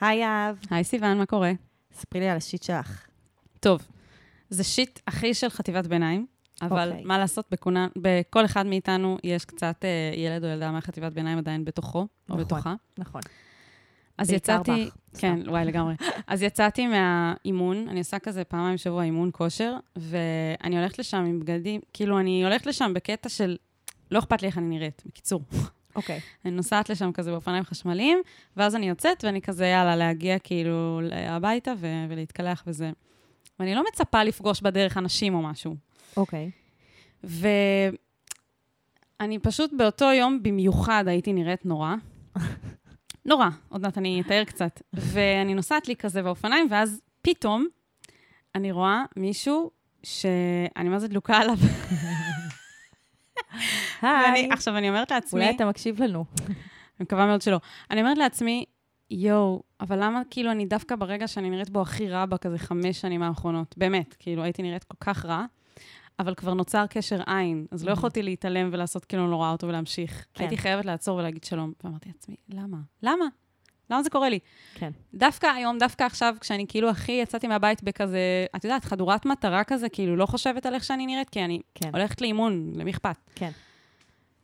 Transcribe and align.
היי 0.00 0.24
אהב, 0.24 0.56
היי 0.70 0.84
סיוון, 0.84 1.18
מה 1.18 1.26
קורה? 1.26 1.52
ספרי 1.92 2.20
לי 2.20 2.28
על 2.28 2.36
השיט 2.36 2.62
שלך. 2.62 3.06
טוב, 3.60 3.88
זה 4.50 4.64
שיט 4.64 5.00
הכי 5.06 5.34
של 5.34 5.48
חטיבת 5.48 5.86
ביניים, 5.86 6.26
אבל 6.62 6.88
אוקיי. 6.88 7.04
מה 7.04 7.18
לעשות, 7.18 7.46
בכונה, 7.50 7.88
בכל 7.96 8.44
אחד 8.44 8.66
מאיתנו 8.66 9.18
יש 9.24 9.44
קצת 9.44 9.84
אה, 9.84 10.12
ילד 10.16 10.44
או 10.44 10.48
ילדה 10.48 10.70
מהחטיבת 10.70 11.12
ביניים 11.12 11.38
עדיין 11.38 11.64
בתוכו, 11.64 11.98
או 11.98 12.06
נכון. 12.28 12.40
בתוכה. 12.40 12.74
נכון. 12.98 13.20
אז 14.18 14.30
יצאתי, 14.32 14.90
בך, 15.14 15.20
כן. 15.20 15.38
וואי, 15.46 15.64
לגמרי. 15.64 15.94
אז 16.26 16.42
יצאתי 16.42 16.86
מהאימון, 16.86 17.88
אני 17.88 17.98
עושה 17.98 18.18
כזה 18.18 18.44
פעמיים 18.44 18.74
בשבוע 18.74 19.02
אימון 19.02 19.30
כושר, 19.32 19.76
ואני 19.96 20.78
הולכת 20.78 20.98
לשם 20.98 21.16
עם 21.16 21.40
בגדים, 21.40 21.80
כאילו, 21.92 22.20
אני 22.20 22.44
הולכת 22.44 22.66
לשם 22.66 22.94
בקטע 22.94 23.28
של, 23.28 23.56
לא 24.10 24.18
אכפת 24.18 24.42
לי 24.42 24.48
איך 24.48 24.58
אני 24.58 24.66
נראית, 24.66 25.02
בקיצור. 25.06 25.42
אוקיי. 25.98 26.20
אני 26.44 26.52
נוסעת 26.52 26.90
לשם 26.90 27.12
כזה 27.12 27.30
באופניים 27.30 27.64
חשמליים, 27.64 28.18
ואז 28.56 28.76
אני 28.76 28.88
יוצאת 28.88 29.24
ואני 29.24 29.42
כזה, 29.42 29.66
יאללה, 29.66 29.96
להגיע 29.96 30.38
כאילו 30.38 31.00
הביתה 31.12 31.72
ו- 31.78 32.04
ולהתקלח 32.08 32.64
וזה. 32.66 32.90
ואני 33.60 33.74
לא 33.74 33.84
מצפה 33.92 34.24
לפגוש 34.24 34.60
בדרך 34.60 34.96
אנשים 34.96 35.34
או 35.34 35.42
משהו. 35.42 35.76
אוקיי. 36.16 36.50
ואני 37.24 37.48
פשוט 39.42 39.72
באותו 39.76 40.04
יום 40.04 40.42
במיוחד 40.42 41.04
הייתי 41.06 41.32
נראית 41.32 41.66
נורא. 41.66 41.94
נורא, 43.26 43.48
עוד 43.68 43.80
מעט 43.80 43.98
אני 43.98 44.22
אתאר 44.26 44.44
קצת. 44.44 44.82
ואני 44.92 45.54
נוסעת 45.54 45.88
לי 45.88 45.96
כזה 45.96 46.22
באופניים, 46.22 46.66
ואז 46.70 47.00
פתאום 47.22 47.66
אני 48.54 48.72
רואה 48.72 49.04
מישהו 49.16 49.70
שאני 50.02 50.88
מה 50.88 50.98
זה 50.98 51.08
דלוקה 51.08 51.36
עליו. 51.36 51.56
היי. 54.02 54.48
עכשיו, 54.52 54.76
אני 54.76 54.88
אומרת 54.88 55.10
לעצמי... 55.10 55.40
אולי 55.40 55.56
אתה 55.56 55.66
מקשיב 55.66 56.02
לנו. 56.02 56.24
אני 56.46 56.54
מקווה 57.00 57.26
מאוד 57.26 57.42
שלא. 57.42 57.60
אני 57.90 58.00
אומרת 58.00 58.18
לעצמי, 58.18 58.64
יואו, 59.10 59.62
אבל 59.80 60.04
למה 60.04 60.22
כאילו 60.30 60.50
אני 60.50 60.66
דווקא 60.66 60.96
ברגע 60.96 61.28
שאני 61.28 61.50
נראית 61.50 61.70
בו 61.70 61.82
הכי 61.82 62.08
רע 62.08 62.26
בכזה 62.26 62.58
חמש 62.58 63.00
שנים 63.00 63.22
האחרונות? 63.22 63.74
באמת, 63.78 64.14
כאילו 64.18 64.42
הייתי 64.42 64.62
נראית 64.62 64.84
כל 64.84 64.96
כך 65.00 65.24
רע, 65.24 65.44
אבל 66.18 66.34
כבר 66.34 66.54
נוצר 66.54 66.86
קשר 66.86 67.20
עין, 67.26 67.66
אז 67.70 67.84
לא 67.84 67.90
Mhm. 67.90 67.94
יכולתי 67.94 68.22
להתעלם 68.22 68.68
ולעשות 68.72 69.04
כאילו 69.04 69.22
אני 69.22 69.30
לא 69.30 69.36
רואה 69.36 69.50
אותו 69.50 69.66
ולהמשיך. 69.68 70.26
כן. 70.34 70.44
הייתי 70.44 70.56
חייבת 70.56 70.84
לעצור 70.84 71.18
ולהגיד 71.18 71.44
שלום. 71.44 71.72
ואמרתי 71.84 72.08
לעצמי, 72.08 72.36
למה? 72.48 72.76
למה? 73.02 73.24
למה 73.90 74.02
זה 74.02 74.10
קורה 74.10 74.28
לי? 74.28 74.38
כן. 74.74 74.90
דווקא 75.14 75.46
היום, 75.46 75.78
דווקא 75.78 76.04
עכשיו, 76.04 76.34
כשאני 76.40 76.66
כאילו 76.68 76.90
הכי 76.90 77.12
יצאתי 77.12 77.46
מהבית 77.46 77.82
בכזה, 77.82 78.18
את 78.56 78.64
יודעת, 78.64 78.84
חדורת 78.84 79.26
מטרה 79.26 79.64
כזה, 79.64 79.88
כאילו 79.88 80.16
לא 80.16 80.26
חושבת 80.26 80.66
על 80.66 80.74
איך 80.74 80.84
שאני 80.84 81.06
נראית, 81.06 81.30
כי 81.30 81.44
אני 81.44 81.60
כן. 81.74 81.90
הולכת 81.92 82.20
לאימון, 82.20 82.72
למי 82.76 82.90
אכפת? 82.90 83.16
כן. 83.34 83.50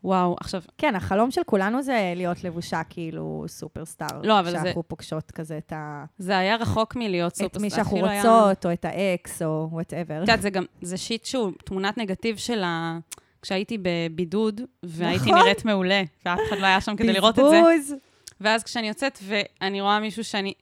וואו, 0.04 0.36
עכשיו, 0.40 0.62
כן, 0.78 0.94
החלום 0.94 1.30
של 1.30 1.40
כולנו 1.46 1.82
זה 1.82 2.12
להיות 2.16 2.44
לבושה 2.44 2.82
כאילו 2.90 3.44
סופרסטאר. 3.48 4.20
לא, 4.22 4.40
אבל 4.40 4.50
זה- 4.50 4.58
שאנחנו 4.62 4.82
פוגשות 4.88 5.30
כזה 5.30 5.58
את 5.58 5.72
ה... 5.72 6.04
זה 6.18 6.38
היה 6.38 6.56
רחוק 6.56 6.96
מלהיות 6.96 7.32
את 7.32 7.36
סופרסטאר. 7.36 7.62
מי 7.62 7.70
שאנחנו 7.70 8.06
היה- 8.06 8.22
רוצות, 8.22 8.66
או 8.66 8.72
את 8.72 8.84
האקס, 8.84 9.42
או 9.42 9.68
וואטאבר. 9.72 10.14
את 10.16 10.20
יודעת, 10.20 10.42
זה 10.42 10.50
גם, 10.50 10.64
זה 10.82 10.96
שיט 10.96 11.24
שהוא 11.24 11.52
תמונת 11.64 11.98
נגטיב 11.98 12.36
של 12.36 12.62
ה... 12.64 12.98
כשהייתי 13.42 13.78
בבידוד, 13.82 14.60
והייתי 14.82 15.24
נכון. 15.30 15.38
נראית 15.42 15.64
מעולה, 15.64 16.02
ואף 16.26 16.38
אחד 16.48 16.58
לא 16.58 16.66
היה 16.66 16.80
שם 16.80 16.96
כדי 16.96 17.12
לראות 17.12 17.38
את 17.38 17.44
זה. 17.50 17.60
בזבוז. 17.78 17.94
ואז 18.40 18.64
כשאני 18.64 18.88
יוצאת 18.88 19.18
ואני 19.22 19.80
רואה 19.80 20.00
מישהו 20.00 20.24
שאני... 20.24 20.52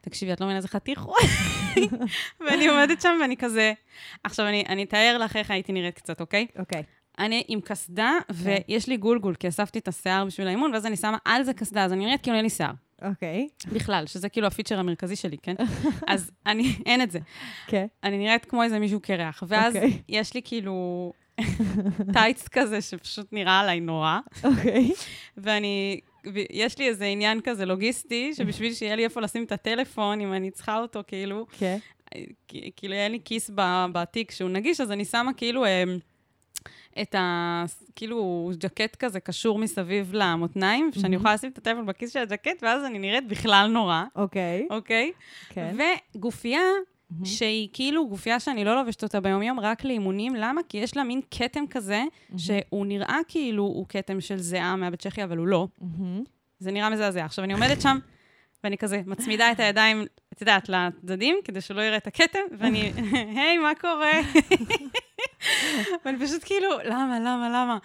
תקשיבי, 0.00 0.32
את 0.32 0.40
לא 0.40 0.46
מבינה 0.46 0.56
איזה 0.56 0.68
חתיך 0.68 1.02
הוא. 1.02 1.14
ואני 2.46 2.68
עומדת 2.68 3.00
שם 3.02 3.18
ואני 3.22 3.36
כזה... 3.36 3.72
עכשיו, 4.24 4.46
אני, 4.48 4.64
אני 4.68 4.82
אתאר 4.82 5.18
לך 5.20 5.36
איך 5.36 5.50
הייתי 5.50 5.72
נראית 5.72 5.94
קצת, 5.94 6.20
אוקיי? 6.20 6.46
אוקיי. 6.58 6.82
אני 7.24 7.42
עם 7.48 7.60
קסדה, 7.60 8.12
ויש 8.30 8.88
לי 8.88 8.96
גולגול, 8.96 9.34
כי 9.34 9.48
אספתי 9.48 9.78
את 9.78 9.88
השיער 9.88 10.24
בשביל 10.24 10.46
האימון, 10.46 10.72
ואז 10.72 10.86
אני 10.86 10.96
שמה 10.96 11.18
על 11.24 11.42
זה 11.42 11.54
קסדה, 11.54 11.84
אז 11.84 11.92
אני 11.92 12.04
נראית 12.04 12.22
כאילו 12.22 12.36
אין 12.36 12.44
לי 12.44 12.50
שיער. 12.50 12.72
אוקיי. 13.04 13.48
בכלל, 13.72 14.06
שזה 14.06 14.28
כאילו 14.28 14.46
הפיצ'ר 14.46 14.78
המרכזי 14.78 15.16
שלי, 15.16 15.36
כן? 15.42 15.54
אז 16.08 16.30
אני, 16.46 16.76
אין 16.86 17.02
את 17.02 17.10
זה. 17.10 17.18
כן. 17.66 17.86
אני 18.04 18.18
נראית 18.18 18.44
כמו 18.44 18.62
איזה 18.62 18.78
מישהו 18.78 19.00
קרח. 19.00 19.42
ואז 19.48 19.76
אוקיי. 19.76 19.98
יש 20.08 20.34
לי 20.34 20.40
כאילו 20.44 21.12
טייץ 22.12 22.48
כזה 22.48 22.80
שפשוט 22.80 23.26
נראה 23.32 23.60
עליי 23.60 23.80
נורא, 23.80 24.18
אוקיי. 24.44 24.90
ואני, 25.36 26.00
יש 26.50 26.78
לי 26.78 26.88
איזה 26.88 27.04
עניין 27.04 27.40
כזה 27.44 27.64
לוגיסטי, 27.66 28.34
שבשביל 28.34 28.74
שיהיה 28.74 28.96
לי 28.96 29.04
איפה 29.04 29.20
לשים 29.20 29.44
את 29.44 29.52
הטלפון, 29.52 30.20
אם 30.20 30.32
אני 30.32 30.50
צריכה 30.50 30.78
אותו, 30.78 31.00
כאילו, 31.06 31.46
כן. 31.58 31.78
כ- 32.48 32.54
כאילו, 32.76 32.94
אין 32.94 33.12
לי 33.12 33.18
כיס 33.24 33.50
בתיק 33.92 34.30
שהוא 34.30 34.50
נגיש, 34.50 34.80
אז 34.80 34.92
אני 34.92 35.04
שמה 35.04 35.32
כאילו 35.32 35.64
אה, 35.64 35.84
את 37.02 37.14
ה... 37.14 37.64
כאילו, 37.96 38.50
ז'קט 38.62 38.96
כזה 38.96 39.20
קשור 39.20 39.58
מסביב 39.58 40.10
למותניים, 40.14 40.90
שאני 40.92 41.02
מהמם. 41.02 41.14
יכולה 41.14 41.34
לשים 41.34 41.50
את 41.50 41.58
הטלפון 41.58 41.86
בכיס 41.86 42.12
של 42.12 42.18
הז'קט, 42.18 42.62
ואז 42.62 42.84
אני 42.84 42.98
נראית 42.98 43.28
בכלל 43.28 43.70
נורא, 43.72 44.04
אוקיי. 44.16 44.66
אוקיי? 44.70 45.12
כן. 45.48 45.76
וגופייה 46.16 46.60
מהמם. 47.10 47.24
שהיא 47.24 47.68
כאילו 47.72 48.08
גופייה 48.08 48.40
שאני 48.40 48.64
לא 48.64 48.76
לובשת 48.76 49.02
אותה 49.02 49.20
ביום-יום, 49.20 49.60
רק 49.60 49.84
לאימונים. 49.84 50.34
למה? 50.34 50.60
כי 50.68 50.78
יש 50.78 50.96
לה 50.96 51.04
מין 51.04 51.20
כתם 51.30 51.64
כזה, 51.70 52.02
שהוא 52.36 52.86
נראה 52.86 53.18
כאילו 53.28 53.62
הוא 53.62 53.86
כתם 53.88 54.20
של 54.20 54.38
זיעה 54.38 54.76
מהבית 54.76 55.00
צ'כי, 55.00 55.24
אבל 55.24 55.38
הוא 55.38 55.46
לא. 55.46 55.68
מהמם. 55.80 56.22
זה 56.58 56.70
נראה 56.70 56.90
מזעזע. 56.90 57.24
עכשיו, 57.24 57.44
אני 57.44 57.52
עומדת 57.52 57.80
שם, 57.80 57.98
ואני 58.64 58.78
כזה 58.78 59.00
מצמידה 59.06 59.52
את 59.52 59.60
הידיים, 59.60 60.04
את 60.32 60.40
יודעת, 60.40 60.68
לצדדים, 60.68 61.36
כדי 61.44 61.60
שלא 61.60 61.80
יראה 61.82 61.96
את 61.96 62.06
הכתם, 62.06 62.38
ואני, 62.58 62.92
היי, 63.36 63.58
מה 63.58 63.72
קורה? 63.80 64.10
ואני 66.04 66.18
פשוט 66.26 66.42
כאילו, 66.44 66.68
למה, 66.84 67.18
למה, 67.20 67.48
למה? 67.48 67.78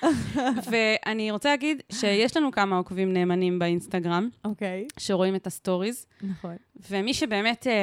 ואני 0.72 1.32
רוצה 1.32 1.50
להגיד 1.50 1.82
שיש 1.92 2.38
לנו 2.38 2.52
כמה 2.52 2.78
עוקבים 2.78 3.14
נאמנים 3.14 3.60
באינסטגרם, 3.60 4.30
אוקיי. 4.46 4.88
שרואים 5.00 5.36
את 5.36 5.48
הסטוריז, 5.48 6.06
נכון. 6.22 6.56
ומי 6.90 7.14
שבאמת 7.14 7.68
אה, 7.68 7.74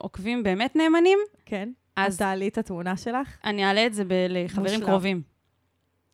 עוקבים 0.00 0.42
באמת 0.42 0.76
נאמנים, 0.76 1.18
כן. 1.46 1.68
אז 1.96 2.18
תעלי 2.18 2.48
את 2.48 2.58
התמונה 2.58 2.96
שלך. 2.96 3.28
אני 3.44 3.64
אעלה 3.64 3.86
את 3.86 3.94
זה 3.94 4.04
ב- 4.04 4.26
לחברים 4.28 4.72
מושלם. 4.74 4.86
קרובים. 4.86 5.22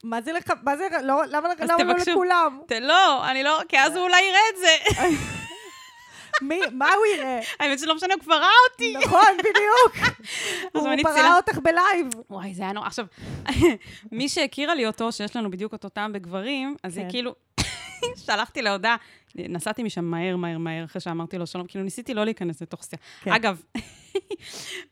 מה 0.05 0.23
זה 0.23 0.33
לך? 0.33 0.51
מה 0.63 0.77
זה? 0.77 0.85
לא, 1.03 1.23
למה 1.31 1.49
למה 1.69 1.85
לא. 1.85 1.95
לכולם? 2.13 2.59
ת- 2.67 2.73
לא, 2.81 3.31
אני 3.31 3.43
לא, 3.43 3.61
כי 3.69 3.79
אז 3.79 3.97
הוא 3.97 4.05
אולי 4.05 4.21
יראה 4.23 4.41
את 4.53 4.59
זה. 4.59 5.01
מי? 6.43 6.61
מה 6.72 6.89
הוא 6.95 7.06
יראה? 7.17 7.41
האמת 7.61 7.78
שלא 7.78 7.95
משנה, 7.95 8.15
הוא 8.15 8.22
כבר 8.22 8.34
ראה 8.34 8.49
אותי. 8.71 8.95
נכון, 9.05 9.21
בדיוק. 9.39 10.15
הוא 10.72 10.83
צילם- 11.15 11.33
אותך 11.37 11.59
בלייב. 11.59 12.06
וואי, 12.31 12.55
זה 12.55 12.62
היה 12.62 12.72
נורא. 12.72 12.87
עכשיו, 12.87 13.06
מי 14.12 14.28
שהכירה 14.28 14.75
לי 14.75 14.87
אותו, 14.87 15.12
שיש 15.12 15.37
לנו 15.37 15.50
בדיוק 15.50 15.73
אותו 15.73 15.89
טעם 15.89 16.12
בגברים, 16.12 16.77
אז 16.83 16.97
היא 16.97 17.05
כן. 17.05 17.11
כאילו, 17.11 17.34
שלחתי 18.27 18.62
לה 18.62 18.73
הודעה, 18.73 18.97
נסעתי 19.34 19.83
משם 19.83 20.05
מהר, 20.05 20.37
מהר, 20.37 20.59
מהר, 20.59 20.84
אחרי 20.84 21.00
שאמרתי 21.00 21.39
לו 21.39 21.47
שלום, 21.47 21.67
כאילו 21.67 21.84
ניסיתי 21.84 22.15
לא 22.15 22.25
להיכנס 22.25 22.62
לתוך 22.62 22.84
שיח. 22.84 23.00
כן. 23.23 23.33
אגב, 23.33 23.62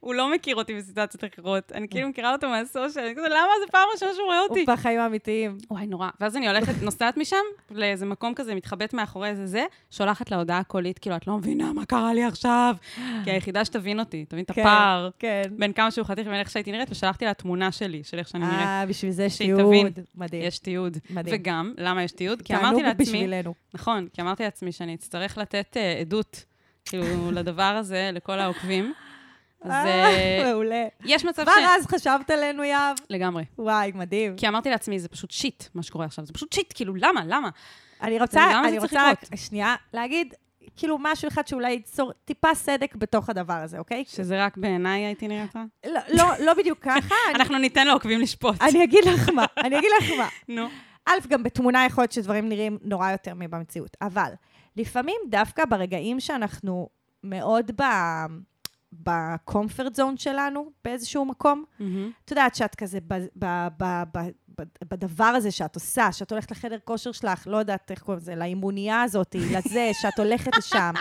הוא 0.00 0.14
לא 0.14 0.32
מכיר 0.34 0.56
אותי 0.56 0.74
בסיטואציות 0.74 1.24
אחרות, 1.24 1.72
אני 1.72 1.88
כאילו 1.88 2.08
מכירה 2.08 2.32
אותו 2.32 2.48
מהסושיאל, 2.48 3.04
אני 3.04 3.14
כזה, 3.14 3.28
למה 3.28 3.50
זה 3.64 3.72
פעם 3.72 3.88
ראשונה 3.92 4.14
שהוא 4.14 4.24
רואה 4.24 4.38
הוא 4.38 4.48
אותי? 4.48 4.64
בחיים 4.68 5.00
האמיתיים. 5.00 5.58
וואי, 5.70 5.86
נורא. 5.86 6.08
ואז 6.20 6.36
אני 6.36 6.48
הולכת, 6.48 6.82
נוסעת 6.82 7.16
משם, 7.16 7.36
לאיזה 7.70 8.06
מקום 8.06 8.34
כזה, 8.34 8.54
מתחבאת 8.54 8.94
מאחורי 8.94 9.28
איזה 9.28 9.46
זה, 9.46 9.64
שולחת 9.90 10.30
לה 10.30 10.36
הודעה 10.36 10.64
קולית, 10.64 10.98
כאילו, 10.98 11.16
את 11.16 11.26
לא 11.26 11.36
מבינה 11.36 11.72
מה 11.72 11.86
קרה 11.86 12.14
לי 12.14 12.24
עכשיו. 12.24 12.74
כי 13.24 13.30
היחידה 13.30 13.64
שתבין 13.64 14.00
אותי, 14.00 14.24
תבין 14.24 14.44
את 14.44 14.50
כן, 14.50 14.60
הפער 14.60 15.10
כן. 15.18 15.42
בין 15.50 15.72
כמה 15.72 15.90
שהוא 15.90 16.06
חתיך 16.06 16.26
ובין 16.26 16.40
איך 16.40 16.50
שהייתי 16.50 16.72
נראית, 16.72 16.90
ושלחתי 16.90 17.24
לה 17.24 17.34
תמונה 17.34 17.72
שלי, 17.72 18.04
של 18.04 18.18
איך 18.18 18.28
שאני 18.28 18.46
נראית. 18.46 18.60
אה, 18.60 18.86
בשביל 18.86 19.10
זה 19.10 19.24
יש. 19.24 19.38
תיעוד. 19.38 19.98
מדהים. 20.14 20.42
יש 20.42 20.58
תיעוד. 20.58 20.96
מדהים. 21.10 21.36
וגם, 21.36 21.74
למה 21.78 22.02
יש 22.02 22.12
תיעוד? 22.12 22.42
כי 22.42 22.56
אמרתי 22.56 22.82
לעצמי, 22.82 23.04
בשבילנו. 23.04 23.54
נכון, 23.74 24.08
כי 24.12 24.22
אמרתי 24.22 24.42
לעצמי 24.42 24.72
שאני 24.72 24.94
אצטרך 24.94 25.38
לתת 25.38 25.76
אה, 25.76 25.98
עדות, 26.00 26.44
כאילו, 26.84 27.04
לדבר 27.38 27.62
הזה, 27.62 28.10
לכל 28.12 28.38
העוקבים. 28.38 28.92
אז 29.64 29.70
אה, 29.70 30.42
מעולה. 30.44 30.86
יש 31.04 31.24
מצב 31.24 31.42
כבר 31.42 31.52
ש... 31.52 31.64
אז 31.78 31.86
חשבת 31.86 32.30
עלינו, 32.30 32.64
יהב? 32.64 32.96
לגמרי. 33.10 33.44
וואי, 33.58 33.92
מדהים. 33.94 34.36
כי 34.36 34.48
אמרתי 34.48 34.70
לעצמי, 34.70 34.98
זה 34.98 35.08
פשוט 35.08 35.30
שיט, 35.30 35.64
מה 35.74 35.82
שקורה 35.82 36.06
עכשיו. 36.06 36.24
זה 36.24 36.32
פשוט 36.32 36.52
שיט, 36.52 36.72
כאילו, 36.76 36.94
למה? 36.96 37.20
למה? 37.26 37.50
אני 38.02 38.18
רוצה, 38.18 38.60
אני 38.68 38.78
רוצה 38.78 39.10
רק? 39.10 39.24
שנייה 39.34 39.74
להגיד, 39.92 40.34
כאילו, 40.76 40.98
משהו 41.00 41.28
אחד 41.28 41.46
שאולי 41.46 41.70
ייצור 41.70 42.12
טיפה 42.24 42.54
סדק 42.54 42.94
בתוך 42.94 43.30
הדבר 43.30 43.54
הזה, 43.54 43.78
אוקיי? 43.78 44.04
שזה 44.06 44.44
רק 44.44 44.56
בעיניי 44.56 45.04
הייתי 45.04 45.28
נראית 45.28 45.56
רע? 45.56 45.64
לא, 45.86 46.00
לא, 46.08 46.24
לא 46.44 46.54
בדיוק 46.54 46.78
ככה. 46.78 47.14
אנחנו 47.34 47.58
ניתן 47.58 47.86
לעוקבים 47.86 48.20
לשפוט. 48.20 48.62
אני 48.62 48.84
אגיד 48.84 49.04
לך 49.04 49.28
מה, 49.28 49.44
אני 49.64 49.78
אגיד 49.78 49.90
לך 50.00 50.10
מה. 50.18 50.28
נו. 50.56 50.68
א', 51.06 51.12
גם 51.28 51.42
בתמונה 51.42 51.84
יכול 51.86 52.02
להיות 52.02 52.12
שדברים 52.12 52.48
נראים 52.48 52.78
נורא 52.82 53.10
יותר 53.10 53.32
מבמציאות, 53.36 53.96
אבל 54.02 54.32
לפעמים 54.76 55.16
דווקא 55.28 55.64
ברגעים 55.64 56.20
שאנחנו 56.20 56.88
מאוד 57.24 57.70
ב... 57.76 57.82
בקומפרט 58.92 59.94
זון 59.94 60.16
שלנו 60.16 60.70
באיזשהו 60.84 61.24
מקום, 61.24 61.64
מהמם. 61.78 62.10
את 62.24 62.30
יודעת 62.30 62.54
שאת 62.54 62.74
כזה 62.74 62.98
ב, 63.08 63.14
ב, 63.14 63.68
ב, 63.76 64.02
ב, 64.14 64.18
ב, 64.58 64.62
בדבר 64.90 65.24
הזה 65.24 65.50
שאת 65.50 65.74
עושה, 65.74 66.12
שאת 66.12 66.32
הולכת 66.32 66.50
לחדר 66.50 66.78
כושר 66.84 67.12
שלך, 67.12 67.46
לא 67.46 67.56
יודעת 67.56 67.90
איך 67.90 68.02
קוראים 68.02 68.20
לזה, 68.20 68.34
לאימוניה 68.34 69.02
הזאת, 69.02 69.36
לזה, 69.38 69.90
שאת 70.00 70.18
הולכת 70.18 70.56
לשם, 70.56 70.92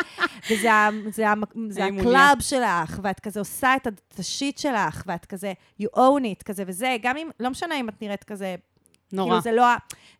וזה 0.52 0.70
זה 1.10 1.26
זה. 1.70 1.86
ה 1.86 1.96
club 1.96 2.38
שלך, 2.40 3.00
ואת 3.04 3.20
כזה 3.20 3.40
עושה 3.40 3.76
את 3.76 4.20
ה 4.20 4.27
shit 4.27 4.58
שלך, 4.58 5.04
ואת 5.06 5.26
כזה, 5.26 5.54
you 5.82 5.88
own 5.96 6.24
it, 6.24 6.44
כזה 6.46 6.64
וזה, 6.68 6.98
גם 7.02 7.18
אם, 7.18 7.30
לא 7.40 7.50
משנה 7.50 7.76
אם 7.80 7.90
את 7.90 8.02
נראית 8.02 8.24
כזה 8.24 8.56
נורא. 9.14 9.30
כאילו, 9.30 9.42
זה 9.42 9.52
לא, 9.52 9.66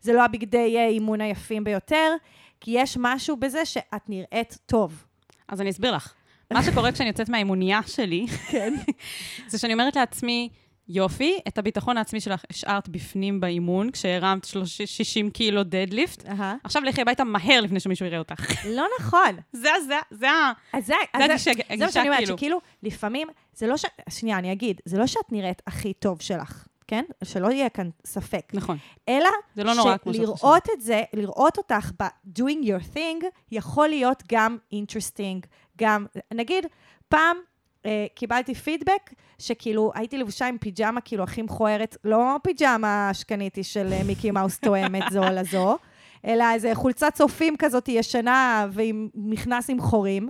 זה 0.02 0.14
לא 0.14 0.26
הבגדי 0.26 0.78
אה, 0.78 0.88
אימון 0.88 1.22
היפים 1.22 1.64
ביותר, 1.64 2.14
כי 2.60 2.72
יש 2.72 2.98
משהו 3.00 3.38
בזה 3.38 3.66
שאת 3.66 4.10
נראית 4.10 4.58
טוב. 4.66 5.06
אז 5.48 5.62
אני 5.62 5.70
אסביר 5.70 5.96
לך. 5.96 6.14
מה 6.54 6.64
שקורה 6.64 6.92
כשאני 6.92 7.10
יוצאת 7.10 7.30
מהאימוניה 7.30 7.80
שלי, 7.88 8.26
כן. 8.28 8.74
זה 9.50 9.58
שאני 9.58 9.74
אומרת 9.74 9.96
לעצמי, 9.96 10.50
יופי, 10.88 11.40
את 11.48 11.58
הביטחון 11.58 11.98
העצמי 11.98 12.20
שלך 12.20 12.44
השארת 12.50 12.90
בפנים 12.90 13.40
באימון, 13.40 13.92
כשהרמת 13.92 14.46
30 14.46 14.88
60 14.88 15.30
קילו 15.30 15.64
דדליפט. 15.64 16.26
אהה. 16.26 16.56
עכשיו 16.64 16.84
לכי 16.84 17.02
הביתה 17.02 17.24
מהר 17.24 17.62
לפני 17.62 17.80
שמישהו 17.80 18.06
יראה 18.06 18.20
אותך. 18.20 18.66
לא 18.78 18.86
נכון. 19.00 19.36
זה, 19.54 19.70
זה, 19.88 19.96
זה 20.12 20.30
ה... 20.30 20.52
זה, 20.74 20.82
זה 20.82 20.94
זה, 21.18 21.52
הגישה, 21.52 21.52
זה 21.78 21.86
מה 21.86 21.92
שאני 21.92 22.08
אומרת, 22.08 22.20
כאילו. 22.20 22.38
שכאילו, 22.38 22.62
לפעמים, 22.84 23.28
זה 23.54 23.68
לא 23.68 23.78
ש... 23.78 23.86
שנייה, 24.10 24.38
אני 24.38 24.52
אגיד, 24.52 24.82
זה 24.86 24.98
לא 24.98 25.08
שאת 25.08 25.32
נראית 25.32 25.62
הכי 25.68 25.94
טוב 25.94 26.22
שלך, 26.22 26.68
כן? 26.92 27.04
שלא 27.24 27.52
יהיה 27.52 27.70
כאן 27.70 27.90
ספק. 28.06 28.52
נכון. 28.54 28.78
אלא 29.10 29.30
זה 29.56 29.64
לא 29.64 29.74
נורא 29.74 29.98
כמו 29.98 30.14
שלראות 30.14 30.68
את 30.74 30.82
זה, 30.82 31.04
לראות 31.14 31.58
אותך 31.58 31.92
ב-doing 32.00 32.66
your 32.66 32.96
thing, 32.96 33.26
יכול 33.52 33.88
להיות 33.88 34.24
גם 34.32 34.58
interesting, 34.74 35.48
גם, 35.78 36.06
נגיד, 36.34 36.66
פעם 37.10 37.38
אה, 37.86 38.06
קיבלתי 38.16 38.56
פידבק, 38.56 39.14
שכאילו 39.40 39.92
הייתי 39.96 40.18
לבושה 40.18 40.48
עם 40.48 40.58
פיג'מה 40.58 41.02
כאילו 41.02 41.24
הכי 41.24 41.42
מכוערת, 41.42 41.98
לא 42.04 42.36
פיג'מה 42.44 43.12
אשכניתי 43.12 43.64
של 43.64 43.90
אה, 43.94 44.04
מיקי 44.04 44.32
מאוס 44.32 44.60
תואמת 44.60 45.04
זו 45.12 45.22
לזו, 45.22 45.78
אלא 46.26 46.46
איזה 46.54 46.76
חולצת 46.76 47.14
צופים 47.14 47.58
כזאת 47.58 47.90
ישנה 47.90 48.68
ועם 48.72 49.10
מכנס 49.16 49.70
עם 49.70 49.82
חורים. 49.82 50.30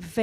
ו, 0.00 0.20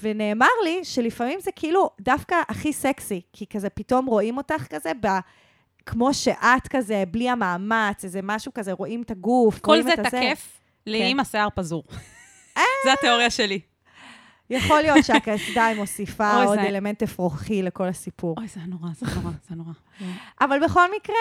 ונאמר 0.00 0.46
לי 0.64 0.80
שלפעמים 0.82 1.40
זה 1.40 1.50
כאילו 1.56 1.90
דווקא 2.00 2.36
הכי 2.48 2.72
סקסי, 2.72 3.20
כי 3.32 3.46
כזה 3.46 3.70
פתאום 3.70 4.06
רואים 4.06 4.36
אותך 4.36 4.66
כזה 4.70 4.92
ב... 5.00 5.06
כמו 5.86 6.14
שאת 6.14 6.68
כזה, 6.70 7.04
בלי 7.10 7.30
המאמץ, 7.30 8.04
איזה 8.04 8.20
משהו 8.22 8.54
כזה, 8.54 8.72
רואים 8.72 9.02
את 9.02 9.10
הגוף, 9.10 9.58
כל 9.58 9.82
זה. 9.82 9.90
תקף 10.04 10.60
לאם 10.86 11.20
השיער 11.20 11.48
פזור. 11.54 11.84
זה 12.84 12.92
התיאוריה 12.92 13.30
שלי. 13.30 13.60
יכול 14.50 14.80
להיות 14.80 15.04
שהקסדה 15.04 15.68
מוסיפה 15.76 16.36
אוי, 16.36 16.46
עוד 16.46 16.58
אלמנט 16.58 17.02
אפרוחי 17.02 17.62
לכל 17.62 17.88
הסיפור. 17.88 18.34
אוי, 18.38 18.48
זה 18.48 18.60
נורא, 18.66 18.88
זה 18.94 19.06
נורא, 19.16 19.30
זה 19.48 19.54
נורא. 19.54 19.72
אבל 20.44 20.64
בכל 20.64 20.86
מקרה, 20.96 21.16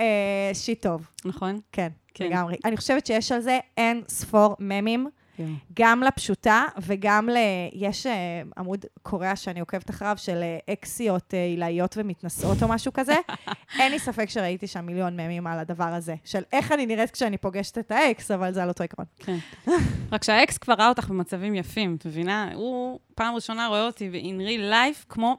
אה, 0.00 0.50
שיט 0.54 0.82
טוב, 0.82 1.10
נכון? 1.24 1.60
כן, 1.72 1.88
כן. 2.14 2.26
לגמרי. 2.26 2.56
אני 2.64 2.76
חושבת 2.76 3.06
שיש 3.06 3.32
על 3.32 3.40
זה 3.40 3.58
אין 3.76 4.02
ספור 4.08 4.56
ממים, 4.58 5.08
כן. 5.40 5.52
גם 5.74 6.02
לפשוטה 6.02 6.64
וגם 6.82 7.28
ל... 7.28 7.36
יש 7.72 8.06
אה, 8.06 8.42
עמוד 8.58 8.84
קוריאה 9.02 9.36
שאני 9.36 9.60
עוקבת 9.60 9.90
אחריו 9.90 10.14
של 10.16 10.42
אה, 10.42 10.72
אקסיות 10.72 11.34
אה, 11.34 11.44
עילאיות 11.44 11.94
ומתנשאות 11.96 12.62
או 12.62 12.68
משהו 12.68 12.92
כזה. 12.92 13.14
אין 13.80 13.92
לי 13.92 13.98
ספק 13.98 14.30
שראיתי 14.30 14.66
שם 14.66 14.86
מיליון 14.86 15.20
ממים 15.20 15.46
על 15.46 15.58
הדבר 15.58 15.84
הזה, 15.84 16.14
של 16.24 16.42
איך 16.52 16.72
אני 16.72 16.86
נראית 16.86 17.10
כשאני 17.10 17.38
פוגשת 17.38 17.78
את 17.78 17.90
האקס, 17.90 18.30
אבל 18.30 18.52
זה 18.52 18.62
על 18.62 18.68
אותו 18.68 18.84
עקרון. 18.84 19.06
כן. 19.18 19.36
רק 20.12 20.24
שהאקס 20.24 20.58
כבר 20.58 20.74
ראה 20.74 20.88
אותך 20.88 21.08
במצבים 21.08 21.54
יפים, 21.54 21.96
את 21.98 22.06
מבינה? 22.06 22.50
הוא 22.54 22.98
פעם 23.14 23.34
ראשונה 23.34 23.66
רואה 23.66 23.86
אותי 23.86 24.10
ב-in 24.10 24.40
real 24.48 24.72
life 24.72 25.04
כמו, 25.08 25.36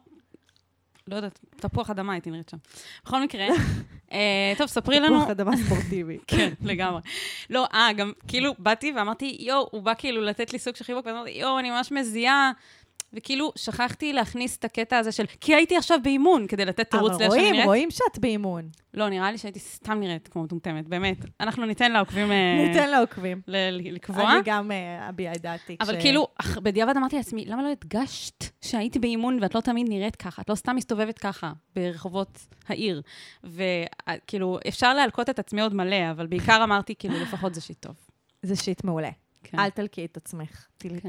לא 1.12 1.16
יודעת, 1.16 1.40
תפוח 1.56 1.90
אדמה 1.90 2.14
הייתי 2.14 2.32
נראית 2.32 2.50
שם. 2.50 2.58
בכל 3.06 3.24
מקרה, 3.24 3.48
אה, 4.12 4.54
טוב, 4.58 4.68
ספרי 4.68 5.00
לנו... 5.00 5.20
תפוח 5.20 5.30
אדמה 5.30 5.58
ספורטיבי. 5.58 6.18
כן, 6.28 6.54
לגמרי. 6.62 7.02
לא, 7.50 7.68
אה, 7.74 7.94
גם 7.94 8.12
כאילו 8.28 8.54
באתי 8.60 8.94
ואמרתי, 8.96 9.38
יואו, 9.40 9.70
הוא 9.72 9.82
בא 9.84 9.94
כאילו 9.98 10.22
לתת 10.22 10.54
לי 10.54 10.60
סוג 10.60 10.76
של 10.76 10.84
חיבוק, 10.84 11.06
ואמרתי, 11.06 11.30
יואו, 11.30 11.60
אני 11.60 11.70
ממש 11.70 11.92
מזיעה. 11.92 12.52
וכאילו, 13.14 13.52
שכחתי 13.56 14.14
להכניס 14.14 14.58
את 14.58 14.66
הקטע 14.66 14.98
הזה 14.98 15.12
של, 15.12 15.26
כי 15.42 15.56
הייתי 15.56 15.78
עכשיו 15.78 16.00
באימון, 16.04 16.48
כדי 16.48 16.66
לתת 16.66 16.92
תירוץ 16.92 17.12
אבל 17.12 17.22
לאיך 17.22 17.32
שאני 17.32 17.42
רואים, 17.42 17.54
נראית. 17.54 17.66
רואים 17.66 17.92
שאת 17.92 18.20
באימון. 18.20 18.70
לא, 18.94 19.10
נראה 19.10 19.32
לי 19.32 19.38
שהייתי 19.38 19.60
סתם 19.60 20.00
נראית 20.00 20.28
כמו 20.28 20.44
מטומטמת, 20.44 20.88
באמת. 20.88 21.18
אנחנו 21.40 21.66
ניתן 21.66 21.92
לעוקבים 21.92 22.32
אה, 22.32 22.68
ניתן 22.68 22.90
לעוקבים. 22.90 23.42
לקבוע. 23.48 24.32
אני 24.32 24.42
גם 24.46 24.72
אה, 24.72 25.10
אביע 25.10 25.34
את 25.34 25.42
דעתי. 25.42 25.78
אבל 25.82 26.02
כאילו, 26.02 26.28
בדיעבד 26.64 26.98
אמרתי 26.98 27.16
לעצמי, 27.16 27.46
למה 27.46 27.64
לא 27.64 27.68
הדגשת 27.72 28.44
שהייתי 28.62 29.00
באימון 29.00 29.38
ואת 29.42 29.56
לא 29.56 29.62
תמיד 29.62 29.90
נראית 29.90 30.16
ככה? 30.16 30.42
את 30.42 30.50
לא 30.50 30.56
סתם 30.56 30.76
מסתובבת 30.76 31.20
ככה 31.20 31.52
ברחובות 31.76 32.40
העיר. 32.68 33.02
וכאילו, 33.44 34.60
אפשר 34.68 34.94
להלקות 34.94 35.30
את 35.30 35.40
עצמי 35.40 35.62
עוד 35.62 35.74
מלא, 35.74 36.12
אבל 36.12 36.28
בעיקר 36.28 36.64
אמרתי, 36.64 36.96
כאילו, 36.96 37.20
לפחות 37.22 37.56
זה 37.56 37.62
שיט 37.62 37.80
טוב. 37.80 37.96
זה 38.44 38.56
שיט 38.56 38.84
מעולה. 38.84 39.10
כן. 39.44 39.60
אל 39.60 39.70
תלקי 39.70 40.06
את 40.06 40.18
עצמך. 40.18 40.66
כן. 40.80 41.00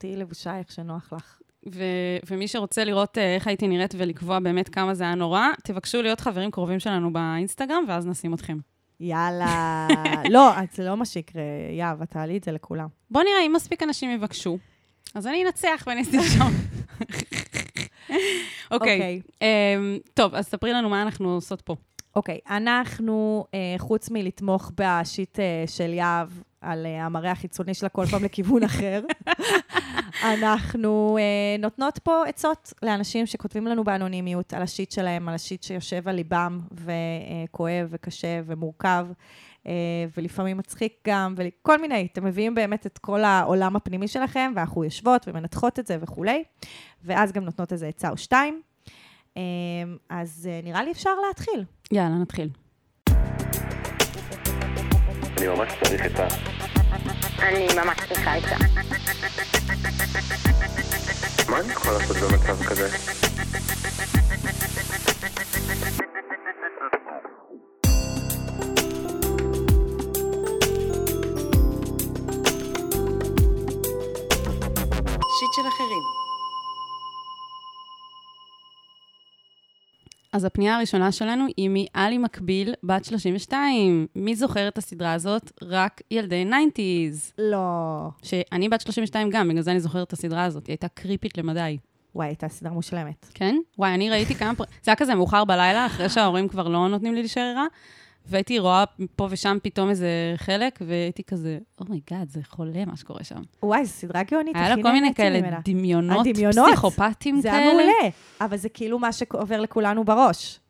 תהיי 0.00 0.10
לב- 0.10 0.16
תהיי 0.16 0.26
לבושה 0.26 0.58
איך 0.58 0.72
שנוח 0.72 1.12
לך. 1.12 1.38
ו- 1.74 1.82
ומי 2.30 2.48
שרוצה 2.48 2.84
לראות 2.84 3.18
אה, 3.18 3.34
איך 3.34 3.46
הייתי 3.46 3.68
נראית 3.68 3.94
ולקבוע 3.98 4.38
באמת 4.38 4.68
כמה 4.68 4.94
זה 4.94 5.04
היה 5.04 5.14
נורא, 5.14 5.46
תבקשו 5.64 6.02
להיות 6.02 6.20
חברים 6.20 6.50
קרובים 6.50 6.80
שלנו 6.80 7.12
באינסטגרם, 7.12 7.84
ואז 7.88 8.06
נשים 8.06 8.34
אתכם. 8.34 8.58
יאללה. 9.00 9.86
לא, 10.34 10.50
זה 10.72 10.84
לא 10.84 10.96
מה 10.96 11.04
שיקרה, 11.04 11.42
יאב, 11.78 12.02
את 12.02 12.10
תעלי 12.10 12.36
את 12.36 12.44
זה 12.44 12.52
לכולם. 12.52 12.86
בואו 13.10 13.24
נראה 13.24 13.46
אם 13.46 13.52
מספיק 13.56 13.82
אנשים 13.82 14.10
יבקשו. 14.10 14.58
אז 15.14 15.26
אני 15.26 15.44
אנצח 15.46 15.84
ואני 15.86 16.02
אשים 16.02 16.20
שם. 16.22 16.50
אוקיי. 18.70 19.20
אמ, 19.42 19.46
טוב, 20.14 20.34
אז 20.34 20.46
ספרי 20.46 20.72
לנו 20.72 20.88
מה 20.88 21.02
אנחנו 21.02 21.34
עושות 21.34 21.60
פה. 21.60 21.76
אוקיי, 22.16 22.38
אנחנו, 22.50 23.44
אה, 23.54 23.58
חוץ 23.78 24.10
מלתמוך 24.10 24.72
בשיט 24.76 25.40
אה, 25.40 25.64
של 25.66 25.92
יהב 25.92 26.28
על 26.60 26.86
אה, 26.86 27.06
המראה 27.06 27.30
החיצוני 27.30 27.74
שלה 27.74 27.88
כל 27.88 28.06
פעם 28.06 28.24
לכיוון 28.24 28.62
אחר, 28.62 29.02
אנחנו 30.38 31.18
אה, 31.20 31.56
נותנות 31.58 31.98
פה 31.98 32.26
עצות 32.26 32.72
לאנשים 32.82 33.26
שכותבים 33.26 33.66
לנו 33.66 33.84
באנונימיות 33.84 34.54
על 34.54 34.62
השיט 34.62 34.90
שלהם, 34.90 35.28
על 35.28 35.34
השיט 35.34 35.62
שיושב 35.62 36.08
על 36.08 36.14
ליבם 36.14 36.60
וכואב 36.72 37.88
וקשה 37.90 38.40
ומורכב. 38.46 39.06
אה, 39.66 39.72
ולפעמים 40.16 40.56
מצחיק 40.56 40.92
גם, 41.06 41.34
וכל 41.36 41.80
מיני. 41.80 42.08
אתם 42.12 42.24
מביאים 42.24 42.54
באמת 42.54 42.86
את 42.86 42.98
כל 42.98 43.24
העולם 43.24 43.76
הפנימי 43.76 44.08
שלכם, 44.08 44.52
ואנחנו 44.56 44.84
יושבות 44.84 45.28
ומנתחות 45.28 45.78
את 45.78 45.86
זה 45.86 45.98
וכולי, 46.00 46.44
ואז 47.04 47.32
גם 47.32 47.44
נותנות 47.44 47.72
איזה 47.72 47.86
עצה 47.86 48.10
או 48.10 48.16
שתיים. 48.16 48.62
אה, 49.36 49.42
אז 50.08 50.48
אה, 50.50 50.60
נראה 50.64 50.82
לי 50.82 50.90
אפשר 50.90 51.10
להתחיל. 51.28 51.64
יאללה, 51.92 52.18
נתחיל. 52.18 52.48
אני 55.38 55.46
ממש 55.48 55.72
צריך 55.84 56.06
את 56.06 56.20
ה... 56.20 56.26
אני 57.42 57.66
ממש 57.76 57.98
צריכה 58.08 58.34
עצה. 58.34 58.56
מה 61.48 61.60
אני 61.60 61.72
יכול 61.72 61.92
לעשות 61.92 62.16
במצב 62.16 62.64
כזה? 62.64 62.88
shit 75.38 75.52
של 75.56 75.68
אחרים. 75.68 76.19
אז 80.32 80.44
הפנייה 80.44 80.76
הראשונה 80.76 81.12
שלנו 81.12 81.44
היא 81.56 81.70
מאלי 81.72 82.18
מקביל, 82.18 82.74
בת 82.82 83.04
32. 83.04 84.06
מי 84.14 84.36
זוכר 84.36 84.68
את 84.68 84.78
הסדרה 84.78 85.12
הזאת? 85.12 85.52
רק 85.62 86.00
ילדי 86.10 86.44
90's. 86.50 87.32
לא. 87.38 88.08
שאני 88.22 88.68
בת 88.68 88.80
32 88.80 89.30
גם, 89.30 89.48
בגלל 89.48 89.62
זה 89.62 89.70
אני 89.70 89.80
זוכרת 89.80 90.08
את 90.08 90.12
הסדרה 90.12 90.44
הזאת. 90.44 90.66
היא 90.66 90.72
הייתה 90.72 90.88
קריפית 90.88 91.38
למדי. 91.38 91.78
וואי, 92.14 92.26
הייתה 92.26 92.48
סדרה 92.48 92.72
מושלמת. 92.72 93.26
כן? 93.34 93.56
וואי, 93.78 93.94
אני 93.94 94.10
ראיתי 94.10 94.34
כמה 94.34 94.54
פר... 94.54 94.64
זה 94.64 94.90
היה 94.90 94.96
כזה 94.96 95.14
מאוחר 95.14 95.44
בלילה, 95.44 95.86
אחרי 95.86 96.08
שההורים 96.08 96.48
כבר 96.48 96.68
לא 96.68 96.88
נותנים 96.88 97.14
לי 97.14 97.20
להישאר 97.20 97.42
ערה, 97.42 97.66
והייתי 98.26 98.58
רואה 98.58 98.84
פה 99.16 99.26
ושם 99.30 99.58
פתאום 99.62 99.90
איזה 99.90 100.08
חלק, 100.36 100.78
והייתי 100.86 101.22
כזה, 101.24 101.58
oh 101.80 101.92
my 101.92 102.05
god, 102.05 102.30
זה 102.30 102.40
חולה 102.48 102.84
מה 102.84 102.96
שקורה 102.96 103.24
שם. 103.24 103.42
וואי, 103.62 103.84
זו 103.84 103.92
סדרה 103.92 104.22
גאונית, 104.22 104.56
היה 104.56 104.76
לה 104.76 104.82
כל 104.82 104.92
מיני 104.92 105.14
כאלה 105.14 105.40
ממנה. 105.40 105.60
דמיונות, 105.64 106.26
הדמיונות? 106.26 106.68
פסיכופטיים 106.72 107.40
זה 107.40 107.48
כאלה. 107.48 107.60
היה 107.60 107.72
מעולה, 107.72 108.08
אבל 108.40 108.56
זה 108.56 108.68
כאילו 108.68 108.98
מה 108.98 109.12
שעובר 109.12 109.60
לכולנו 109.60 110.04
בראש. 110.04 110.60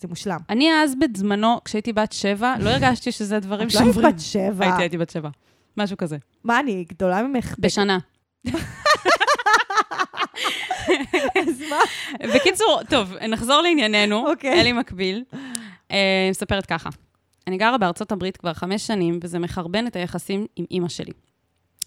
זה 0.00 0.08
מושלם. 0.08 0.38
אני 0.50 0.70
אז 0.72 0.94
בזמנו, 0.94 1.60
כשהייתי 1.64 1.92
בת 1.92 2.12
שבע, 2.12 2.54
לא 2.60 2.70
הרגשתי 2.70 3.12
שזה 3.12 3.40
דברים 3.40 3.68
את 3.68 3.74
לא 3.74 3.80
היית 3.80 3.92
שעוברים. 3.92 4.14
בת 4.14 4.20
שבע. 4.20 4.64
הייתי, 4.64 4.82
הייתי 4.82 4.98
בת 4.98 5.10
שבע. 5.10 5.28
משהו 5.76 5.96
כזה. 5.96 6.16
מה, 6.44 6.60
אני 6.60 6.84
גדולה 6.88 7.22
ממך? 7.22 7.54
בשנה. 7.58 7.98
אז 11.40 11.62
מה? 11.70 11.76
בקיצור, 12.34 12.80
טוב, 12.90 13.14
נחזור 13.28 13.60
לענייננו. 13.60 14.30
אוקיי. 14.30 14.60
אלי 14.60 14.72
מקביל. 14.72 15.24
אה, 15.92 16.28
מספרת 16.30 16.66
ככה. 16.66 16.90
אני 17.46 17.56
גרה 17.56 17.78
בארצות 17.78 18.12
הברית 18.12 18.36
כבר 18.36 18.52
חמש 18.52 18.86
שנים, 18.86 19.18
וזה 19.22 19.38
מחרבן 19.38 19.86
את 19.86 19.96
היחסים 19.96 20.46
עם 20.56 20.64
אימא 20.70 20.88
שלי. 20.88 21.12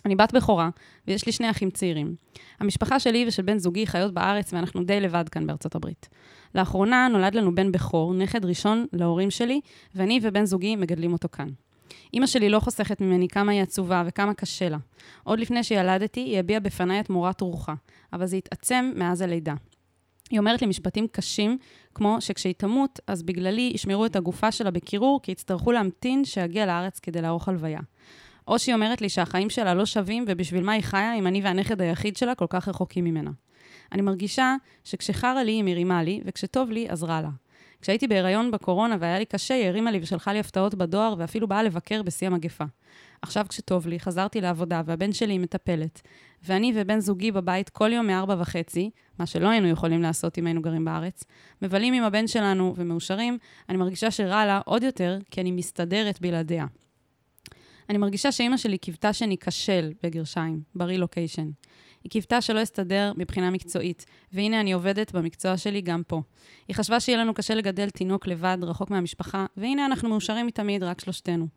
אני 0.05 0.15
בת 0.15 0.33
בכורה, 0.33 0.69
ויש 1.07 1.25
לי 1.25 1.31
שני 1.31 1.49
אחים 1.49 1.69
צעירים. 1.69 2.15
המשפחה 2.59 2.99
שלי 2.99 3.25
ושל 3.27 3.43
בן 3.43 3.57
זוגי 3.57 3.87
חיות 3.87 4.13
בארץ, 4.13 4.53
ואנחנו 4.53 4.83
די 4.83 4.99
לבד 4.99 5.29
כאן 5.29 5.47
בארצות 5.47 5.75
הברית. 5.75 6.09
לאחרונה 6.55 7.07
נולד 7.11 7.35
לנו 7.35 7.55
בן 7.55 7.71
בכור, 7.71 8.13
נכד 8.13 8.45
ראשון 8.45 8.85
להורים 8.93 9.31
שלי, 9.31 9.61
ואני 9.95 10.19
ובן 10.21 10.45
זוגי 10.45 10.75
מגדלים 10.75 11.13
אותו 11.13 11.27
כאן. 11.31 11.47
אימא 12.13 12.27
שלי 12.27 12.49
לא 12.49 12.59
חוסכת 12.59 13.01
ממני 13.01 13.27
כמה 13.27 13.51
היא 13.51 13.61
עצובה 13.61 14.03
וכמה 14.05 14.33
קשה 14.33 14.69
לה. 14.69 14.77
עוד 15.23 15.39
לפני 15.39 15.63
שילדתי, 15.63 16.19
היא 16.19 16.39
הביעה 16.39 16.59
בפניי 16.59 16.99
את 16.99 17.09
מורת 17.09 17.41
רוחה, 17.41 17.73
אבל 18.13 18.25
זה 18.25 18.35
התעצם 18.35 18.91
מאז 18.95 19.21
הלידה. 19.21 19.53
היא 20.29 20.39
אומרת 20.39 20.61
לי 20.61 20.67
משפטים 20.67 21.07
קשים, 21.07 21.57
כמו 21.95 22.17
שכשהיא 22.19 22.53
תמות, 22.57 22.99
אז 23.07 23.23
בגללי 23.23 23.71
ישמרו 23.75 24.05
את 24.05 24.15
הגופה 24.15 24.51
שלה 24.51 24.71
בקירור, 24.71 25.19
כי 25.23 25.31
יצטרכו 25.31 25.71
להמתין 25.71 26.25
שיגיע 26.25 26.65
לארץ 26.65 26.99
כדי 26.99 27.21
לערוך 27.21 27.49
הלוויה. 27.49 27.79
או 28.47 28.59
שהיא 28.59 28.75
אומרת 28.75 29.01
לי 29.01 29.09
שהחיים 29.09 29.49
שלה 29.49 29.73
לא 29.73 29.85
שווים 29.85 30.25
ובשביל 30.27 30.63
מה 30.63 30.71
היא 30.71 30.83
חיה 30.83 31.15
אם 31.15 31.27
אני 31.27 31.41
והנכד 31.41 31.81
היחיד 31.81 32.17
שלה 32.17 32.35
כל 32.35 32.45
כך 32.49 32.67
רחוקים 32.67 33.03
ממנה. 33.03 33.31
אני 33.91 34.01
מרגישה 34.01 34.55
שכשחרא 34.83 35.43
לי 35.43 35.51
היא 35.51 35.63
מרימה 35.63 36.03
לי, 36.03 36.21
וכשטוב 36.25 36.71
לי 36.71 36.89
אז 36.89 37.03
רע 37.03 37.21
לה. 37.21 37.29
כשהייתי 37.81 38.07
בהיריון 38.07 38.51
בקורונה 38.51 38.95
והיה 38.99 39.19
לי 39.19 39.25
קשה, 39.25 39.53
היא 39.53 39.67
הרימה 39.67 39.91
לי 39.91 39.99
ושלחה 40.01 40.33
לי 40.33 40.39
הפתעות 40.39 40.75
בדואר, 40.75 41.15
ואפילו 41.17 41.47
באה 41.47 41.63
לבקר 41.63 42.03
בשיא 42.03 42.27
המגפה. 42.27 42.63
עכשיו 43.21 43.45
כשטוב 43.49 43.87
לי, 43.87 43.99
חזרתי 43.99 44.41
לעבודה, 44.41 44.81
והבן 44.85 45.13
שלי 45.13 45.37
מטפלת. 45.37 46.01
ואני 46.43 46.73
ובן 46.75 46.99
זוגי 46.99 47.31
בבית 47.31 47.69
כל 47.69 47.93
יום 47.93 48.07
מארבע 48.07 48.35
וחצי, 48.39 48.89
מה 49.19 49.25
שלא 49.25 49.49
היינו 49.49 49.67
יכולים 49.67 50.01
לעשות 50.01 50.37
אם 50.37 50.47
היינו 50.47 50.61
גרים 50.61 50.85
בארץ, 50.85 51.23
מבלים 51.61 51.93
עם 51.93 52.03
הבן 52.03 52.27
שלנו 52.27 52.73
ומאושרים, 52.77 53.37
אני 53.69 53.77
מרגישה 53.77 54.11
שרע 54.11 54.45
לה 54.45 54.61
עוד 54.65 54.83
יותר, 54.83 55.17
כי 55.31 55.41
אני 55.41 55.51
מסתדרת 55.51 56.21
בלעדיה. 56.21 56.65
אני 57.89 57.97
מרגישה 57.97 58.31
שאימא 58.31 58.57
שלי 58.57 58.77
קיוותה 58.77 59.13
שניכשל, 59.13 59.91
בגרשיים, 60.03 60.61
ברילוקיישן. 60.75 61.49
היא 62.03 62.09
קיוותה 62.11 62.41
שלא 62.41 62.63
אסתדר 62.63 63.11
מבחינה 63.17 63.49
מקצועית, 63.51 64.05
והנה 64.33 64.59
אני 64.59 64.73
עובדת 64.73 65.11
במקצוע 65.11 65.57
שלי 65.57 65.81
גם 65.81 66.01
פה. 66.07 66.21
היא 66.67 66.75
חשבה 66.75 66.99
שיהיה 66.99 67.17
לנו 67.17 67.33
קשה 67.33 67.55
לגדל 67.55 67.89
תינוק 67.89 68.27
לבד, 68.27 68.57
רחוק 68.61 68.89
מהמשפחה, 68.89 69.45
והנה 69.57 69.85
אנחנו 69.85 70.09
מאושרים 70.09 70.47
מתמיד, 70.47 70.83
רק 70.83 71.01
שלושתנו. 71.01 71.47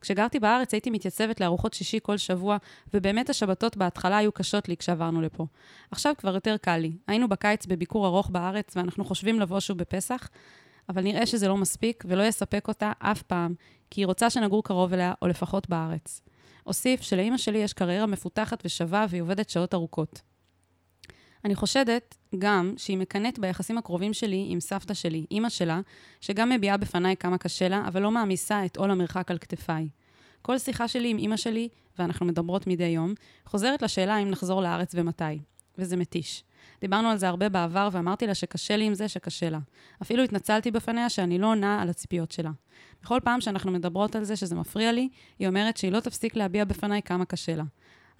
כשגרתי 0.00 0.38
בארץ 0.40 0.74
הייתי 0.74 0.90
מתייצבת 0.90 1.40
לארוחות 1.40 1.74
שישי 1.74 1.98
כל 2.02 2.16
שבוע, 2.16 2.56
ובאמת 2.94 3.30
השבתות 3.30 3.76
בהתחלה 3.76 4.16
היו 4.16 4.32
קשות 4.32 4.68
לי 4.68 4.76
כשעברנו 4.76 5.22
לפה. 5.22 5.46
עכשיו 5.90 6.14
כבר 6.18 6.34
יותר 6.34 6.56
קל 6.56 6.76
לי. 6.76 6.92
היינו 7.06 7.28
בקיץ 7.28 7.66
בביקור 7.66 8.06
ארוך 8.06 8.30
בארץ, 8.30 8.76
ואנחנו 8.76 9.04
חושבים 9.04 9.40
לבוא 9.40 9.60
שוב 9.60 9.78
בפסח, 9.78 10.28
אבל 10.88 11.02
נראה 11.02 11.26
שזה 11.26 11.48
לא 11.48 11.56
מספיק, 11.56 12.04
ולא 12.08 12.22
יספק 12.22 12.68
אותה 12.68 12.92
אף 12.98 13.22
פעם, 13.22 13.54
כי 13.90 14.00
היא 14.00 14.06
רוצה 14.06 14.30
שנגור 14.30 14.64
קרוב 14.64 14.92
אליה, 14.92 15.14
או 15.22 15.28
לפחות 15.28 15.68
בארץ. 15.68 16.20
אוסיף 16.66 17.02
שלאימא 17.02 17.36
שלי 17.36 17.58
יש 17.58 17.72
קריירה 17.72 18.06
מפותחת 18.06 18.62
ושווה, 18.64 19.06
והיא 19.08 19.22
עובדת 19.22 19.50
שעות 19.50 19.74
ארוכות. 19.74 20.22
אני 21.44 21.54
חושדת 21.54 22.16
גם 22.38 22.74
שהיא 22.76 22.98
מקנאת 22.98 23.38
ביחסים 23.38 23.78
הקרובים 23.78 24.12
שלי 24.12 24.46
עם 24.48 24.60
סבתא 24.60 24.94
שלי, 24.94 25.26
אימא 25.30 25.48
שלה, 25.48 25.80
שגם 26.20 26.50
מביעה 26.50 26.76
בפניי 26.76 27.16
כמה 27.16 27.38
קשה 27.38 27.68
לה, 27.68 27.84
אבל 27.88 28.02
לא 28.02 28.10
מעמיסה 28.10 28.64
את 28.64 28.76
עול 28.76 28.90
המרחק 28.90 29.30
על 29.30 29.38
כתפיי. 29.38 29.88
כל 30.42 30.58
שיחה 30.58 30.88
שלי 30.88 31.10
עם 31.10 31.18
אימא 31.18 31.36
שלי, 31.36 31.68
ואנחנו 31.98 32.26
מדברות 32.26 32.66
מדי 32.66 32.84
יום, 32.84 33.14
חוזרת 33.46 33.82
לשאלה 33.82 34.18
אם 34.18 34.30
נחזור 34.30 34.62
לארץ 34.62 34.92
ומתי. 34.94 35.38
וזה 35.78 35.96
מתיש. 35.96 36.44
דיברנו 36.80 37.08
על 37.08 37.16
זה 37.16 37.28
הרבה 37.28 37.48
בעבר, 37.48 37.88
ואמרתי 37.92 38.26
לה 38.26 38.34
שקשה 38.34 38.76
לי 38.76 38.84
עם 38.84 38.94
זה 38.94 39.08
שקשה 39.08 39.50
לה. 39.50 39.58
אפילו 40.02 40.22
התנצלתי 40.22 40.70
בפניה 40.70 41.08
שאני 41.08 41.38
לא 41.38 41.46
עונה 41.46 41.82
על 41.82 41.88
הציפיות 41.88 42.32
שלה. 42.32 42.50
בכל 43.02 43.18
פעם 43.24 43.40
שאנחנו 43.40 43.72
מדברות 43.72 44.16
על 44.16 44.24
זה 44.24 44.36
שזה 44.36 44.54
מפריע 44.54 44.92
לי, 44.92 45.08
היא 45.38 45.48
אומרת 45.48 45.76
שהיא 45.76 45.92
לא 45.92 46.00
תפסיק 46.00 46.36
להביע 46.36 46.64
בפניי 46.64 47.02
כמה 47.02 47.24
קשה 47.24 47.56
לה. 47.56 47.64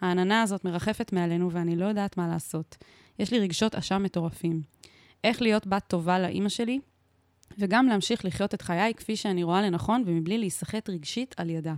העננה 0.01 0.43
הזאת 0.43 0.65
מרחפת 0.65 1.13
מעלינו 1.13 1.53
ואני 1.53 1.77
לא 1.77 1.87
יודעת 1.87 2.17
מה 2.17 2.29
לעשות. 2.29 2.77
יש 3.19 3.33
לי 3.33 3.39
רגשות 3.39 3.75
אשם 3.75 4.03
מטורפים. 4.03 4.63
איך 5.25 5.43
להיות 5.43 5.67
בת 5.67 5.85
טובה 5.87 6.19
לאימא 6.19 6.49
שלי, 6.49 6.81
וגם 7.59 7.87
להמשיך 7.87 8.25
לחיות 8.25 8.55
את 8.55 8.63
חיי 8.63 8.95
כפי 8.95 9.17
שאני 9.17 9.43
רואה 9.43 9.63
לנכון, 9.63 10.03
ומבלי 10.07 10.39
להיסחט 10.39 10.89
רגשית 10.89 11.35
על 11.39 11.51
ידה. 11.51 11.75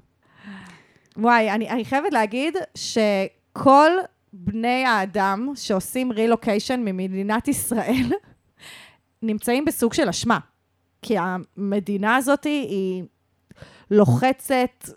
וואי, 1.17 1.50
אני, 1.50 1.71
אני 1.71 1.85
חייבת 1.85 2.12
להגיד 2.12 2.55
שכל 2.75 3.91
בני 4.33 4.85
האדם 4.85 5.49
שעושים 5.55 6.12
רילוקיישן 6.12 6.81
ממדינת 6.81 7.49
ישראל 7.49 8.12
נמצאים 9.23 9.65
בסוג 9.65 9.93
של 9.93 10.09
אשמה. 10.09 10.39
כי 11.03 11.15
המדינה 11.19 12.17
הזאת 12.17 12.45
היא 12.45 13.05
לוחצת, 13.91 14.89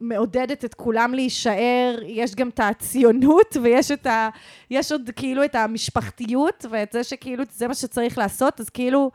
מעודדת 0.00 0.64
את 0.64 0.74
כולם 0.74 1.14
להישאר, 1.14 1.98
יש 2.06 2.34
גם 2.34 2.48
את 2.48 2.60
הציונות 2.62 3.56
ויש 3.62 3.90
את 3.90 4.06
ה... 4.06 4.28
יש 4.70 4.92
עוד 4.92 5.10
כאילו 5.16 5.44
את 5.44 5.54
המשפחתיות 5.54 6.66
ואת 6.70 6.92
זה 6.92 7.04
שכאילו 7.04 7.44
זה 7.52 7.68
מה 7.68 7.74
שצריך 7.74 8.18
לעשות, 8.18 8.60
אז 8.60 8.70
כאילו 8.70 9.10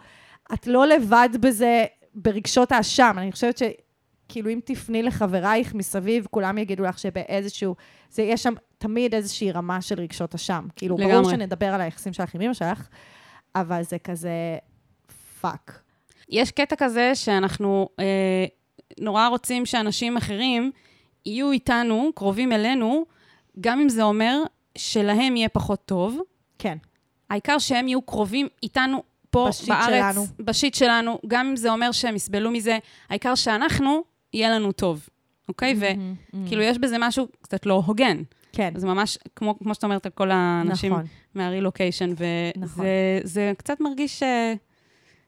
את 0.54 0.68
לא 0.68 0.88
לבד 0.88 1.30
בזה 1.42 1.86
ברגשות 2.16 2.72
האשם. 2.72 3.16
אני 3.18 3.32
חושבת 3.32 3.58
שכאילו 3.58 4.50
אם 4.50 4.60
תפני 4.66 5.04
לחברייך 5.04 5.76
מסביב, 5.76 6.28
כולם 6.32 6.58
יגידו 6.58 6.84
לך 6.84 7.00
שבאיזשהו... 7.00 7.76
זה, 8.10 8.22
יש 8.22 8.44
שם 8.44 8.54
תמיד 8.78 9.16
איזושהי 9.16 9.52
רמה 9.52 9.82
של 9.82 10.00
רגשות 10.00 10.36
אשם. 10.36 10.68
כאילו, 10.76 10.98
לגמרי. 10.98 11.14
ברור 11.14 11.30
שנדבר 11.30 11.74
על 11.74 11.82
היחסים 11.82 12.14
שלך 12.14 12.36
עם 12.36 12.42
אמא 12.42 12.54
שלך, 12.54 12.88
אבל 13.56 13.84
זה 13.84 14.00
כזה 14.00 14.58
fuck. 15.42 15.82
יש 16.30 16.52
קטע 16.52 16.76
כזה 16.76 17.16
שאנחנו 17.16 17.90
אה, 18.00 18.46
נורא 19.00 19.28
רוצים 19.28 19.66
שאנשים 19.66 20.18
אחרים 20.18 20.72
יהיו 21.26 21.52
איתנו, 21.52 22.12
קרובים 22.16 22.52
אלינו, 22.52 23.06
גם 23.60 23.80
אם 23.80 23.90
זה 23.90 24.04
אומר 24.04 24.44
שלהם 24.78 25.36
יהיה 25.36 25.50
פחות 25.50 25.86
טוב. 25.86 26.20
כן. 26.60 26.78
העיקר 27.30 27.60
שהם 27.60 27.88
יהיו 27.88 28.02
קרובים 28.02 28.48
איתנו 28.64 29.04
פה 29.30 29.46
בשיט 29.50 29.70
בארץ, 29.70 29.88
שלנו. 29.88 30.26
בשיט 30.40 30.74
שלנו, 30.74 31.20
גם 31.28 31.48
אם 31.48 31.56
זה 31.56 31.70
אומר 31.70 31.92
שהם 31.92 32.16
יסבלו 32.16 32.52
מזה, 32.52 32.78
העיקר 33.10 33.36
שאנחנו, 33.36 34.04
יהיה 34.34 34.50
לנו 34.50 34.72
טוב, 34.72 35.10
אוקיי? 35.50 35.76
וכאילו, 35.80 36.62
יש 36.62 36.78
בזה 36.78 36.96
משהו 37.00 37.28
קצת 37.42 37.66
לא 37.66 37.84
הוגן. 37.86 38.22
כן, 38.52 38.74
זה 38.76 38.88
ממש, 38.88 39.18
כמו, 39.36 39.60
כמו 39.60 39.74
שאת 39.74 39.84
אומרת, 39.84 40.06
על 40.06 40.12
כל 40.12 40.32
האנשים 40.32 40.92
נכון. 40.92 41.06
מהרילוקיישן, 41.36 42.12
וזה 42.12 42.52
נכון. 42.56 42.86
זה 43.24 43.54
קצת 43.58 43.80
מרגיש 43.80 44.20
ש, 44.20 44.24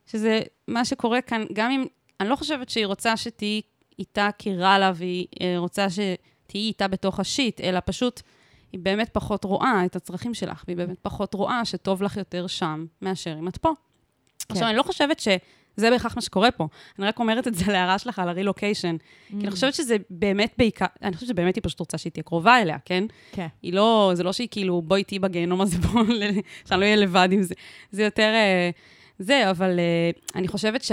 שזה 0.05 0.39
מה 0.67 0.85
שקורה 0.85 1.21
כאן, 1.21 1.45
גם 1.53 1.71
אם, 1.71 1.85
אני 2.19 2.29
לא 2.29 2.35
חושבת 2.35 2.69
שהיא 2.69 2.85
רוצה 2.85 3.17
שתהיי 3.17 3.61
איתה 3.99 4.29
כי 4.37 4.55
רע 4.55 4.77
לה, 4.77 4.91
והיא 4.95 5.25
אה, 5.41 5.55
רוצה 5.57 5.87
שתהיי 5.89 6.13
איתה 6.67 6.87
בתוך 6.87 7.19
השיט, 7.19 7.61
אלא 7.61 7.79
פשוט, 7.85 8.21
היא 8.71 8.79
באמת 8.83 9.09
פחות 9.13 9.43
רואה 9.43 9.81
את 9.85 9.95
הצרכים 9.95 10.33
שלך, 10.33 10.63
והיא 10.67 10.77
באמת 10.77 10.97
פחות 11.01 11.33
רואה 11.33 11.65
שטוב 11.65 12.03
לך 12.03 12.17
יותר 12.17 12.47
שם, 12.47 12.85
מאשר 13.01 13.35
אם 13.39 13.47
את 13.47 13.57
פה. 13.57 13.69
כן. 14.39 14.53
עכשיו, 14.53 14.67
אני 14.67 14.77
לא 14.77 14.83
חושבת 14.83 15.19
שזה 15.19 15.89
בהכרח 15.91 16.15
מה 16.15 16.21
שקורה 16.21 16.51
פה. 16.51 16.67
אני 16.99 17.07
רק 17.07 17.19
אומרת 17.19 17.47
את 17.47 17.55
זה 17.55 17.71
להערה 17.71 17.99
שלך 17.99 18.19
על 18.19 18.29
הרילוקיישן. 18.29 18.95
כי 18.97 19.33
Mm. 19.33 19.41
אני 19.43 19.51
חושבת 19.51 19.73
שזה 19.73 19.95
באמת 20.09 20.53
בעיקר, 20.57 20.85
אני 21.03 21.15
חושבת 21.15 21.29
שבאמת 21.29 21.55
היא 21.55 21.63
פשוט 21.63 21.79
רוצה 21.79 21.97
שהיא 21.97 22.11
תהיה 22.11 22.23
קרובה 22.23 22.61
אליה, 22.61 22.77
כן? 22.85 23.03
כן. 23.31 23.47
היא 23.61 23.73
לא, 23.73 24.11
זה 24.13 24.23
לא 24.23 24.33
שהיא 24.33 24.47
כאילו, 24.51 24.81
בואי 24.81 24.99
איתי 24.99 25.19
בגיהנום 25.19 25.61
הזה, 25.61 25.77
בואו, 25.77 26.03
ל- 26.03 26.23
שאני 26.67 26.79
לא 26.79 26.85
אהיה 26.85 26.95
לבד 26.95 27.29
עם 27.31 27.41
זה. 27.43 27.53
זה 27.91 28.03
יותר 28.03 28.31
אה, 28.33 28.69
זה, 29.19 29.49
אבל 29.49 29.79
אה, 29.79 30.09
אני 30.35 30.47
חושבת 30.47 30.83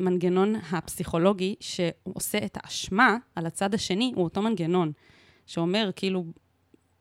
שהמנגנון 0.00 0.54
הפסיכולוגי 0.72 1.54
שעושה 1.60 2.38
את 2.38 2.58
האשמה 2.62 3.16
על 3.34 3.46
הצד 3.46 3.74
השני, 3.74 4.12
הוא 4.16 4.24
אותו 4.24 4.42
מנגנון, 4.42 4.92
שאומר, 5.46 5.90
כאילו, 5.96 6.24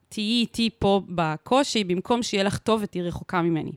תהיי 0.09 0.41
איתי 0.41 0.69
פה 0.79 1.01
בקושי, 1.15 1.83
במקום 1.83 2.23
שיהיה 2.23 2.43
לך 2.43 2.57
טוב 2.57 2.81
ותהיי 2.83 3.03
רחוקה 3.03 3.41
ממני. 3.41 3.71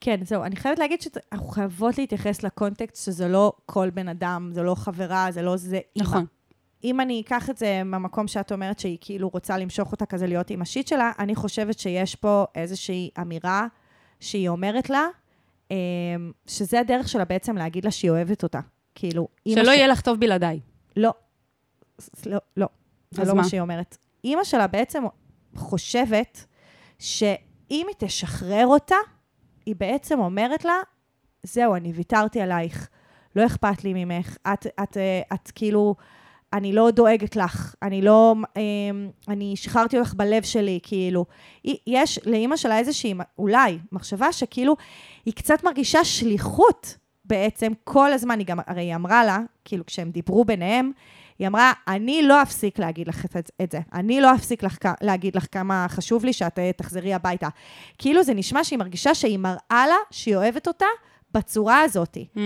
כן, 0.00 0.24
זהו. 0.24 0.44
אני 0.44 0.56
חייבת 0.56 0.78
להגיד 0.78 1.00
שאנחנו 1.00 1.48
חייבות 1.48 1.98
להתייחס 1.98 2.42
לקונטקסט 2.42 3.04
שזה 3.04 3.28
לא 3.28 3.52
כל 3.66 3.90
בן 3.90 4.08
אדם, 4.08 4.50
זה 4.52 4.62
לא 4.62 4.74
חברה, 4.74 5.26
זה 5.30 5.42
לא 5.42 5.56
זה 5.56 5.80
אימא. 5.96 6.08
נכון. 6.08 6.26
אם 6.84 7.00
אני 7.00 7.20
אקח 7.20 7.50
את 7.50 7.56
זה 7.56 7.82
מהמקום 7.84 8.28
שאת 8.28 8.52
אומרת 8.52 8.78
שהיא 8.78 8.98
כאילו 9.00 9.28
רוצה 9.28 9.58
למשוך 9.58 9.92
אותה 9.92 10.06
כזה 10.06 10.26
להיות 10.26 10.50
עם 10.50 10.62
השיט 10.62 10.86
שלה, 10.86 11.12
אני 11.18 11.34
חושבת 11.34 11.78
שיש 11.78 12.14
פה 12.14 12.44
איזושהי 12.54 13.10
אמירה 13.20 13.66
שהיא 14.20 14.48
אומרת 14.48 14.90
לה, 14.90 15.06
שזה 16.46 16.80
הדרך 16.80 17.08
שלה 17.08 17.24
בעצם 17.24 17.56
להגיד 17.56 17.84
לה 17.84 17.90
שהיא 17.90 18.10
אוהבת 18.10 18.42
אותה. 18.42 18.60
כאילו, 18.94 19.28
אימא 19.46 19.62
שלא 19.62 19.72
ש- 19.72 19.76
יהיה 19.76 19.86
לך 19.86 20.00
טוב 20.00 20.20
בלעדיי. 20.20 20.60
לא. 20.96 21.10
לא, 22.26 22.38
לא. 22.56 22.66
זה 23.10 23.24
לא 23.24 23.34
מה? 23.34 23.44
שהיא 23.44 23.60
אומרת. 23.60 23.96
אימא 24.24 24.44
שלה 24.44 24.66
בעצם 24.66 25.02
חושבת 25.56 26.44
שאם 26.98 27.36
היא 27.88 27.94
תשחרר 27.98 28.66
אותה, 28.66 28.94
היא 29.66 29.74
בעצם 29.78 30.18
אומרת 30.20 30.64
לה, 30.64 30.74
זהו, 31.42 31.74
אני 31.74 31.92
ויתרתי 31.92 32.40
עלייך, 32.40 32.88
לא 33.36 33.46
אכפת 33.46 33.84
לי 33.84 34.04
ממך, 34.04 34.36
את, 34.52 34.66
את, 34.82 34.96
אה, 34.96 35.20
את 35.34 35.50
כאילו, 35.54 35.94
אני 36.52 36.72
לא 36.72 36.90
דואגת 36.90 37.36
לך, 37.36 37.74
אני 37.82 38.02
לא, 38.02 38.34
אמ, 38.56 39.10
אני 39.28 39.56
שחררתי 39.56 39.98
אותך 39.98 40.14
בלב 40.14 40.42
שלי, 40.42 40.78
כאילו. 40.82 41.24
יש 41.86 42.18
לאימא 42.26 42.56
שלה 42.56 42.78
איזושהי, 42.78 43.14
אולי, 43.38 43.78
מחשבה 43.92 44.32
שכאילו, 44.32 44.76
היא 45.24 45.34
קצת 45.34 45.64
מרגישה 45.64 46.04
שליחות 46.04 46.96
בעצם 47.24 47.72
כל 47.84 48.12
הזמן, 48.12 48.38
היא 48.38 48.46
גם, 48.46 48.58
הרי 48.66 48.82
היא 48.82 48.94
אמרה 48.94 49.24
לה, 49.24 49.38
כאילו, 49.64 49.86
כשהם 49.86 50.10
דיברו 50.10 50.44
ביניהם, 50.44 50.90
היא 51.38 51.48
אמרה, 51.48 51.72
אני 51.88 52.22
לא 52.22 52.42
אפסיק 52.42 52.78
להגיד 52.78 53.08
לך 53.08 53.24
את, 53.24 53.50
את 53.62 53.72
זה. 53.72 53.80
אני 53.92 54.20
לא 54.20 54.34
אפסיק 54.34 54.62
לך, 54.62 54.78
להגיד 55.00 55.36
לך 55.36 55.46
כמה 55.52 55.86
חשוב 55.88 56.24
לי 56.24 56.32
שאת 56.32 56.58
אה, 56.58 56.70
תחזרי 56.76 57.14
הביתה. 57.14 57.48
כאילו 57.98 58.22
זה 58.22 58.34
נשמע 58.34 58.64
שהיא 58.64 58.78
מרגישה 58.78 59.14
שהיא 59.14 59.38
מראה 59.38 59.86
לה 59.86 59.96
שהיא 60.10 60.36
אוהבת 60.36 60.68
אותה 60.68 60.86
בצורה 61.34 61.80
הזאת. 61.80 62.16
Mm. 62.16 62.38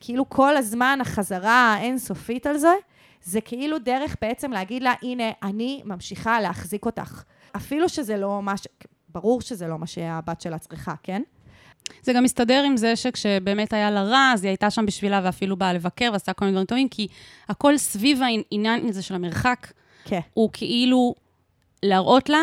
שכאילו 0.00 0.28
כל 0.28 0.56
הזמן 0.56 0.98
החזרה 1.00 1.74
האינסופית 1.74 2.46
על 2.46 2.58
זה, 2.58 2.74
זה 3.22 3.40
כאילו 3.40 3.78
דרך 3.78 4.16
בעצם 4.20 4.52
להגיד 4.52 4.82
לה, 4.82 4.94
הנה, 5.02 5.30
אני 5.42 5.82
ממשיכה 5.84 6.40
להחזיק 6.40 6.86
אותך. 6.86 7.22
אפילו 7.56 7.88
שזה 7.88 8.16
לא 8.16 8.42
מה 8.42 8.56
ש... 8.56 8.66
ברור 9.08 9.40
שזה 9.40 9.66
לא 9.66 9.78
מה 9.78 9.86
שהבת 9.86 10.40
שלה 10.40 10.58
צריכה, 10.58 10.94
כן? 11.02 11.22
זה 12.02 12.12
גם 12.12 12.24
מסתדר 12.24 12.62
עם 12.62 12.76
זה 12.76 12.96
שכשבאמת 12.96 13.72
היה 13.72 13.90
לה 13.90 14.02
רע, 14.02 14.30
אז 14.34 14.44
היא 14.44 14.48
הייתה 14.48 14.70
שם 14.70 14.86
בשבילה 14.86 15.20
ואפילו 15.24 15.56
באה 15.56 15.72
לבקר 15.72 16.10
ועשתה 16.12 16.32
כל 16.32 16.44
מיני 16.44 16.54
דברים 16.54 16.66
טובים, 16.66 16.88
כי 16.88 17.08
הכל 17.48 17.78
סביב 17.78 18.20
העניין 18.22 18.88
הזה 18.88 19.02
של 19.02 19.14
המרחק, 19.14 19.72
כן. 20.04 20.20
הוא 20.34 20.50
כאילו 20.52 21.14
להראות 21.82 22.28
לה 22.28 22.38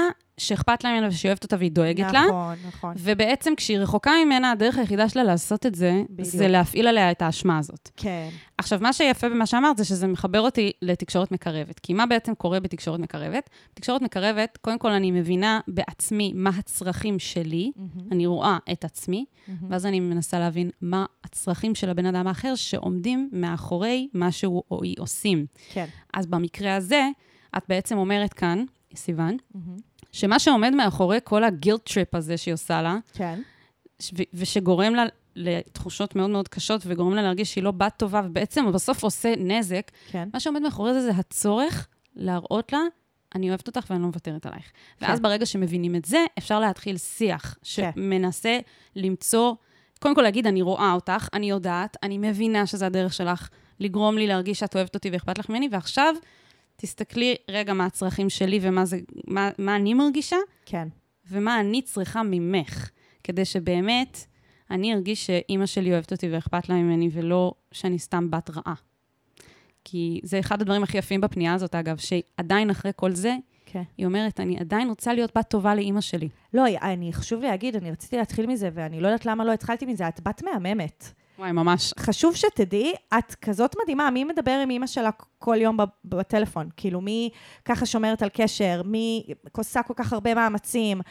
שאכפת 0.47 0.83
לה 0.83 0.89
ממנה 0.91 1.07
ושהיא 1.07 1.29
אוהבת 1.29 1.43
אותה 1.43 1.55
והיא 1.59 1.71
דואגת 1.71 2.13
לה. 2.13 2.25
נכון, 2.27 2.55
נכון. 2.67 2.93
ובעצם 2.97 3.53
כשהיא 3.57 3.77
רחוקה 3.77 4.11
ממנה, 4.25 4.51
הדרך 4.51 4.77
היחידה 4.77 5.09
שלה 5.09 5.23
לעשות 5.23 5.65
את 5.65 5.75
זה, 5.75 6.03
בדיוק. 6.09 6.35
זה 6.35 6.47
להפעיל 6.47 6.87
עליה 6.87 7.11
את 7.11 7.21
האשמה 7.21 7.57
הזאת. 7.57 7.89
כן. 7.97 8.29
עכשיו, 8.57 8.79
מה 8.81 8.93
שיפה 8.93 9.29
במה 9.29 9.45
שאמרת 9.45 9.77
זה 9.77 9.85
שזה 9.85 10.07
מחבר 10.07 10.41
אותי 10.41 10.71
לתקשורת 10.81 11.31
מקרבת. 11.31 11.79
כי 11.79 11.93
מה 11.93 12.05
בעצם 12.05 12.35
קורה 12.35 12.59
בתקשורת 12.59 12.99
מקרבת? 12.99 13.49
בתקשורת 13.73 14.01
מקרבת, 14.01 14.57
קודם 14.61 14.79
כל 14.79 14.91
אני 14.91 15.11
מבינה 15.11 15.59
בעצמי 15.67 16.33
מה 16.35 16.49
הצרכים 16.57 17.19
שלי, 17.19 17.71
אני 18.11 18.25
רואה 18.25 18.57
את 18.71 18.85
עצמי, 18.85 19.25
ואז 19.69 19.85
אני 19.85 19.99
מנסה 19.99 20.39
להבין 20.39 20.69
מה 20.81 21.05
הצרכים 21.23 21.75
של 21.75 21.89
הבן 21.89 22.05
אדם 22.05 22.27
האחר 22.27 22.55
שעומדים 22.55 23.29
מאחורי 23.31 24.07
מה 24.13 24.31
שהוא 24.31 24.63
או 24.71 24.83
היא 24.83 24.95
עושים. 24.99 25.45
כן. 25.73 25.85
אז 26.13 26.27
במקרה 26.27 26.75
הזה, 26.75 27.09
את 27.57 27.63
בעצם 27.69 27.97
אומרת 27.97 28.33
כאן, 28.33 28.63
סיוון, 28.95 29.37
שמה 30.11 30.39
שעומד 30.39 30.73
מאחורי 30.75 31.17
כל 31.23 31.43
ה 31.43 31.51
guilt 31.51 31.89
trip 31.93 32.15
הזה 32.15 32.37
שהיא 32.37 32.53
עושה 32.53 32.81
לה, 32.81 32.97
כן. 33.13 33.41
ו- 34.17 34.23
ושגורם 34.33 34.95
לה 34.95 35.05
לתחושות 35.35 36.15
מאוד 36.15 36.29
מאוד 36.29 36.47
קשות, 36.47 36.81
וגורם 36.85 37.13
לה 37.13 37.21
להרגיש 37.21 37.53
שהיא 37.53 37.63
לא 37.63 37.71
בת 37.71 37.93
טובה, 37.97 38.21
ובעצם 38.25 38.71
בסוף 38.71 39.03
עושה 39.03 39.33
נזק, 39.37 39.91
כן. 40.11 40.29
מה 40.33 40.39
שעומד 40.39 40.61
מאחורי 40.61 40.93
זה 40.93 41.01
זה 41.01 41.11
הצורך 41.11 41.87
להראות 42.15 42.73
לה, 42.73 42.79
אני 43.35 43.49
אוהבת 43.49 43.67
אותך 43.67 43.85
ואני 43.89 44.01
לא 44.01 44.07
מוותרת 44.07 44.45
עלייך. 44.45 44.71
ואז 45.01 45.17
כן. 45.17 45.23
ברגע 45.23 45.45
שמבינים 45.45 45.95
את 45.95 46.05
זה, 46.05 46.25
אפשר 46.37 46.59
להתחיל 46.59 46.97
שיח 46.97 47.55
כן. 47.75 47.91
שמנסה 47.95 48.59
למצוא, 48.95 49.55
קודם 49.99 50.15
כל 50.15 50.21
להגיד, 50.21 50.47
אני 50.47 50.61
רואה 50.61 50.93
אותך, 50.93 51.27
אני 51.33 51.49
יודעת, 51.49 51.97
אני 52.03 52.17
מבינה 52.17 52.65
שזה 52.65 52.85
הדרך 52.85 53.13
שלך 53.13 53.49
לגרום 53.79 54.17
לי 54.17 54.27
להרגיש 54.27 54.59
שאת 54.59 54.75
אוהבת 54.75 54.95
אותי 54.95 55.09
ואכפת 55.09 55.37
לך 55.37 55.49
ממני, 55.49 55.69
ועכשיו 55.71 56.15
תסתכלי 56.75 57.35
רגע 57.49 57.73
מה 57.73 57.85
הצרכים 57.85 58.29
שלי 58.29 58.59
ומה 58.61 58.85
זה, 58.85 58.99
מה, 59.27 59.49
מה 59.57 59.75
אני 59.75 59.93
מרגישה, 59.93 60.37
כן. 60.65 60.87
ומה 61.29 61.59
אני 61.59 61.81
צריכה 61.81 62.23
ממך, 62.23 62.89
כדי 63.23 63.45
שבאמת 63.45 64.25
אני 64.71 64.93
ארגיש 64.93 65.25
שאימא 65.25 65.65
שלי 65.65 65.93
אוהבת 65.93 66.11
אותי 66.11 66.29
ואכפת 66.29 66.69
לה 66.69 66.75
ממני, 66.75 67.09
ולא 67.13 67.53
שאני 67.71 67.99
סתם 67.99 68.31
בת 68.31 68.49
רעה. 68.49 68.73
כי 69.83 70.19
זה 70.23 70.39
אחד 70.39 70.61
הדברים 70.61 70.83
הכי 70.83 70.97
יפים 70.97 71.21
בפנייה 71.21 71.53
הזאת, 71.53 71.75
אגב, 71.75 71.97
שעדיין 71.97 72.69
אחרי 72.69 72.91
כל 72.95 73.11
זה, 73.11 73.35
כן. 73.65 73.83
היא 73.97 74.05
אומרת, 74.05 74.39
אני 74.39 74.59
עדיין 74.59 74.89
רוצה 74.89 75.13
להיות 75.13 75.37
בת 75.37 75.49
טובה 75.49 75.75
לאימא 75.75 76.01
שלי. 76.01 76.29
לא, 76.53 76.65
אני, 76.81 77.13
חשוב 77.13 77.41
לי 77.41 77.47
להגיד, 77.47 77.75
אני 77.75 77.91
רציתי 77.91 78.17
להתחיל 78.17 78.47
מזה, 78.47 78.69
ואני 78.73 79.01
לא 79.01 79.07
יודעת 79.07 79.25
למה 79.25 79.45
לא 79.45 79.51
התחלתי 79.51 79.85
מזה, 79.85 80.07
את 80.07 80.19
בת 80.23 80.43
מהממת. 80.43 81.13
וואי, 81.41 81.51
ממש. 81.51 81.93
חשוב 81.99 82.35
שתדעי, 82.35 82.93
את 83.17 83.35
כזאת 83.35 83.75
מדהימה, 83.83 84.09
מי 84.09 84.23
מדבר 84.23 84.59
עם 84.63 84.69
אימא 84.69 84.87
שלה 84.87 85.09
כל 85.39 85.57
יום 85.61 85.77
בטלפון? 86.05 86.69
כאילו, 86.77 87.01
מי 87.01 87.29
ככה 87.65 87.85
שומרת 87.85 88.21
על 88.21 88.29
קשר? 88.33 88.81
מי 88.85 89.23
עושה 89.51 89.83
כל 89.83 89.93
כך 89.97 90.13
הרבה 90.13 90.35
מאמצים? 90.35 91.01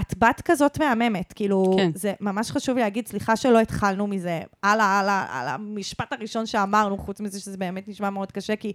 את 0.00 0.18
בת 0.18 0.40
כזאת 0.44 0.78
מהממת, 0.78 1.32
כאילו, 1.32 1.64
כן. 1.76 1.90
זה 1.94 2.12
ממש 2.20 2.50
חשוב 2.50 2.76
לי 2.76 2.82
להגיד, 2.82 3.08
סליחה 3.08 3.36
שלא 3.36 3.60
התחלנו 3.60 4.06
מזה, 4.06 4.40
על, 4.62 4.80
ה- 4.80 5.26
על, 5.30 5.48
המשפט 5.48 6.12
הראשון 6.12 6.46
שאמרנו, 6.46 6.98
חוץ 6.98 7.20
מזה 7.20 7.40
שזה 7.40 7.56
באמת 7.56 7.88
נשמע 7.88 8.10
מאוד 8.10 8.32
קשה, 8.32 8.56
כי 8.56 8.72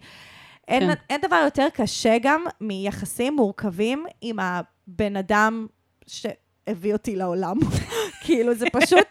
אין, 0.68 0.84
כן. 0.88 0.94
אין 1.10 1.22
דבר 1.22 1.42
יותר 1.46 1.68
קשה 1.74 2.18
גם 2.22 2.44
מיחסים 2.62 3.36
מורכבים 3.36 4.06
עם 4.22 4.40
הבן 4.40 5.16
אדם 5.18 5.68
שהביא 6.70 6.94
אותי 6.94 7.16
לעולם. 7.16 7.58
כאילו, 8.24 8.54
זה 8.56 8.66
פשוט 8.74 9.08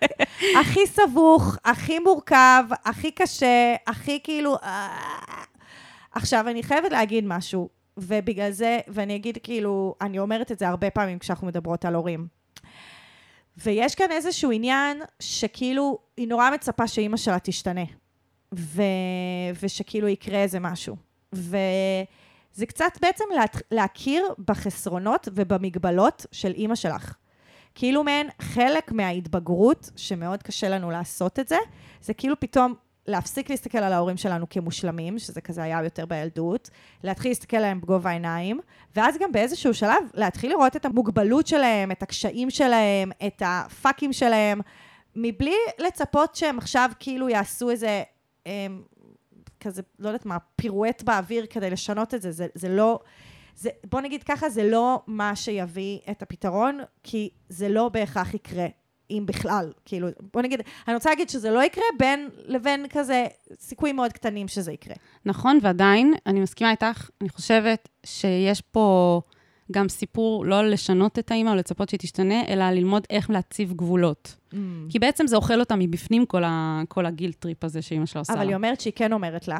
הכי 0.61 0.87
סבוך, 0.87 1.57
הכי 1.65 1.99
מורכב, 1.99 2.65
הכי 2.85 3.11
קשה, 3.11 3.75
הכי 3.87 4.21
כאילו... 4.25 4.57
אה. 4.63 5.45
עכשיו, 6.13 6.49
אני 6.49 6.63
חייבת 6.63 6.93
להגיד 6.93 7.25
משהו, 7.27 7.69
ובגלל 7.97 8.51
זה, 8.51 8.81
ואני 8.89 9.17
אגיד 9.17 9.39
כאילו, 9.43 9.95
אני 10.01 10.19
אומרת 10.19 10.53
את 10.53 10.59
זה 10.59 10.69
הרבה 10.69 10.91
פעמים 10.91 11.19
כשאנחנו 11.19 11.47
מדברות 11.47 11.85
על 11.85 11.95
הורים. 11.95 12.27
ויש 13.57 13.95
כאן 13.95 14.11
איזשהו 14.11 14.51
עניין 14.51 15.03
שכאילו, 15.21 15.99
היא 16.17 16.29
נורא 16.29 16.51
מצפה 16.51 16.89
שאימא 16.89 17.17
שלה 17.17 17.39
תשתנה, 17.43 17.85
ו... 18.55 18.83
ושכאילו 19.63 20.09
יקרה 20.09 20.43
איזה 20.43 20.61
משהו. 20.61 20.97
וזה 21.33 22.67
קצת 22.69 22.93
בעצם 23.03 23.25
לה... 23.35 23.45
להכיר 23.71 24.35
בחסרונות 24.49 25.29
ובמגבלות 25.35 26.27
של 26.33 26.53
אימא 26.53 26.75
שלך. 26.75 27.15
כאילו 27.75 28.05
מעין 28.05 28.29
חלק 28.41 28.93
מההתבגרות, 28.93 29.91
שמאוד 29.97 30.43
קשה 30.43 30.69
לנו 30.69 30.91
לעשות 30.91 31.39
את 31.39 31.49
זה, 31.49 31.57
זה 32.03 32.15
כאילו 32.15 32.41
פתאום 32.41 32.75
להפסיק 33.07 33.51
להסתכל 33.51 33.79
על 33.79 33.93
ההורים 33.93 34.17
שלנו 34.17 34.49
כמושלמים, 34.51 35.19
שזה 35.19 35.41
כזה 35.41 35.63
היה 35.63 35.81
יותר 35.85 36.07
בילדות, 36.07 36.71
להתחיל 37.03 37.31
להסתכל 37.31 37.57
עליהם 37.57 37.81
בגובה 37.81 38.11
העיניים, 38.11 38.61
ואז 38.97 39.19
גם 39.21 39.33
באיזשהו 39.33 39.75
שלב 39.75 40.05
להתחיל 40.15 40.51
לראות 40.51 40.77
את 40.77 40.85
המוגבלות 40.85 41.47
שלהם, 41.47 41.91
את 41.91 42.03
הקשיים 42.03 42.51
שלהם, 42.51 43.11
את 43.27 43.43
הפאקים 43.47 44.13
שלהם, 44.13 44.61
מבלי 45.17 45.57
לצפות 45.79 46.35
שהם 46.35 46.59
עכשיו 46.59 46.91
כאילו 46.99 47.29
יעשו 47.29 47.71
איזה, 47.71 48.03
הם, 48.47 48.83
כזה, 49.61 49.83
לא 49.99 50.09
יודעת 50.09 50.27
מה, 50.27 50.37
פירואט 50.57 51.03
באוויר 51.03 51.47
כדי 51.47 51.71
לשנות 51.71 52.15
את 52.15 52.23
זה, 52.23 52.33
זה, 52.33 52.47
זה 52.55 52.69
לא... 52.69 53.01
זה, 53.57 53.71
בוא 53.91 54.01
נגיד 54.01 54.23
ככה, 54.23 54.49
זה 54.49 54.71
לא 54.71 55.03
מה 55.07 55.37
שיביא 55.37 55.99
את 56.11 56.23
הפתרון, 56.23 56.81
כי 57.03 57.31
זה 57.49 57.69
לא 57.69 57.89
בהכרח 57.89 58.35
יקרה, 58.35 58.67
אם 59.11 59.23
בכלל. 59.27 59.73
כאילו, 59.85 60.09
בוא 60.33 60.43
נגיד, 60.43 60.61
אני 60.89 60.95
רוצה 60.95 61.11
להגיד 61.11 61.29
שזה 61.29 61.51
לא 61.51 61.65
יקרה 61.65 61.85
בין 61.99 62.29
לבין 62.47 62.87
כזה 62.91 63.27
סיכויים 63.59 63.97
מאוד 63.97 64.13
קטנים 64.13 64.49
שזה 64.49 64.73
יקרה. 64.73 64.95
נכון, 65.25 65.59
ועדיין, 65.63 66.15
אני 66.27 66.41
מסכימה 66.41 66.71
איתך, 66.71 67.11
אני 67.21 67.29
חושבת 67.29 67.89
שיש 68.07 68.61
פה 68.61 69.21
גם 69.73 69.89
סיפור 69.89 70.47
לא 70.47 70.69
לשנות 70.69 71.19
את 71.19 71.31
האימא 71.31 71.51
או 71.51 71.55
לצפות 71.55 71.89
שהיא 71.89 72.01
תשתנה, 72.01 72.47
אלא 72.49 72.71
ללמוד 72.71 73.07
איך 73.11 73.31
להציב 73.31 73.73
גבולות. 73.73 74.37
Mm. 74.53 74.57
כי 74.89 74.99
בעצם 74.99 75.27
זה 75.27 75.37
אוכל 75.37 75.61
אותה 75.61 75.77
מבפנים, 75.77 76.27
כל, 76.27 76.45
ה, 76.45 76.83
כל 76.89 77.07
ה 77.07 77.11
guilt 77.11 77.33
trip 77.33 77.65
הזה 77.65 77.83
שאימא 77.83 78.07
שלה 78.07 78.21
עושה 78.21 78.33
אבל 78.33 78.43
לה. 78.43 78.49
היא 78.49 78.57
אומרת 78.57 78.81
שהיא 78.81 78.93
כן 78.97 79.13
אומרת 79.13 79.49
לה. 79.49 79.59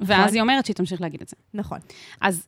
ואז 0.00 0.20
נכון. 0.20 0.34
היא 0.34 0.42
אומרת 0.42 0.64
שהיא 0.64 0.76
תמשיך 0.76 1.00
להגיד 1.00 1.20
את 1.20 1.28
זה. 1.28 1.36
נכון. 1.54 1.78
אז 2.20 2.46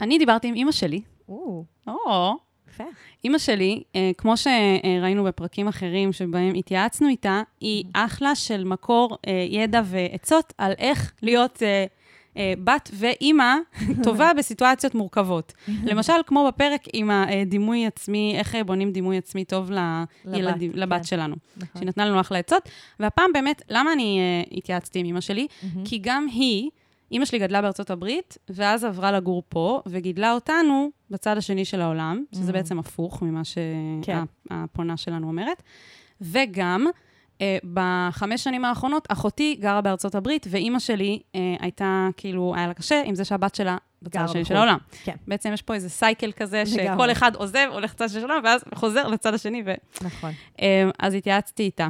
אני 0.00 0.18
דיברתי 0.18 0.48
עם 0.48 0.54
אימא 0.54 0.72
שלי, 0.72 1.00
או, 1.28 1.64
או, 1.86 2.36
יפה. 2.72 2.84
אימא 3.24 3.38
שלי, 3.38 3.82
אה, 3.96 4.10
כמו 4.18 4.34
שראינו 4.36 5.24
בפרקים 5.24 5.68
אחרים 5.68 6.12
שבהם 6.12 6.54
התייעצנו 6.54 7.08
איתה, 7.08 7.42
היא 7.60 7.84
אחלה 7.92 8.34
של 8.34 8.64
מקור 8.64 9.18
אה, 9.26 9.46
ידע 9.50 9.82
ועצות 9.84 10.52
על 10.58 10.72
איך 10.78 11.12
להיות 11.22 11.62
אה, 11.62 12.54
בת 12.64 12.90
ואימא 12.92 13.54
טובה 14.04 14.30
בסיטואציות 14.38 14.94
מורכבות. 14.94 15.52
למשל, 15.84 16.12
כמו 16.26 16.48
בפרק 16.48 16.80
עם 16.92 17.10
הדימוי 17.10 17.86
עצמי, 17.86 18.34
איך 18.38 18.56
בונים 18.66 18.92
דימוי 18.92 19.18
עצמי 19.18 19.44
טוב 19.44 19.70
לילדים, 20.24 20.70
לבת, 20.70 20.80
לבת 20.80 20.98
כן. 20.98 21.04
שלנו. 21.04 21.36
נכון. 21.56 21.68
שהיא 21.74 21.88
נתנה 21.88 22.06
לנו 22.06 22.20
אחלה 22.20 22.38
עצות. 22.38 22.68
והפעם 23.00 23.32
באמת, 23.32 23.62
למה 23.68 23.92
אני 23.92 24.20
התייעצתי 24.52 24.98
עם 24.98 25.06
אמא 25.06 25.20
שלי? 25.20 25.46
מהמם. 25.62 25.84
כי 25.84 25.98
גם 26.02 26.26
היא, 26.32 26.70
אמא 27.12 27.24
שלי 27.24 27.38
גדלה 27.38 27.62
בארצות 27.62 27.90
הברית, 27.90 28.38
ואז 28.50 28.84
עברה 28.84 29.12
לגור 29.12 29.42
פה, 29.48 29.82
וגידלה 29.86 30.32
אותנו 30.32 30.90
בצד 31.10 31.36
השני 31.36 31.64
של 31.64 31.80
העולם, 31.80 32.24
שזה 32.34 32.50
Mhm. 32.50 32.54
בעצם 32.54 32.78
הפוך 32.78 33.22
ממה 33.22 33.42
כן. 34.02 34.24
שהפונה 34.50 34.96
שלנו 34.96 35.26
אומרת. 35.28 35.62
וגם, 36.20 36.86
uh, 37.38 37.40
בחמש 37.72 38.44
שנים 38.44 38.64
האחרונות, 38.64 39.06
אחותי 39.08 39.56
גרה 39.60 39.80
בארצות 39.80 40.14
הברית, 40.14 40.46
ואימא 40.50 40.78
שלי 40.78 41.18
uh, 41.32 41.36
הייתה, 41.60 42.08
כאילו, 42.16 42.54
היה 42.56 42.66
לה 42.66 42.74
קשה 42.74 43.02
עם 43.04 43.14
זה 43.14 43.24
שהבת 43.24 43.54
שלה 43.54 43.76
בצד 44.02 44.20
השני 44.20 44.44
של 44.44 44.54
בחו"ל. 44.54 44.56
העולם. 44.56 44.78
כן. 45.04 45.16
בעצם 45.28 45.50
יש 45.52 45.62
פה 45.62 45.74
איזה 45.74 45.90
סייקל 45.90 46.32
כזה, 46.32 46.62
לגמרי. 46.76 46.94
שכל 46.94 47.12
אחד 47.12 47.34
עוזב, 47.36 47.68
הולך 47.72 47.92
לצד 47.94 48.04
השני 48.04 48.20
של 48.20 48.30
העולם, 48.30 48.44
ואז 48.44 48.64
חוזר 48.74 49.08
לצד 49.08 49.34
השני, 49.34 49.62
ו... 49.66 49.72
נכון. 50.04 50.30
אמ, 50.58 50.66
אז 50.98 51.14
התייעצתי 51.14 51.62
איתה. 51.62 51.88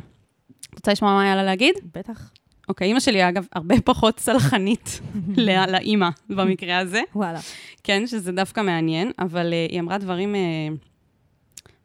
רוצה 0.75 0.93
לשמוע 0.93 1.13
מה 1.13 1.23
היה 1.23 1.37
לה 1.37 1.43
להגיד? 1.43 1.75
בטח. 1.95 2.31
אוקיי, 2.69 2.89
אימא 2.89 3.01
שלי, 3.01 3.29
אגב, 3.29 3.47
הרבה 3.53 3.75
פחות 3.85 4.21
סלחנית 4.21 5.01
לא- 5.37 5.67
לאימא 5.67 6.09
במקרה 6.29 6.79
הזה. 6.79 7.01
וואלה. 7.15 7.41
כן, 7.83 8.07
שזה 8.07 8.33
דווקא 8.33 8.61
מעניין, 8.61 9.13
אבל 9.19 9.53
uh, 9.53 9.73
היא 9.73 9.81
אמרה 9.81 9.99
דברים 9.99 10.35
uh, 10.35 10.39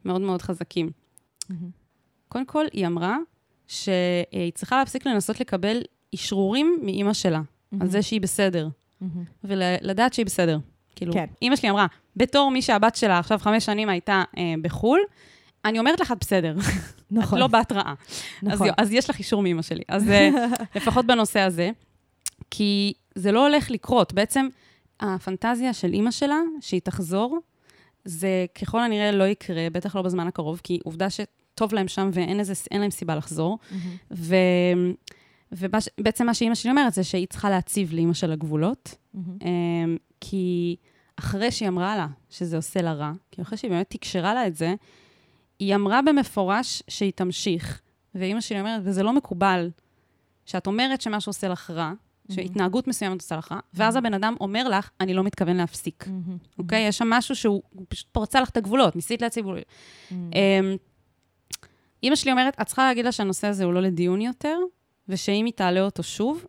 מאוד 0.04 0.20
מאוד 0.20 0.42
חזקים. 0.42 0.90
קודם 2.28 2.46
כל, 2.46 2.64
היא 2.72 2.86
אמרה 2.86 3.16
שהיא 3.66 4.52
צריכה 4.54 4.78
להפסיק 4.78 5.06
לנסות 5.06 5.40
לקבל 5.40 5.80
אישרורים 6.12 6.78
מאימא 6.82 7.12
שלה, 7.12 7.40
על 7.80 7.88
זה 7.88 8.02
שהיא 8.02 8.20
בסדר, 8.20 8.68
ולדעת 9.44 10.14
שהיא 10.14 10.26
בסדר. 10.26 10.58
כאילו, 10.96 11.12
כן. 11.12 11.26
אימא 11.42 11.56
שלי 11.56 11.70
אמרה, 11.70 11.86
בתור 12.16 12.50
מי 12.50 12.62
שהבת 12.62 12.96
שלה 12.96 13.18
עכשיו 13.18 13.38
חמש 13.38 13.64
שנים 13.64 13.88
הייתה 13.88 14.22
uh, 14.34 14.38
בחו"ל, 14.62 15.00
אני 15.64 15.78
אומרת 15.78 16.00
לך, 16.00 16.12
את 16.12 16.16
בסדר. 16.20 16.56
נכון. 17.10 17.38
את 17.38 17.42
לא. 17.42 17.42
אז, 18.42 18.54
נכון. 18.54 18.66
יו- 18.66 18.72
אז 18.78 18.92
יש 18.92 19.10
לך 19.10 19.18
אישור 19.18 19.42
מאמא 19.42 19.62
שלי. 19.62 19.82
אז 19.88 20.08
אה, 20.10 20.30
לפחות 20.76 21.06
בנושא 21.06 21.40
הזה, 21.40 21.70
כי 22.50 22.92
זה 23.14 23.32
לא 23.32 23.46
הולך 23.46 23.70
לקרות. 23.70 24.12
בעצם 24.12 24.48
הפנטזיה 25.00 25.72
של 25.72 25.92
אימא 25.92 26.10
שלה, 26.10 26.38
שהיא 26.60 26.80
תחזור, 26.84 27.38
זה 28.04 28.46
ככל 28.62 28.80
הנראה 28.80 29.12
לא 29.12 29.24
יקרה, 29.24 29.66
בטח 29.72 29.96
לא 29.96 30.02
בזמן 30.02 30.26
הקרוב, 30.26 30.60
כי 30.64 30.78
עובדה 30.84 31.10
ש... 31.10 31.20
טוב 31.54 31.74
להם 31.74 31.88
שם 31.88 32.10
ואין 32.12 32.40
איזה, 32.40 32.52
להם 32.72 32.90
סיבה 32.90 33.14
לחזור. 33.16 33.58
ו... 34.10 34.34
ובעצם 35.52 36.26
מה 36.26 36.34
שאימא 36.34 36.54
שלי 36.54 36.70
אומרת 36.70 36.94
זה 36.94 37.04
שהיא 37.04 37.26
צריכה 37.30 37.50
להציב 37.50 37.92
לאימא 37.92 38.14
שלה 38.14 38.36
גבולות, 38.36 38.94
אמ, 39.16 39.96
כי 40.20 40.76
אחרי 41.16 41.50
שהיא 41.50 41.68
אמרה 41.68 41.96
לה 41.96 42.06
שזה 42.30 42.56
עושה 42.56 42.82
לה 42.82 42.92
רע, 42.92 43.12
כי 43.30 43.42
אחרי 43.42 43.58
שהיא 43.58 43.70
באמת 43.70 43.90
תקשרה 43.90 44.34
לה 44.34 44.46
את 44.46 44.56
זה, 44.56 44.74
היא 45.58 45.74
אמרה 45.74 46.02
במפורש 46.02 46.82
שהיא 46.88 47.12
תמשיך. 47.14 47.80
ואימא 48.14 48.40
שלי 48.40 48.60
אומרת, 48.60 48.80
וזה 48.84 49.02
לא 49.02 49.12
מקובל 49.12 49.70
שאת 50.46 50.66
אומרת 50.66 51.00
שמשהו 51.00 51.30
עושה 51.30 51.48
לך 51.48 51.70
רע, 51.70 51.92
שהתנהגות 52.32 52.88
מסוימת 52.88 53.20
עושה 53.20 53.36
לך 53.36 53.52
רע, 53.52 53.58
ואז 53.74 53.96
הבן 53.96 54.14
אדם 54.14 54.34
אומר 54.40 54.68
לך, 54.68 54.90
אני 55.00 55.14
לא 55.14 55.24
מתכוון 55.24 55.56
להפסיק. 55.56 56.04
אוקיי? 56.58 56.88
יש 56.88 56.98
שם 56.98 57.10
משהו 57.10 57.36
שהוא 57.36 57.62
הוא 57.74 57.86
פשוט 57.88 58.06
פרצה 58.12 58.40
לך 58.40 58.48
את 58.48 58.56
הגבולות, 58.56 58.96
ניסית 58.96 59.22
להציב. 59.22 59.46
אמ, 60.12 60.76
אימא 62.02 62.16
שלי 62.16 62.32
אומרת, 62.32 62.60
את 62.60 62.66
צריכה 62.66 62.88
להגיד 62.88 63.04
לה 63.04 63.12
שהנושא 63.12 63.46
הזה 63.46 63.64
הוא 63.64 63.72
לא 63.72 63.82
לדיון 63.82 64.20
יותר, 64.20 64.58
ושאם 65.08 65.44
היא 65.44 65.52
תעלה 65.54 65.80
אותו 65.80 66.02
שוב, 66.02 66.44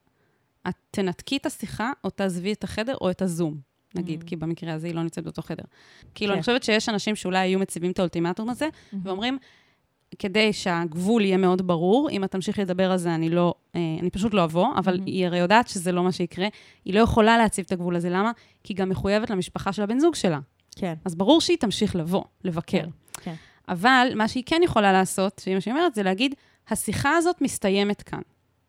את 0.68 0.76
תנתקי 0.92 1.38
את 1.38 1.46
השיחה, 1.46 1.92
או 2.04 2.10
תעזבי 2.10 2.54
את 2.54 2.64
החדר, 2.64 2.96
או 3.02 3.12
את 3.12 3.22
הזום, 3.22 3.58
נגיד, 3.96 4.24
כי 4.24 4.36
במקרה 4.36 4.74
הזה 4.74 4.88
היא 4.88 4.96
לא 4.96 5.04
נמצאת 5.04 5.24
באותו 5.24 5.42
חדר. 5.42 5.64
כאילו, 6.16 6.30
כן. 6.30 6.34
אני 6.34 6.42
חושבת 6.42 6.64
שיש 6.64 6.90
אנשים 6.90 7.16
שאולי 7.16 7.40
היו 7.40 7.60
מציבים 7.60 7.92
את 7.92 8.00
האולטימטום 8.00 8.50
הזה, 8.50 8.68
ואומרים, 9.04 9.38
כדי 10.20 10.54
שהגבול 10.54 11.26
יהיה 11.26 11.38
מאוד 11.38 11.68
ברור, 11.68 12.10
אם 12.10 12.24
את 12.24 12.32
תמשיכי 12.32 12.62
לדבר 12.62 12.92
על 12.92 12.98
זה, 12.98 13.16
אני 13.16 13.30
לא, 13.30 13.54
אה, 13.76 13.82
אני 14.00 14.10
פשוט 14.10 14.34
לא 14.34 14.44
אבוא, 14.44 14.68
אבל 14.78 15.00
היא 15.06 15.26
הרי 15.26 15.38
יודעת 15.38 15.68
שזה 15.68 15.92
לא 15.92 16.04
מה 16.04 16.12
שיקרה. 16.12 16.48
היא 16.86 16.94
לא 16.94 17.00
יכולה 17.00 17.38
להציב 17.38 17.66
את 17.66 17.72
הגבול 17.72 17.96
הזה, 17.96 18.10
למה? 18.10 18.32
כי 18.64 18.74
היא 18.74 18.78
גם 18.78 18.90
מחויבת 18.90 19.30
למשפחה 19.30 19.74
של 19.74 19.84
הבן 19.84 20.00
זוג 20.00 20.16
שלה. 20.16 20.40
כן, 20.76 20.94
אז 21.06 21.16
ברור 21.16 21.42
שהיא 21.42 21.58
תמשיך 21.58 21.96
לבוא, 21.96 22.24
לבקר. 22.44 22.86
כן. 23.14 23.34
אבל 23.68 24.12
מה 24.16 24.28
שהיא 24.28 24.44
כן 24.46 24.62
יכולה 24.64 24.92
לעשות, 24.92 25.42
שאמא 25.46 25.60
שלי 25.60 25.72
אומרת, 25.72 25.96
זה 25.96 26.04
להגיד, 26.04 26.36
השיחה 26.70 27.16
הזאת 27.16 27.42
מסתיימת 27.42 28.02
כאן. 28.02 28.22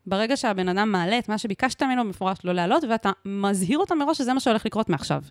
ברגע 0.05 0.37
שהבן 0.37 0.69
אדם 0.69 0.91
מעלה 0.91 1.19
את 1.19 1.29
מה 1.29 1.37
שביקשת 1.37 1.83
ממנו 1.83 2.03
במפורש 2.03 2.37
לא 2.43 2.53
להעלות, 2.53 2.83
ואתה 2.89 3.11
מזהיר 3.25 3.79
אותה 3.79 3.95
מראש 3.95 4.17
שזה 4.17 4.33
מה 4.33 4.39
שהולך 4.39 4.65
לקרות 4.65 4.89
מעכשיו. 4.89 5.23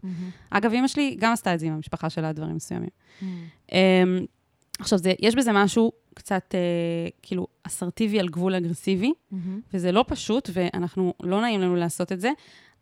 אגב, 0.51 0.73
אמא 0.73 0.89
שלי 0.89 1.17
גם 1.19 1.33
עשתה 1.33 1.55
את 1.55 1.61
זה 1.61 1.67
עם 1.67 1.73
המשפחה 1.73 2.11
שלה, 2.11 2.33
דברים 2.33 2.57
מסוימים. 2.57 2.91
אמ, 3.73 3.79
עכשיו, 4.79 4.99
זה, 4.99 5.13
יש 5.19 5.35
בזה 5.35 5.53
משהו 5.53 5.93
קצת 6.15 6.55
אה, 6.55 6.61
כאילו 7.23 7.47
אסרטיבי 7.63 8.21
על 8.21 8.29
גבול 8.29 8.55
אגרסיבי, 8.55 9.13
וזה 9.75 9.93
לא 9.93 10.05
פשוט, 10.09 10.51
ואנחנו, 10.53 11.15
לא 11.23 11.41
נעים 11.41 11.61
לנו 11.61 11.77
לעשות 11.77 12.13
את 12.13 12.21
זה, 12.21 12.31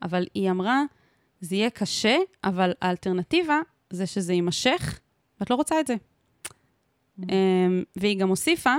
אבל 0.03 0.27
היא 0.35 0.51
אמרה, 0.51 0.83
זה 1.40 1.57
יהיה 1.57 1.70
קשה, 1.70 2.16
אבל 2.44 2.72
האלטרנטיבה 2.83 3.61
זה 3.90 4.07
שזה 4.07 4.33
יימשך, 4.33 5.01
ואת 5.40 5.51
לא 5.51 5.55
רוצה 5.55 5.81
את 5.81 5.87
זה. 5.87 5.94
אמ, 7.22 7.83
והיא 7.96 8.18
גם 8.18 8.29
הוסיפה 8.29 8.74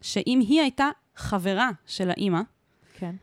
שאם 0.00 0.40
היא 0.48 0.60
הייתה 0.60 0.88
חברה 1.20 1.70
של 1.86 2.10
האימא, 2.10 2.40
כן. 2.98 3.14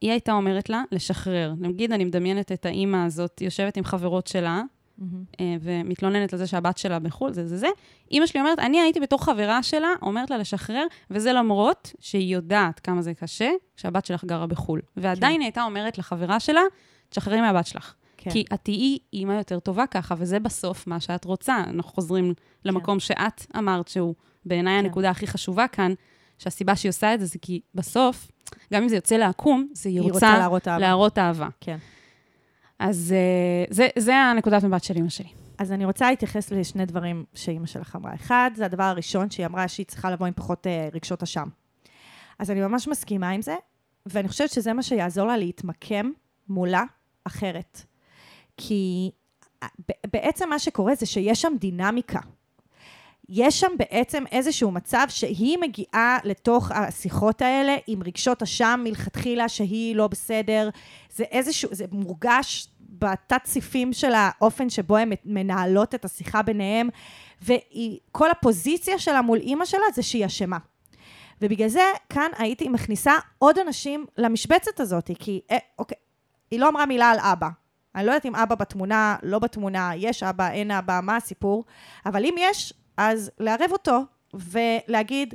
היא 0.00 0.10
הייתה 0.10 0.32
אומרת 0.32 0.70
לה 0.70 0.82
לשחרר. 0.92 1.54
נגיד, 1.58 1.92
אני 1.92 2.04
מדמיינת 2.04 2.52
את 2.52 2.66
האימא 2.66 3.04
הזאת 3.06 3.40
יושבת 3.40 3.76
עם 3.76 3.84
חברות 3.84 4.26
שלה, 4.26 4.62
אה, 5.40 5.56
ומתלוננת 5.60 6.32
על 6.32 6.38
זה 6.38 6.46
שהבת 6.46 6.78
שלה 6.78 6.98
בחו"ל, 6.98 7.32
זה 7.32 7.48
זה 7.48 7.56
זה. 7.56 7.68
אימא 8.10 8.26
שלי 8.26 8.40
אומרת, 8.40 8.58
אני 8.58 8.80
הייתי 8.80 9.00
בתור 9.00 9.24
חברה 9.24 9.62
שלה, 9.62 9.88
אומרת 10.02 10.30
לה 10.30 10.38
לשחרר, 10.38 10.84
וזה 11.10 11.32
למרות 11.32 11.92
שהיא 12.00 12.34
יודעת 12.34 12.80
כמה 12.80 13.02
זה 13.02 13.14
קשה, 13.14 13.50
שהבת 13.76 14.06
שלך 14.06 14.24
גרה 14.24 14.46
בחו"ל. 14.46 14.80
ועדיין 14.96 15.40
היא 15.40 15.46
הייתה 15.46 15.62
אומרת 15.62 15.98
לחברה 15.98 16.40
שלה, 16.40 16.62
תשחררי 17.08 17.40
מהבת 17.40 17.66
שלך. 17.66 17.94
כן. 18.16 18.30
כי 18.30 18.44
את 18.54 18.60
תהיי 18.62 18.98
אימא 19.12 19.32
יותר 19.32 19.58
טובה 19.58 19.86
ככה, 19.86 20.14
וזה 20.18 20.40
בסוף 20.40 20.86
מה 20.86 21.00
שאת 21.00 21.24
רוצה. 21.24 21.56
אנחנו 21.56 21.92
חוזרים 21.92 22.34
למקום 22.64 23.00
שאת 23.00 23.46
אמרת 23.58 23.88
שהוא 23.88 24.14
בעיניי 24.44 24.78
כן. 24.78 24.84
הנקודה 24.84 25.10
הכי 25.10 25.26
חשובה 25.26 25.68
כאן, 25.68 25.92
שהסיבה 26.40 26.76
שהיא 26.76 26.90
עושה 26.90 27.14
את 27.14 27.20
זה 27.20 27.26
זה 27.26 27.38
כי 27.42 27.60
בסוף, 27.74 28.28
גם 28.72 28.82
אם 28.82 28.88
זה 28.88 28.94
יוצא 28.94 29.14
לעקום, 29.14 29.68
זה 29.72 29.88
היא 29.88 30.00
היא 30.00 30.02
רוצה, 30.02 30.26
רוצה 30.26 30.38
להראות 30.38 30.68
אהבה. 30.68 30.78
להראות 30.78 31.18
אהבה. 31.18 31.48
כן. 31.60 31.76
אז 32.78 33.14
אה, 33.16 33.64
זה, 33.70 33.88
זה 33.98 34.16
הנקודת 34.16 34.64
מבט 34.64 34.84
של 34.84 34.96
אמא 34.96 35.08
שלי. 35.08 35.28
אז 35.58 35.72
אני 35.72 35.84
רוצה 35.84 36.10
להתייחס 36.10 36.50
לשני 36.50 36.86
דברים 36.86 37.24
שאימא 37.34 37.66
שלך 37.66 37.96
אמרה. 37.96 38.14
אחד, 38.14 38.50
זה 38.54 38.64
הדבר 38.64 38.82
הראשון, 38.82 39.30
שהיא 39.30 39.46
אמרה 39.46 39.68
שהיא 39.68 39.86
צריכה 39.86 40.10
לבוא 40.10 40.26
עם 40.26 40.32
פחות 40.32 40.66
אה, 40.66 40.88
רגשות 40.92 41.22
אשם. 41.22 41.48
אז 42.38 42.50
אני 42.50 42.60
ממש 42.60 42.88
מסכימה 42.88 43.30
עם 43.30 43.42
זה, 43.42 43.54
ואני 44.06 44.28
חושבת 44.28 44.50
שזה 44.50 44.72
מה 44.72 44.82
שיעזור 44.82 45.26
לה 45.26 45.36
להתמקם 45.36 46.10
מולה 46.48 46.84
אחרת. 47.24 47.82
כי 48.56 49.10
אה, 49.62 49.68
בעצם 50.12 50.48
מה 50.48 50.58
שקורה 50.58 50.94
זה 50.94 51.06
שיש 51.06 51.42
שם 51.42 51.52
דינמיקה. 51.60 52.20
יש 53.32 53.60
שם 53.60 53.72
בעצם 53.78 54.24
איזשהו 54.32 54.70
מצב 54.70 55.06
שהיא 55.08 55.58
מגיעה 55.58 56.18
לתוך 56.24 56.70
השיחות 56.70 57.42
האלה 57.42 57.76
עם 57.86 58.02
רגשות 58.02 58.42
אשם 58.42 58.80
מלכתחילה 58.84 59.48
שהיא 59.48 59.96
לא 59.96 60.08
בסדר. 60.08 60.70
זה 61.14 61.24
איזשהו, 61.24 61.68
זה 61.72 61.84
מורגש 61.92 62.68
בתת 62.80 63.44
ציפים 63.44 63.92
של 63.92 64.12
האופן 64.12 64.70
שבו 64.70 64.96
הן 64.96 65.12
מנהלות 65.24 65.94
את 65.94 66.04
השיחה 66.04 66.42
ביניהם, 66.42 66.88
וכל 67.42 68.30
הפוזיציה 68.30 68.98
שלה 68.98 69.22
מול 69.22 69.38
אימא 69.38 69.64
שלה 69.64 69.84
זה 69.94 70.02
שהיא 70.02 70.26
אשמה. 70.26 70.58
ובגלל 71.42 71.68
זה 71.68 71.84
כאן 72.08 72.30
הייתי 72.38 72.68
מכניסה 72.68 73.12
עוד 73.38 73.58
אנשים 73.58 74.06
למשבצת 74.18 74.80
הזאת, 74.80 75.10
כי 75.18 75.40
אה, 75.50 75.58
אוקיי, 75.78 75.98
היא 76.50 76.60
לא 76.60 76.68
אמרה 76.68 76.86
מילה 76.86 77.10
על 77.10 77.18
אבא. 77.20 77.48
אני 77.94 78.06
לא 78.06 78.10
יודעת 78.10 78.26
אם 78.26 78.36
אבא 78.36 78.54
בתמונה, 78.54 79.16
לא 79.22 79.38
בתמונה, 79.38 79.90
יש 79.96 80.22
אבא, 80.22 80.50
אין 80.50 80.70
אבא, 80.70 81.00
מה 81.02 81.16
הסיפור, 81.16 81.64
אבל 82.06 82.24
אם 82.24 82.34
יש, 82.38 82.72
אז 83.02 83.30
לערב 83.38 83.72
אותו 83.72 84.00
ולהגיד, 84.34 85.34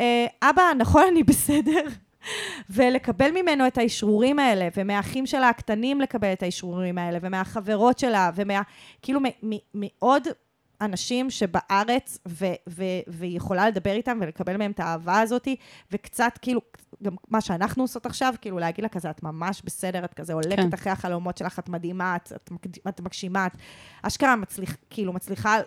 "אה, 0.00 0.26
אבא, 0.42 0.62
נכון, 0.78 1.02
אני 1.10 1.22
בסדר, 1.22 1.84
ולקבל 2.70 3.30
ממנו 3.30 3.66
את 3.66 3.78
האשרורים 3.78 4.38
האלה, 4.38 4.68
ומהאחים 4.76 5.26
שלה 5.26 5.48
הקטנים 5.48 6.00
לקבל 6.00 6.32
את 6.32 6.42
האשרורים 6.42 6.98
האלה, 6.98 7.18
ומהחברות 7.22 7.98
שלה, 7.98 8.30
ומה... 8.34 8.62
כאילו 9.02 9.20
מעוד 9.74 10.28
אנשים 10.80 11.30
שבארץ, 11.30 12.18
ו- 12.28 12.44
ו- 12.68 13.02
והיא 13.06 13.36
יכולה 13.36 13.68
לדבר 13.68 13.92
איתם 13.92 14.18
ולקבל 14.22 14.56
מהם 14.56 14.70
את 14.70 14.80
האהבה 14.80 15.20
הזאת, 15.20 15.48
וקצת 15.92 16.38
כאילו, 16.42 16.60
גם 17.02 17.14
מה 17.28 17.40
שאנחנו 17.40 17.84
עושות 17.84 18.06
עכשיו, 18.06 18.34
כאילו 18.40 18.58
להגיד 18.58 18.82
לה 18.82 18.88
כזה, 18.88 19.10
את 19.10 19.22
ממש 19.22 19.62
בסדר, 19.64 20.04
את 20.04 20.14
כזה 20.14 20.32
הולכת 20.32 20.56
כן. 20.56 20.68
אחרי 20.74 20.92
החלומות 20.92 21.38
שלך, 21.38 21.58
את 21.58 21.68
מדהימה, 21.68 22.16
את, 22.16 22.32
את, 22.36 22.50
את 22.88 23.00
מגשימה, 23.00 23.46
את 23.46 23.52
אשכרה 24.02 24.36
מצליח, 24.36 24.76
כאילו 24.90 25.12
מצליחה 25.12 25.58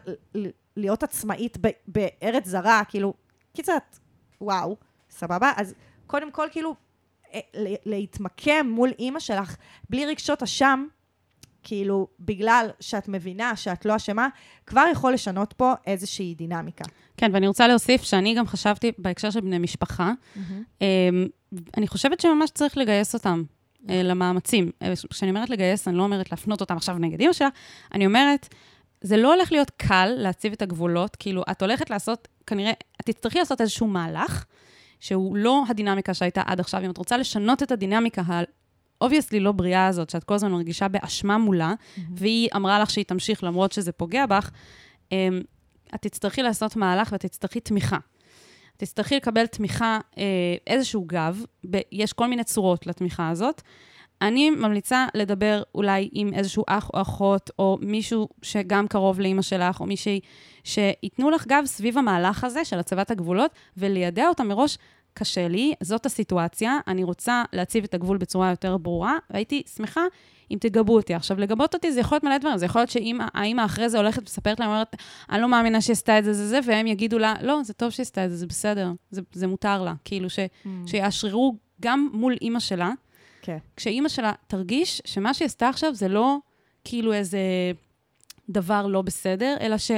להיות 0.77 1.03
עצמאית 1.03 1.57
ב- 1.61 1.69
בארץ 1.87 2.45
זרה, 2.47 2.81
כאילו, 2.89 3.13
קיצת, 3.53 3.97
וואו, 4.41 4.75
סבבה? 5.09 5.51
אז 5.57 5.73
קודם 6.07 6.31
כל, 6.31 6.47
כאילו, 6.51 6.75
אה, 7.33 7.39
להתמקם 7.85 8.67
מול 8.69 8.91
אימא 8.99 9.19
שלך 9.19 9.55
בלי 9.89 10.05
רגשות 10.05 10.43
אשם, 10.43 10.85
כאילו, 11.63 12.07
בגלל 12.19 12.69
שאת 12.79 13.07
מבינה 13.07 13.55
שאת 13.55 13.85
לא 13.85 13.95
אשמה, 13.95 14.27
כבר 14.65 14.83
יכול 14.91 15.13
לשנות 15.13 15.53
פה 15.53 15.73
איזושהי 15.87 16.35
דינמיקה. 16.35 16.85
כן, 17.17 17.31
ואני 17.33 17.47
רוצה 17.47 17.67
להוסיף 17.67 18.03
שאני 18.03 18.35
גם 18.35 18.47
חשבתי 18.47 18.91
בהקשר 18.97 19.29
של 19.29 19.41
בני 19.41 19.57
משפחה, 19.57 20.11
אמ, 20.81 20.85
אני 21.77 21.87
חושבת 21.87 22.19
שממש 22.19 22.49
צריך 22.49 22.77
לגייס 22.77 23.13
אותם 23.13 23.43
אה, 23.89 24.03
למאמצים. 24.03 24.71
אה, 24.81 24.93
כשאני 25.09 25.31
אומרת 25.31 25.49
לגייס, 25.49 25.87
אני 25.87 25.97
לא 25.97 26.03
אומרת 26.03 26.31
להפנות 26.31 26.61
אותם 26.61 26.77
עכשיו 26.77 26.97
נגד 26.97 27.21
אמא 27.21 27.33
שלה, 27.33 27.49
אני 27.93 28.05
אומרת, 28.05 28.47
זה 29.05 29.17
לא 29.17 29.33
הולך 29.33 29.51
להיות 29.51 29.71
קל 29.77 30.09
להציב 30.17 30.53
את 30.53 30.61
הגבולות, 30.61 31.15
כאילו, 31.15 31.43
את 31.51 31.61
הולכת 31.61 31.89
לעשות, 31.89 32.27
כנראה, 32.47 32.71
את 32.71 33.05
תצטרכי 33.05 33.39
לעשות 33.39 33.61
איזשהו 33.61 33.87
מהלך, 33.87 34.45
שהוא 34.99 35.37
לא 35.37 35.63
הדינמיקה 35.69 36.13
שהייתה 36.13 36.41
עד 36.45 36.59
עכשיו. 36.59 36.85
אם 36.85 36.91
את 36.91 36.97
רוצה 36.97 37.17
לשנות 37.17 37.63
את 37.63 37.71
הדינמיקה 37.71 38.21
ה-obviously 38.27 39.39
לא 39.39 39.51
בריאה 39.51 39.87
הזאת, 39.87 40.09
שאת 40.09 40.23
כל 40.23 40.33
הזמן 40.33 40.51
מרגישה 40.51 40.87
באשמה 40.87 41.37
מולה, 41.37 41.73
והיא 42.15 42.49
אמרה 42.55 42.79
לך 42.79 42.89
שהיא 42.89 43.05
תמשיך 43.05 43.43
למרות 43.43 43.71
שזה 43.71 43.91
פוגע 43.91 44.25
בך, 44.25 44.51
אמ, 45.11 45.41
את 45.95 46.01
תצטרכי 46.01 46.41
לעשות 46.41 46.75
מהלך 46.75 47.09
ואת 47.11 47.25
תצטרכי 47.25 47.59
תמיכה. 47.59 47.97
תצטרכי 48.77 49.15
לקבל 49.15 49.47
תמיכה, 49.47 49.99
אה, 50.17 50.23
איזשהו 50.67 51.03
גב, 51.07 51.43
ב- 51.69 51.79
יש 51.91 52.13
כל 52.13 52.27
מיני 52.27 52.43
צורות 52.43 52.87
לתמיכה 52.87 53.29
הזאת. 53.29 53.61
אני 54.21 54.49
ממליצה 54.49 55.07
לדבר 55.13 55.63
אולי 55.75 56.09
עם 56.11 56.33
איזשהו 56.33 56.63
אח 56.67 56.89
או 56.93 57.01
אחות, 57.01 57.49
או 57.59 57.77
מישהו 57.81 58.29
שגם 58.41 58.87
קרוב 58.87 59.19
לאימא 59.19 59.41
שלך, 59.41 59.79
או 59.79 59.85
מישהי, 59.85 60.19
שייתנו 60.63 61.29
לך 61.29 61.47
גב 61.47 61.63
סביב 61.65 61.97
המהלך 61.97 62.43
הזה 62.43 62.65
של 62.65 62.79
הצבת 62.79 63.11
הגבולות, 63.11 63.51
וליידע 63.77 64.27
אותה 64.27 64.43
מראש, 64.43 64.77
קשה 65.13 65.47
לי, 65.47 65.73
זאת 65.83 66.05
הסיטואציה, 66.05 66.79
אני 66.87 67.03
רוצה 67.03 67.43
להציב 67.53 67.83
את 67.83 67.93
הגבול 67.93 68.17
בצורה 68.17 68.49
יותר 68.49 68.77
ברורה, 68.77 69.17
והייתי 69.29 69.63
שמחה 69.75 70.01
אם 70.51 70.57
תגבו 70.61 70.95
אותי. 70.95 71.13
עכשיו, 71.13 71.39
לגבות 71.39 71.73
אותי 71.73 71.91
זה 71.91 71.99
יכול 71.99 72.15
להיות 72.15 72.23
מלא 72.23 72.37
דברים, 72.37 72.57
זה 72.57 72.65
יכול 72.65 72.81
להיות 72.81 72.89
שהאימא 72.89 73.65
אחרי 73.65 73.89
זה 73.89 73.97
הולכת 73.97 74.21
ומספרת 74.21 74.59
להם, 74.59 74.69
אומרת, 74.69 74.95
אני 75.29 75.41
לא 75.41 75.47
מאמינה 75.47 75.81
שהיא 75.81 75.93
עשתה 75.93 76.19
את 76.19 76.23
זה, 76.23 76.33
זה, 76.33 76.47
זה, 76.47 76.59
והם 76.65 76.87
יגידו 76.87 77.19
לה, 77.19 77.33
לא, 77.41 77.63
זה 77.63 77.73
טוב 77.73 77.89
שהיא 77.89 78.03
עשתה 78.03 78.25
את 78.25 78.29
זה, 78.29 78.37
זה 78.37 78.47
בסדר, 78.47 78.91
זה, 79.11 79.21
זה 79.33 79.47
מותר 79.47 79.83
לה. 79.83 79.93
כאילו, 80.05 80.29
ש, 80.29 80.39
שיאשררו 80.85 81.55
גם 81.81 82.09
מול 82.13 82.35
אימא 82.41 82.59
שלה, 82.59 82.91
כן. 83.45 83.57
כשאימא 83.75 84.09
שלה 84.09 84.31
תרגיש 84.47 85.01
שמה 85.05 85.33
שהיא 85.33 85.45
עשתה 85.45 85.69
עכשיו 85.69 85.95
זה 85.95 86.07
לא 86.07 86.37
כאילו 86.83 87.13
איזה 87.13 87.39
דבר 88.49 88.87
לא 88.87 89.01
בסדר, 89.01 89.55
אלא 89.61 89.77
ש, 89.77 89.91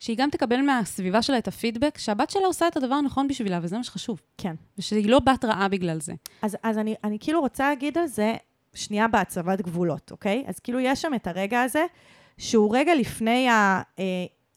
שהיא 0.00 0.16
גם 0.16 0.30
תקבל 0.30 0.60
מהסביבה 0.60 1.22
שלה 1.22 1.38
את 1.38 1.48
הפידבק, 1.48 1.98
שהבת 1.98 2.30
שלה 2.30 2.46
עושה 2.46 2.68
את 2.68 2.76
הדבר 2.76 2.94
הנכון 2.94 3.28
בשבילה, 3.28 3.58
וזה 3.62 3.76
מה 3.76 3.84
שחשוב. 3.84 4.22
כן. 4.38 4.54
ושהיא 4.78 5.08
לא 5.08 5.18
בת 5.18 5.44
רעה 5.44 5.68
בגלל 5.68 6.00
זה. 6.00 6.12
אז, 6.42 6.56
אז 6.62 6.78
אני, 6.78 6.94
אני 7.04 7.18
כאילו 7.20 7.40
רוצה 7.40 7.68
להגיד 7.68 7.98
על 7.98 8.06
זה 8.06 8.34
שנייה 8.74 9.08
בהצבת 9.08 9.60
גבולות, 9.60 10.10
אוקיי? 10.10 10.44
אז 10.46 10.58
כאילו 10.58 10.80
יש 10.80 11.02
שם 11.02 11.14
את 11.14 11.26
הרגע 11.26 11.62
הזה, 11.62 11.84
שהוא 12.38 12.76
רגע 12.76 12.94
לפני 12.94 13.48
ה... 13.48 13.82
אה, 13.98 14.04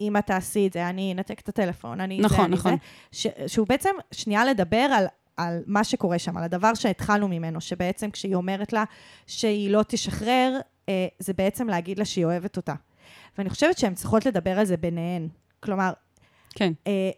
אם 0.01 0.17
את 0.17 0.25
תעשי 0.25 0.67
את 0.67 0.73
זה, 0.73 0.89
אני 0.89 1.13
אנתק 1.13 1.39
את 1.39 1.49
הטלפון, 1.49 2.01
אני 2.01 2.19
נכון, 2.19 2.37
זה, 2.37 2.45
אני 2.45 2.53
נכון. 2.53 2.71
זה. 2.71 2.77
ש, 3.11 3.27
שהוא 3.47 3.67
בעצם 3.67 3.89
שנייה 4.11 4.45
לדבר 4.45 4.77
על, 4.77 5.05
על 5.43 5.63
מה 5.67 5.83
שקורה 5.83 6.19
שם, 6.19 6.37
על 6.37 6.43
הדבר 6.43 6.73
שהתחלנו 6.73 7.27
ממנו, 7.27 7.61
שבעצם 7.61 8.11
כשהיא 8.11 8.35
אומרת 8.35 8.73
לה 8.73 8.83
שהיא 9.27 9.69
לא 9.69 9.83
תשחרר, 9.87 10.59
אה, 10.89 11.07
זה 11.19 11.33
בעצם 11.33 11.67
להגיד 11.67 11.99
לה 11.99 12.05
שהיא 12.05 12.25
אוהבת 12.25 12.57
אותה. 12.57 12.73
ואני 13.37 13.49
חושבת 13.49 13.77
שהן 13.77 13.93
צריכות 13.93 14.25
לדבר 14.25 14.59
על 14.59 14.65
זה 14.65 14.77
ביניהן. 14.77 15.27
כלומר, 15.59 15.93
כן. 16.55 16.73
אה, 16.87 17.09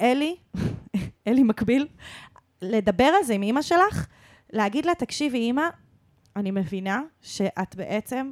אלי, 0.00 0.36
אלי 1.28 1.42
מקביל, 1.42 1.86
לדבר 2.62 3.04
על 3.04 3.24
זה 3.24 3.34
עם 3.34 3.42
אימא 3.42 3.62
שלך, 3.62 4.06
להגיד 4.52 4.86
לה, 4.86 4.94
תקשיבי, 4.94 5.38
אימא, 5.38 5.68
אני 6.36 6.50
מבינה 6.50 7.02
שאת 7.22 7.76
בעצם 7.76 8.30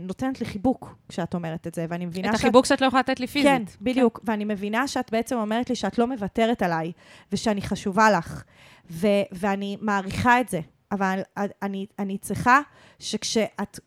נותנת 0.00 0.40
לי 0.40 0.46
חיבוק 0.46 0.94
כשאת 1.08 1.34
אומרת 1.34 1.66
את 1.66 1.74
זה, 1.74 1.86
ואני 1.88 2.06
מבינה 2.06 2.28
את 2.28 2.32
שאת... 2.32 2.40
החיבוק 2.40 2.66
שאת 2.66 2.80
לא 2.80 2.86
יכולה 2.86 3.00
לתת 3.00 3.20
לי 3.20 3.26
פיזית. 3.26 3.50
כן, 3.50 3.62
בדיוק. 3.80 4.20
כן. 4.24 4.30
ואני 4.30 4.44
מבינה 4.44 4.88
שאת 4.88 5.10
בעצם 5.12 5.36
אומרת 5.36 5.70
לי 5.70 5.76
שאת 5.76 5.98
לא 5.98 6.06
מוותרת 6.06 6.62
עליי, 6.62 6.92
ושאני 7.32 7.62
חשובה 7.62 8.10
לך, 8.10 8.42
ו- 8.90 9.06
ואני 9.32 9.76
מעריכה 9.80 10.40
את 10.40 10.48
זה. 10.48 10.60
אבל 10.92 11.20
אני, 11.62 11.86
אני 11.98 12.18
צריכה 12.18 12.60
שכשאת 12.98 13.80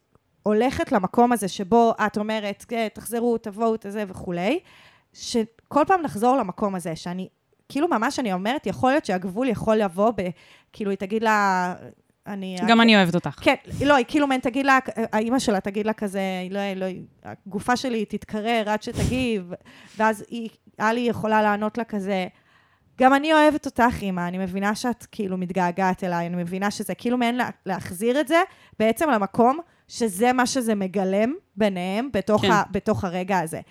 הולכת 0.44 0.92
למקום 0.92 1.32
הזה 1.32 1.48
שבו 1.48 1.94
את 2.06 2.18
אומרת, 2.18 2.66
"כן, 2.68 2.88
תחזרו, 2.94 3.38
תבואו, 3.38 3.76
את 3.76 3.86
זה 3.90 4.04
וכולי, 4.08 4.60
שכל 5.14 5.84
פעם 5.88 6.02
נחזור 6.02 6.38
למקום 6.38 6.76
הזה, 6.76 6.96
שאני, 6.96 7.28
כאילו 7.70 7.88
ממש 7.88 8.20
אני 8.20 8.34
אומרת, 8.34 8.68
יכול 8.68 8.92
להיות 8.92 9.06
שהגבול 9.06 9.48
יכול 9.48 9.76
לבוא 9.76 10.12
ב... 10.18 10.30
כאילו, 10.74 10.92
היא 10.92 10.98
תגיד 10.98 11.24
לה... 11.24 11.76
אני... 12.28 12.58
גם 12.68 12.82
אני 12.82 12.96
אוהבת 12.96 13.16
אותך. 13.16 13.40
כן, 13.42 13.56
לא, 13.86 13.96
היא 13.96 14.06
כאילו, 14.08 14.28
מן, 14.28 14.40
תגיד 14.40 14.66
לה, 14.66 14.80
האימא 14.96 15.40
שלה 15.40 15.60
תגיד 15.60 15.86
לה 15.86 15.94
כזה, 15.94 16.22
לא, 16.50 16.60
לא, 16.76 16.86
הגופה 17.24 17.76
שלי 17.76 18.06
תתקרר 18.06 18.64
עד 18.70 18.84
שתגיב, 18.84 19.52
ואז 19.98 20.26
היא, 20.30 20.50
אלי 20.80 21.00
יכולה 21.00 21.42
לענות 21.42 21.78
לה 21.78 21.84
כזה, 21.84 22.28
גם 23.00 23.14
אני 23.14 23.34
אוהבת 23.34 23.66
אותך, 23.66 24.02
אימא, 24.02 24.28
אני 24.28 24.38
מבינה 24.38 24.76
שאת 24.76 25.06
כאילו 25.12 25.38
מתגעגעת 25.38 26.04
אליי, 26.04 26.28
אני 26.28 26.36
מבינה 26.36 26.72
שזה 26.72 26.96
כאילו 26.96 27.18
מעין 27.18 27.38
לה, 27.38 27.50
להחזיר 27.66 28.20
את 28.20 28.28
זה 28.28 28.42
בעצם 28.80 29.10
למקום 29.10 29.60
שזה 29.88 30.34
מה 30.34 30.46
שזה 30.46 30.76
מגלם 30.76 31.34
ביניהם 31.56 32.10
בתוך, 32.14 32.42
כן. 32.42 32.52
ה, 32.52 32.64
בתוך 32.72 33.04
הרגע 33.04 33.40
הזה. 33.40 33.62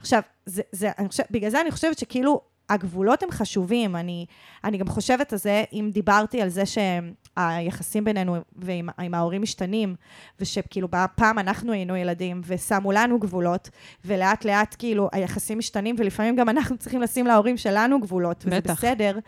עכשיו, 0.00 0.22
זה, 0.46 0.62
זה, 0.72 0.90
אני 0.98 1.08
חושב, 1.08 1.22
בגלל 1.30 1.50
זה 1.50 1.60
אני 1.60 1.70
חושבת 1.70 1.98
שכאילו 1.98 2.40
הגבולות 2.72 3.22
הם 3.22 3.30
חשובים. 3.30 3.96
אני, 3.96 4.26
אני 4.64 4.78
גם 4.78 4.88
חושבת 4.88 5.32
על 5.32 5.38
זה, 5.38 5.64
אם 5.72 5.90
דיברתי 5.92 6.42
על 6.42 6.48
זה 6.48 6.62
שהיחסים 6.66 8.04
בינינו 8.04 8.36
ועם 8.56 8.88
עם 8.98 9.14
ההורים 9.14 9.42
משתנים, 9.42 9.94
ושכאילו 10.40 10.88
פעם 11.14 11.38
אנחנו 11.38 11.72
היינו 11.72 11.96
ילדים 11.96 12.40
ושמו 12.46 12.92
לנו 12.92 13.18
גבולות, 13.18 13.70
ולאט 14.04 14.44
לאט 14.44 14.76
כאילו 14.78 15.08
היחסים 15.12 15.58
משתנים, 15.58 15.96
ולפעמים 15.98 16.36
גם 16.36 16.48
אנחנו 16.48 16.78
צריכים 16.78 17.00
לשים 17.00 17.26
להורים 17.26 17.56
שלנו 17.56 18.00
גבולות, 18.00 18.44
וזה 18.46 18.60
בטח. 18.60 18.72
בסדר. 18.72 19.18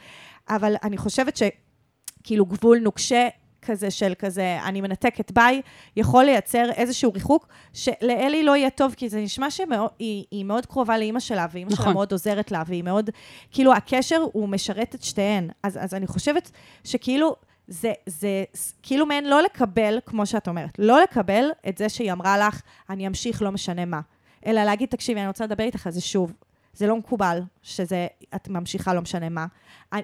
אבל 0.49 0.75
אני 0.83 0.97
חושבת 0.97 1.37
שכאילו 1.37 2.47
גבול 2.47 2.79
נוקשה 2.79 3.29
כזה 3.67 3.91
של 3.91 4.13
כזה, 4.19 4.59
אני 4.65 4.81
מנתקת 4.81 5.31
ביי, 5.31 5.63
יכול 5.97 6.25
לייצר 6.25 6.71
איזשהו 6.71 7.13
ריחוק, 7.13 7.49
שלאלי 7.73 8.43
לא 8.43 8.57
יהיה 8.57 8.71
טוב, 8.71 8.95
כי 8.97 9.09
זה 9.09 9.21
נשמע 9.21 9.51
שהיא 9.51 10.45
מאוד 10.45 10.67
קרובה 10.67 10.99
לאימא 10.99 11.21
שלה, 11.21 11.47
ואימא 11.53 11.71
נכון. 11.73 11.85
שלה 11.85 11.95
מאוד 11.95 12.13
עוזרת 12.13 12.53
לה, 12.53 12.63
והיא 12.67 12.83
מאוד, 12.83 13.11
כאילו, 13.51 13.73
הקשר 13.73 14.25
הוא 14.33 14.49
משרת 14.49 14.95
את 14.95 15.03
שתיהן. 15.03 15.51
אז, 15.63 15.79
אז 15.83 15.95
אני 15.95 16.07
חושבת 16.07 16.51
שכאילו, 16.85 17.37
זה, 17.69 17.93
זה 18.07 18.45
כאילו 18.83 19.07
מעין 19.07 19.31
לא 19.31 19.43
לקבל, 19.43 19.99
כמו 20.07 20.27
שאת 20.27 20.49
אומרת, 20.49 20.79
לא 20.79 21.03
לקבל 21.03 21.51
את 21.69 21.79
זה 21.79 21.89
שהיא 21.89 22.13
אמרה 22.13 22.39
לך, 22.39 22.61
אני 22.91 23.07
אמשיך, 23.07 23.43
לא 23.43 23.53
משנה 23.53 23.85
מה. 23.85 24.01
אלא 24.47 24.65
להגיד, 24.65 24.89
תקשיבי, 24.89 25.21
אני 25.21 25.29
רוצה 25.29 25.45
לדבר 25.45 25.65
איתך 25.65 25.87
על 25.87 25.93
זה 25.93 26.01
שוב. 26.01 26.33
זה 26.75 26.87
לא 26.87 26.97
מקובל 26.97 27.41
שזה, 27.63 28.07
את 28.35 28.49
ממשיכה, 28.49 28.95
לא 28.95 29.01
משנה 29.01 29.29
מה. 29.29 29.47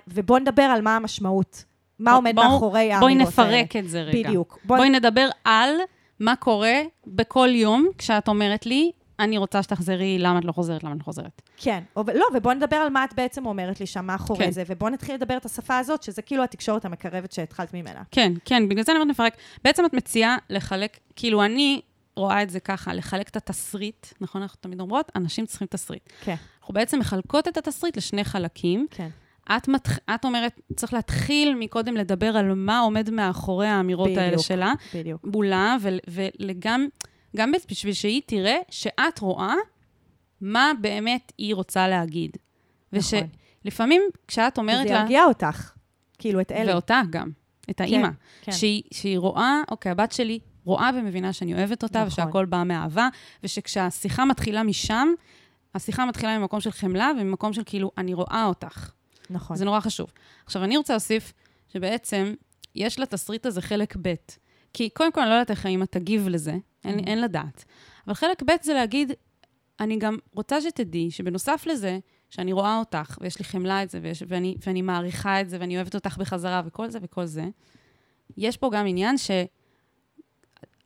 ובואו 0.09 0.39
נדבר 0.39 0.63
על 0.63 0.83
מה 0.83 0.97
המשמעות. 0.97 1.65
מה 2.01 2.13
עומד 2.13 2.35
בוא, 2.35 2.45
מאחורי 2.45 2.71
בואי 2.73 2.93
האמירות 2.93 3.39
האלה. 3.39 3.63
נפרק 3.63 3.77
את 3.77 3.89
זה 3.89 4.03
רגע. 4.03 4.29
בדיוק. 4.29 4.59
בואי... 4.65 4.79
בואי 4.79 4.91
נדבר 4.91 5.29
על 5.45 5.71
מה 6.21 6.37
קורה 6.37 6.81
בכל 7.07 7.49
יום 7.53 7.89
כשאת 7.99 8.29
אומרת 8.29 8.67
לי, 8.67 8.91
אני 9.21 9.39
רוצה 9.39 9.63
שתחזרי, 9.63 10.19
למה 10.19 10.39
את 10.39 10.45
לא 10.45 10.53
חוזרת, 10.53 10.85
למה 10.85 10.95
את 10.95 10.99
לא 10.99 11.05
חוזרת. 11.05 11.43
כן, 11.57 11.83
או, 11.97 12.05
לא, 12.15 12.27
ובואי 12.35 12.55
נדבר 12.55 12.77
על 12.77 12.89
מה 12.89 13.05
את 13.05 13.15
בעצם 13.15 13.47
אומרת 13.47 13.81
לי 13.81 13.87
שם 13.87 14.07
מאחורי 14.07 14.45
כן. 14.45 14.51
זה, 14.51 14.63
ובואי 14.67 14.93
נתחיל 14.93 15.15
לדבר 15.15 15.37
את 15.37 15.45
השפה 15.45 15.79
הזאת, 15.79 16.03
שזה 16.03 16.23
כאילו 16.23 16.45
התקשורת 16.45 16.85
המקרבת 16.85 17.33
שהתחלת 17.33 17.75
ממנה. 17.75 18.03
כן, 18.11 18.33
כן, 18.45 18.69
בגלל 18.69 18.85
זה 18.85 18.93
אני 18.93 19.01
אומרת 19.01 19.11
נפרק. 19.11 19.37
בעצם 19.65 19.85
את 19.85 19.95
מציעה 19.95 20.37
לחלק, 20.51 20.99
כאילו 21.17 21.45
אני 21.45 21.81
רואה 22.17 22.43
את 22.43 22.51
זה 22.51 22.61
ככה, 22.61 22.95
לחלק 22.95 23.29
את 23.29 23.37
התסריט, 23.37 24.07
נכון? 24.21 24.43
אנחנו 24.43 24.59
תמיד 24.61 24.81
אומרות, 24.81 25.13
אנשים 25.17 25.47
צריכים 25.47 25.67
תסריט. 25.71 26.09
כן. 26.21 26.35
אנחנו 26.61 26.75
בעצם 26.75 26.99
מחלקות 26.99 27.49
את 27.49 27.57
התסריט 27.57 27.97
לשני 27.97 28.25
חלקים. 28.25 28.87
כן. 28.91 29.09
את, 29.57 29.69
מתח... 29.69 29.99
את 30.15 30.25
אומרת, 30.25 30.61
צריך 30.77 30.93
להתחיל 30.93 31.55
מקודם 31.55 31.97
לדבר 31.97 32.37
על 32.37 32.55
מה 32.55 32.81
עומד 32.81 33.11
מאחורי 33.11 33.67
האמירות 33.67 34.09
בדיוק, 34.09 34.23
האלה 34.23 34.39
שלה. 34.39 34.73
בדיוק. 34.95 35.25
מולה, 35.25 35.77
וגם 36.41 36.87
גם 37.37 37.53
בשביל 37.71 37.93
שהיא 37.93 38.23
תראה 38.27 38.57
שאת 38.71 39.19
רואה 39.19 39.55
מה 40.41 40.73
באמת 40.81 41.33
היא 41.39 41.55
רוצה 41.55 41.89
להגיד. 41.89 42.37
נכון. 42.93 43.19
ושלפעמים 43.65 44.03
כשאת 44.29 44.59
אומרת 44.59 44.89
זה 44.89 44.95
לה... 44.95 45.01
ירגיע 45.01 45.25
אותך, 45.25 45.73
כאילו, 46.19 46.41
את 46.41 46.53
אלי. 46.53 46.73
ואותה 46.73 47.01
גם, 47.11 47.31
את 47.71 47.81
האימא. 47.81 48.09
כן. 48.43 48.53
שהיא, 48.53 48.83
שהיא 48.95 49.19
רואה, 49.19 49.63
אוקיי, 49.71 49.93
הבת 49.93 50.13
שלי 50.13 50.39
רואה 50.65 50.91
ומבינה 50.95 51.33
שאני 51.33 51.55
אוהבת 51.55 51.83
אותה, 51.83 51.99
נכון. 51.99 52.09
ושהכול 52.09 52.45
בא 52.45 52.63
מאהבה, 52.67 53.09
ושכשהשיחה 53.45 54.25
מתחילה 54.25 54.63
משם, 54.63 55.09
השיחה 55.75 56.07
מתחילה 56.07 56.39
ממקום 56.39 56.61
של 56.61 56.71
חמלה 56.71 57.11
וממקום 57.21 57.53
של 57.53 57.63
כאילו, 57.67 57.91
אני 57.99 58.15
רואה 58.15 58.45
אותך. 58.45 58.91
נכון. 59.31 59.57
זה 59.57 59.65
נורא 59.65 59.81
חשוב. 59.81 60.13
עכשיו, 60.47 60.65
אני 60.65 60.77
רוצה 60.77 60.93
להוסיף 60.93 61.33
שבעצם 61.69 62.35
יש 62.75 62.99
לתסריט 62.99 63.47
הזה 63.47 63.63
חלק 63.63 63.97
ב', 64.03 64.15
כי 64.73 64.91
קודם 64.91 65.13
כל, 65.13 65.21
אני 65.21 65.31
לא 65.31 65.35
יודעת 65.35 65.51
איך 65.51 65.67
האמא 65.67 65.85
תגיב 65.85 66.29
לזה, 66.29 66.57
אין, 66.85 66.99
Mm-hmm. 66.99 67.07
אין 67.07 67.21
לדעת. 67.21 67.65
אבל 68.07 68.15
חלק 68.15 68.43
ב' 68.43 68.51
זה 68.63 68.75
להגיד, 68.75 69.13
אני 69.81 69.99
גם 69.99 70.17
רוצה 70.35 70.61
שתדעי 70.61 71.11
שבנוסף 71.11 71.65
לזה, 71.67 71.99
שאני 72.31 72.53
רואה 72.53 72.79
אותך, 72.79 73.19
ויש 73.21 73.39
לי 73.39 73.45
חמלה 73.45 73.83
את 73.83 73.91
זה, 73.91 73.99
ויש, 74.03 74.23
ואני, 74.29 74.57
ואני 74.67 74.83
מעריכה 74.83 75.41
את 75.41 75.51
זה, 75.51 75.57
ואני 75.61 75.77
אוהבת 75.77 75.95
אותך 75.95 76.19
בחזרה, 76.19 76.63
וכל 76.67 76.91
זה 76.91 76.99
וכל 77.03 77.27
זה, 77.27 77.45
יש 78.37 78.57
פה 78.57 78.71
גם 78.73 78.87
עניין 78.87 79.19
ש... 79.19 79.31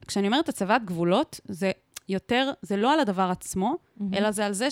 כשאני 0.06 0.26
אומרת 0.26 0.48
הצבת 0.48 0.82
גבולות, 0.84 1.40
זה 1.44 1.72
יותר, 2.08 2.50
זה 2.62 2.76
לא 2.76 2.92
על 2.92 3.00
הדבר 3.00 3.28
עצמו, 3.30 3.74
Mm-hmm. 3.74 4.16
אלא 4.16 4.30
זה 4.30 4.46
על 4.46 4.52
זה 4.52 4.70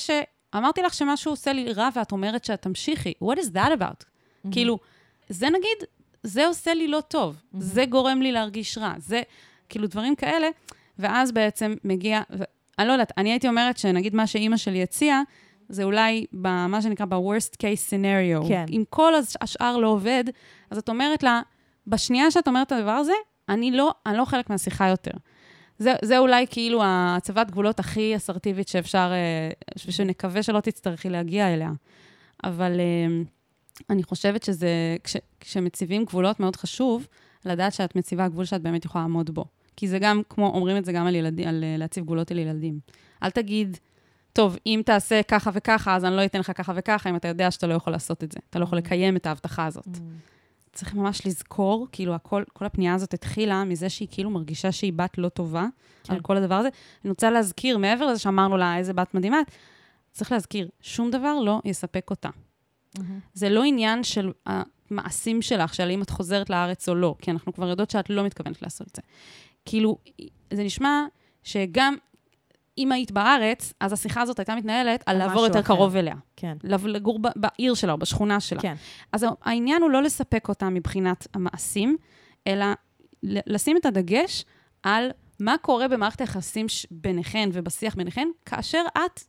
שאמרתי 0.54 0.82
לך 0.82 0.94
שמשהו 0.94 1.32
עושה 1.32 1.52
לי 1.52 1.72
רע, 1.72 1.88
ואת 1.94 2.12
אומרת 2.12 2.44
שאת 2.44 2.62
תמשיכי. 2.62 3.12
What 3.24 3.36
is 3.36 3.46
that 3.54 3.78
about? 3.78 4.02
Mm-hmm. 4.02 4.48
כאילו, 4.52 4.78
זה 5.28 5.46
נגיד, 5.46 5.88
זה 6.22 6.46
עושה 6.46 6.74
לי 6.74 6.88
לא 6.88 7.00
טוב, 7.08 7.36
Mm-hmm. 7.36 7.56
זה 7.60 7.84
גורם 7.86 8.22
לי 8.22 8.32
להרגיש 8.32 8.78
רע, 8.78 8.92
זה, 8.98 9.22
כאילו, 9.68 9.86
דברים 9.86 10.14
כאלה, 10.16 10.48
ואז 10.98 11.32
בעצם 11.32 11.74
מגיע, 11.84 12.20
ו- 12.38 12.42
אני 12.78 12.88
לא 12.88 12.92
יודעת, 12.92 13.12
אני 13.18 13.30
הייתי 13.30 13.48
אומרת 13.48 13.78
שנגיד 13.78 14.14
מה 14.14 14.26
שאימא 14.26 14.56
שלי 14.56 14.82
הציעה, 14.82 15.22
זה 15.68 15.84
אולי 15.84 16.26
במה 16.32 16.82
שנקרא 16.82 17.06
ב-worst 17.06 17.52
case 17.54 17.90
scenario. 17.90 18.48
כן. 18.48 18.64
אם 18.68 18.82
כל 18.90 19.14
הש- 19.14 19.36
השאר 19.40 19.76
לא 19.76 19.88
עובד, 19.88 20.24
אז 20.70 20.78
את 20.78 20.88
אומרת 20.88 21.22
לה, 21.22 21.40
בשנייה 21.86 22.30
שאת 22.30 22.48
אומרת 22.48 22.66
את 22.66 22.72
הדבר 22.72 22.90
הזה, 22.90 23.12
אני 23.48 23.70
לא, 23.70 23.94
אני 24.06 24.16
לא 24.18 24.24
חלק 24.24 24.50
מהשיחה 24.50 24.88
יותר. 24.88 25.10
זה, 25.82 25.94
זה 26.02 26.18
אולי 26.18 26.46
כאילו 26.50 26.82
הצבת 26.84 27.50
גבולות 27.50 27.80
הכי 27.80 28.16
אסרטיבית 28.16 28.68
שאפשר, 28.68 29.10
אה, 29.12 29.50
ושנקווה 29.86 30.42
שלא 30.42 30.60
תצטרכי 30.60 31.08
להגיע 31.08 31.54
אליה. 31.54 31.70
אבל 32.44 32.80
אה, 32.80 33.22
אני 33.90 34.02
חושבת 34.02 34.42
שזה, 34.42 34.96
כש, 35.04 35.16
כשמציבים 35.40 36.04
גבולות, 36.04 36.40
מאוד 36.40 36.56
חשוב 36.56 37.06
לדעת 37.44 37.72
שאת 37.72 37.96
מציבה 37.96 38.28
גבול 38.28 38.44
שאת 38.44 38.62
באמת 38.62 38.84
יכולה 38.84 39.04
לעמוד 39.04 39.30
בו. 39.30 39.44
כי 39.76 39.88
זה 39.88 39.98
גם, 39.98 40.22
כמו, 40.28 40.46
אומרים 40.46 40.76
את 40.76 40.84
זה 40.84 40.92
גם 40.92 41.06
על, 41.06 41.14
ילדים, 41.14 41.48
על 41.48 41.64
אה, 41.64 41.76
להציב 41.78 42.04
גבולות 42.04 42.30
על 42.30 42.38
ילדים. 42.38 42.80
אל 43.22 43.30
תגיד, 43.30 43.76
טוב, 44.32 44.56
אם 44.66 44.82
תעשה 44.84 45.22
ככה 45.22 45.50
וככה, 45.54 45.96
אז 45.96 46.04
אני 46.04 46.16
לא 46.16 46.24
אתן 46.24 46.40
לך 46.40 46.52
ככה 46.54 46.72
וככה, 46.76 47.10
אם 47.10 47.16
אתה 47.16 47.28
יודע 47.28 47.50
שאתה 47.50 47.66
לא 47.66 47.74
יכול 47.74 47.92
לעשות 47.92 48.24
את 48.24 48.32
זה. 48.32 48.38
אתה 48.50 48.58
לא 48.58 48.64
יכול 48.64 48.78
לקיים 48.78 49.16
את 49.16 49.26
ההבטחה 49.26 49.66
הזאת. 49.66 49.88
צריך 50.72 50.94
ממש 50.94 51.26
לזכור, 51.26 51.86
כאילו, 51.92 52.14
הכל, 52.14 52.42
כל 52.52 52.64
הפנייה 52.64 52.94
הזאת 52.94 53.14
התחילה 53.14 53.64
מזה 53.64 53.88
שהיא 53.88 54.08
כאילו 54.10 54.30
מרגישה 54.30 54.72
שהיא 54.72 54.92
בת 54.92 55.18
לא 55.18 55.28
טובה 55.28 55.66
כן. 56.04 56.14
על 56.14 56.20
כל 56.20 56.36
הדבר 56.36 56.54
הזה. 56.54 56.68
אני 57.04 57.10
רוצה 57.10 57.30
להזכיר, 57.30 57.78
מעבר 57.78 58.06
לזה 58.06 58.18
שאמרנו 58.18 58.56
לה, 58.56 58.76
איזה 58.76 58.92
בת 58.92 59.14
מדהימה, 59.14 59.38
צריך 60.12 60.32
להזכיר, 60.32 60.68
שום 60.80 61.10
דבר 61.10 61.40
לא 61.40 61.60
יספק 61.64 62.10
אותה. 62.10 62.28
זה 63.34 63.48
לא 63.48 63.64
עניין 63.64 64.04
של 64.04 64.32
המעשים 64.46 65.42
שלך, 65.42 65.74
של 65.74 65.90
אם 65.90 66.02
את 66.02 66.10
חוזרת 66.10 66.50
לארץ 66.50 66.88
או 66.88 66.94
לא, 66.94 67.14
כי 67.18 67.30
אנחנו 67.30 67.52
כבר 67.52 67.68
יודעות 67.68 67.90
שאת 67.90 68.10
לא 68.10 68.24
מתכוונת 68.24 68.62
לעשות 68.62 68.88
את 68.88 68.96
זה. 68.96 69.02
כאילו, 69.64 69.98
זה 70.52 70.64
נשמע 70.64 71.04
שגם, 71.42 71.96
אם 72.78 72.92
היית 72.92 73.12
בארץ, 73.12 73.72
אז 73.80 73.92
השיחה 73.92 74.20
הזאת 74.20 74.38
הייתה 74.38 74.54
מתנהלת 74.54 75.02
על 75.06 75.18
לעבור 75.18 75.44
יותר 75.46 75.60
אחר. 75.60 75.74
קרוב 75.74 75.96
אליה. 75.96 76.14
כן, 76.36 76.56
לגור 76.64 77.18
ב- 77.18 77.28
בעיר 77.36 77.74
שלה 77.74 77.92
או 77.92 77.98
בשכונה 77.98 78.40
שלה. 78.40 78.60
כן. 78.60 78.74
אז 79.12 79.26
העניין 79.42 79.82
הוא 79.82 79.90
לא 79.90 80.02
לספק 80.02 80.48
אותה 80.48 80.68
מבחינת 80.68 81.26
המעשים, 81.34 81.96
אלא 82.46 82.66
לשים 83.22 83.76
את 83.76 83.86
הדגש 83.86 84.44
על 84.82 85.10
מה 85.40 85.54
קורה 85.62 85.88
במערכת 85.88 86.20
היחסים 86.20 86.68
ש- 86.68 86.86
ביניכן 86.90 87.48
ובשיח 87.52 87.94
ביניכן, 87.94 88.28
כאשר 88.46 88.82
את 88.92 89.20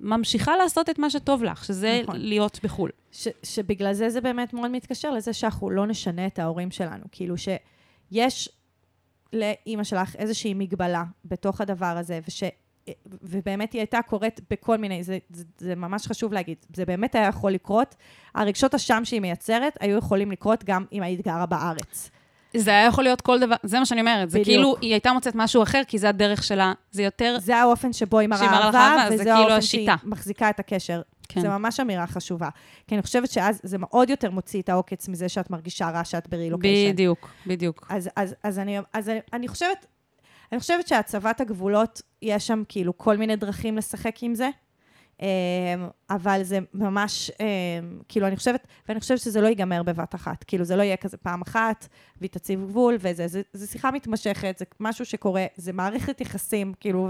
ממשיכה 0.00 0.56
לעשות 0.56 0.90
את 0.90 0.98
מה 0.98 1.10
שטוב 1.10 1.42
לך, 1.44 1.64
שזה 1.64 2.00
נכון. 2.02 2.16
להיות 2.16 2.60
בחו"ל. 2.64 2.90
ש, 3.12 3.28
שבגלל 3.42 3.92
זה 3.92 4.10
זה 4.10 4.20
באמת 4.20 4.54
מאוד 4.54 4.70
מתקשר 4.70 5.10
לזה 5.10 5.32
שאנחנו 5.32 5.70
לא 5.70 5.86
נשנה 5.86 6.26
את 6.26 6.38
ההורים 6.38 6.70
שלנו. 6.70 7.04
כאילו 7.12 7.34
שיש 7.38 8.48
לאימא 9.32 9.84
שלך 9.84 10.16
איזושהי 10.16 10.54
מגבלה 10.54 11.04
בתוך 11.24 11.60
הדבר 11.60 11.86
הזה, 11.96 12.20
וש... 12.28 12.42
ובאמת 13.22 13.72
היא 13.72 13.80
הייתה 13.80 14.02
קורית 14.02 14.40
בכל 14.50 14.76
מיני, 14.78 15.02
זה, 15.02 15.18
זה, 15.30 15.44
זה 15.58 15.74
ממש 15.74 16.06
חשוב 16.06 16.32
להגיד, 16.32 16.56
זה 16.74 16.84
באמת 16.84 17.14
היה 17.14 17.26
יכול 17.26 17.52
לקרות, 17.52 17.94
הרגשות 18.34 18.74
אשם 18.74 19.00
שהיא 19.04 19.20
מייצרת 19.20 19.76
היו 19.80 19.98
יכולים 19.98 20.30
לקרות 20.30 20.64
גם 20.64 20.84
אם 20.92 21.02
היית 21.02 21.20
גרה 21.20 21.46
בארץ. 21.46 22.10
זה 22.56 22.70
היה 22.70 22.86
יכול 22.86 23.04
להיות 23.04 23.20
כל 23.20 23.38
דבר, 23.38 23.56
זה 23.62 23.78
מה 23.78 23.86
שאני 23.86 24.00
אומרת. 24.00 24.30
זה 24.30 24.38
בדיוק. 24.38 24.56
כאילו, 24.56 24.76
היא 24.80 24.92
הייתה 24.92 25.12
מוצאת 25.12 25.34
משהו 25.34 25.62
אחר, 25.62 25.82
כי 25.86 25.98
זה 25.98 26.08
הדרך 26.08 26.42
שלה. 26.42 26.72
זה 26.90 27.02
יותר... 27.02 27.36
זה 27.40 27.56
האופן 27.56 27.92
שבו 27.92 28.18
היא 28.18 28.28
מראה 28.28 28.46
אהבה, 28.46 28.78
אהבה, 28.78 29.04
זה 29.08 29.14
וזה 29.14 29.24
כאילו 29.24 29.38
האופן 29.38 29.52
השיטה. 29.52 29.94
שהיא 30.00 30.10
מחזיקה 30.10 30.50
את 30.50 30.60
הקשר. 30.60 31.02
כן. 31.28 31.40
זה 31.40 31.48
ממש 31.48 31.80
אמירה 31.80 32.06
חשובה. 32.06 32.48
כי 32.86 32.94
אני 32.94 33.02
חושבת 33.02 33.30
שאז 33.30 33.60
זה 33.62 33.78
מאוד 33.78 34.10
יותר 34.10 34.30
מוציא 34.30 34.62
את 34.62 34.68
העוקץ 34.68 35.08
מזה 35.08 35.28
שאת 35.28 35.50
מרגישה 35.50 35.90
רע 35.90 36.04
שאת 36.04 36.28
ברילוקיישן. 36.28 36.92
בדיוק, 36.92 37.30
בדיוק. 37.46 37.86
אז, 37.88 38.10
אז, 38.16 38.34
אז, 38.42 38.58
אני, 38.58 38.78
אז 38.92 39.08
אני, 39.08 39.18
אני 39.32 39.48
חושבת, 39.48 39.86
אני 40.52 40.60
חושבת 40.60 40.88
שהצבת 40.88 41.40
הגבולות, 41.40 42.02
יש 42.22 42.46
שם 42.46 42.62
כאילו 42.68 42.98
כל 42.98 43.16
מיני 43.16 43.36
דרכים 43.36 43.76
לשחק 43.76 44.22
עם 44.22 44.34
זה, 44.34 44.50
אמ, 45.22 45.26
אבל 46.10 46.42
זה 46.42 46.58
ממש, 46.74 47.30
אמ, 47.40 48.00
כאילו, 48.08 48.26
אני 48.26 48.36
חושבת, 48.36 48.66
ואני 48.88 49.00
חושבת 49.00 49.18
שזה 49.18 49.40
לא 49.40 49.46
ייגמר 49.46 49.82
בבת 49.82 50.14
אחת. 50.14 50.44
כאילו, 50.44 50.64
זה 50.64 50.76
לא 50.76 50.82
יהיה 50.82 50.96
כזה 50.96 51.16
פעם 51.16 51.42
אחת, 51.42 51.88
והיא 52.20 52.30
תציב 52.30 52.64
גבול, 52.68 52.96
וזה 53.00 53.28
זה, 53.28 53.42
זה 53.52 53.66
שיחה 53.66 53.90
מתמשכת, 53.90 54.58
זה 54.58 54.64
משהו 54.80 55.04
שקורה, 55.04 55.46
זה 55.56 55.72
מערכת 55.72 56.20
יחסים, 56.20 56.72
כאילו, 56.80 57.08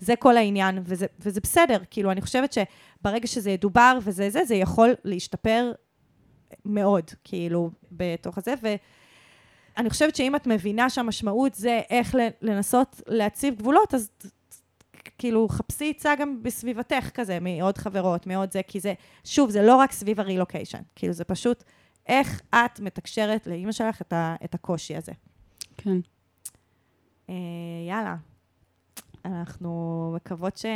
וזה 0.00 0.16
כל 0.16 0.36
העניין, 0.36 0.78
וזה, 0.84 1.06
וזה 1.20 1.40
בסדר. 1.40 1.78
כאילו, 1.90 2.10
אני 2.10 2.20
חושבת 2.20 2.52
שברגע 2.52 3.26
שזה 3.26 3.50
ידובר 3.50 3.98
וזה 4.02 4.30
זה, 4.30 4.44
זה 4.44 4.54
יכול 4.54 4.94
להשתפר 5.04 5.72
מאוד, 6.64 7.04
כאילו, 7.24 7.70
בתוך 7.92 8.38
הזה, 8.38 8.54
ו... 8.62 8.74
אני 9.76 9.90
חושבת 9.90 10.16
שאם 10.16 10.36
את 10.36 10.46
מבינה 10.46 10.90
שהמשמעות 10.90 11.54
זה 11.54 11.80
איך 11.90 12.14
לנסות 12.42 13.00
להציב 13.06 13.54
גבולות, 13.54 13.94
אז 13.94 14.10
כאילו, 15.18 15.48
חפשי 15.48 15.92
עצה 15.96 16.14
גם 16.14 16.42
בסביבתך 16.42 17.10
כזה, 17.14 17.38
מעוד 17.40 17.78
חברות, 17.78 18.26
מעוד 18.26 18.50
זה, 18.52 18.60
כי 18.66 18.80
זה, 18.80 18.94
שוב, 19.24 19.50
זה 19.50 19.62
לא 19.62 19.76
רק 19.76 19.92
סביב 19.92 20.20
הרילוקיישן, 20.20 20.80
כאילו, 20.94 21.12
זה 21.12 21.24
פשוט 21.24 21.64
איך 22.06 22.40
את 22.54 22.80
מתקשרת 22.80 23.46
לאימא 23.46 23.72
שלך 23.72 24.00
את, 24.02 24.12
ה- 24.12 24.36
את 24.44 24.54
הקושי 24.54 24.96
הזה. 24.96 25.12
כן. 25.76 25.96
אה, 27.30 27.34
יאללה, 27.88 28.16
אנחנו 29.24 30.12
מקוות 30.16 30.56
ש... 30.56 30.66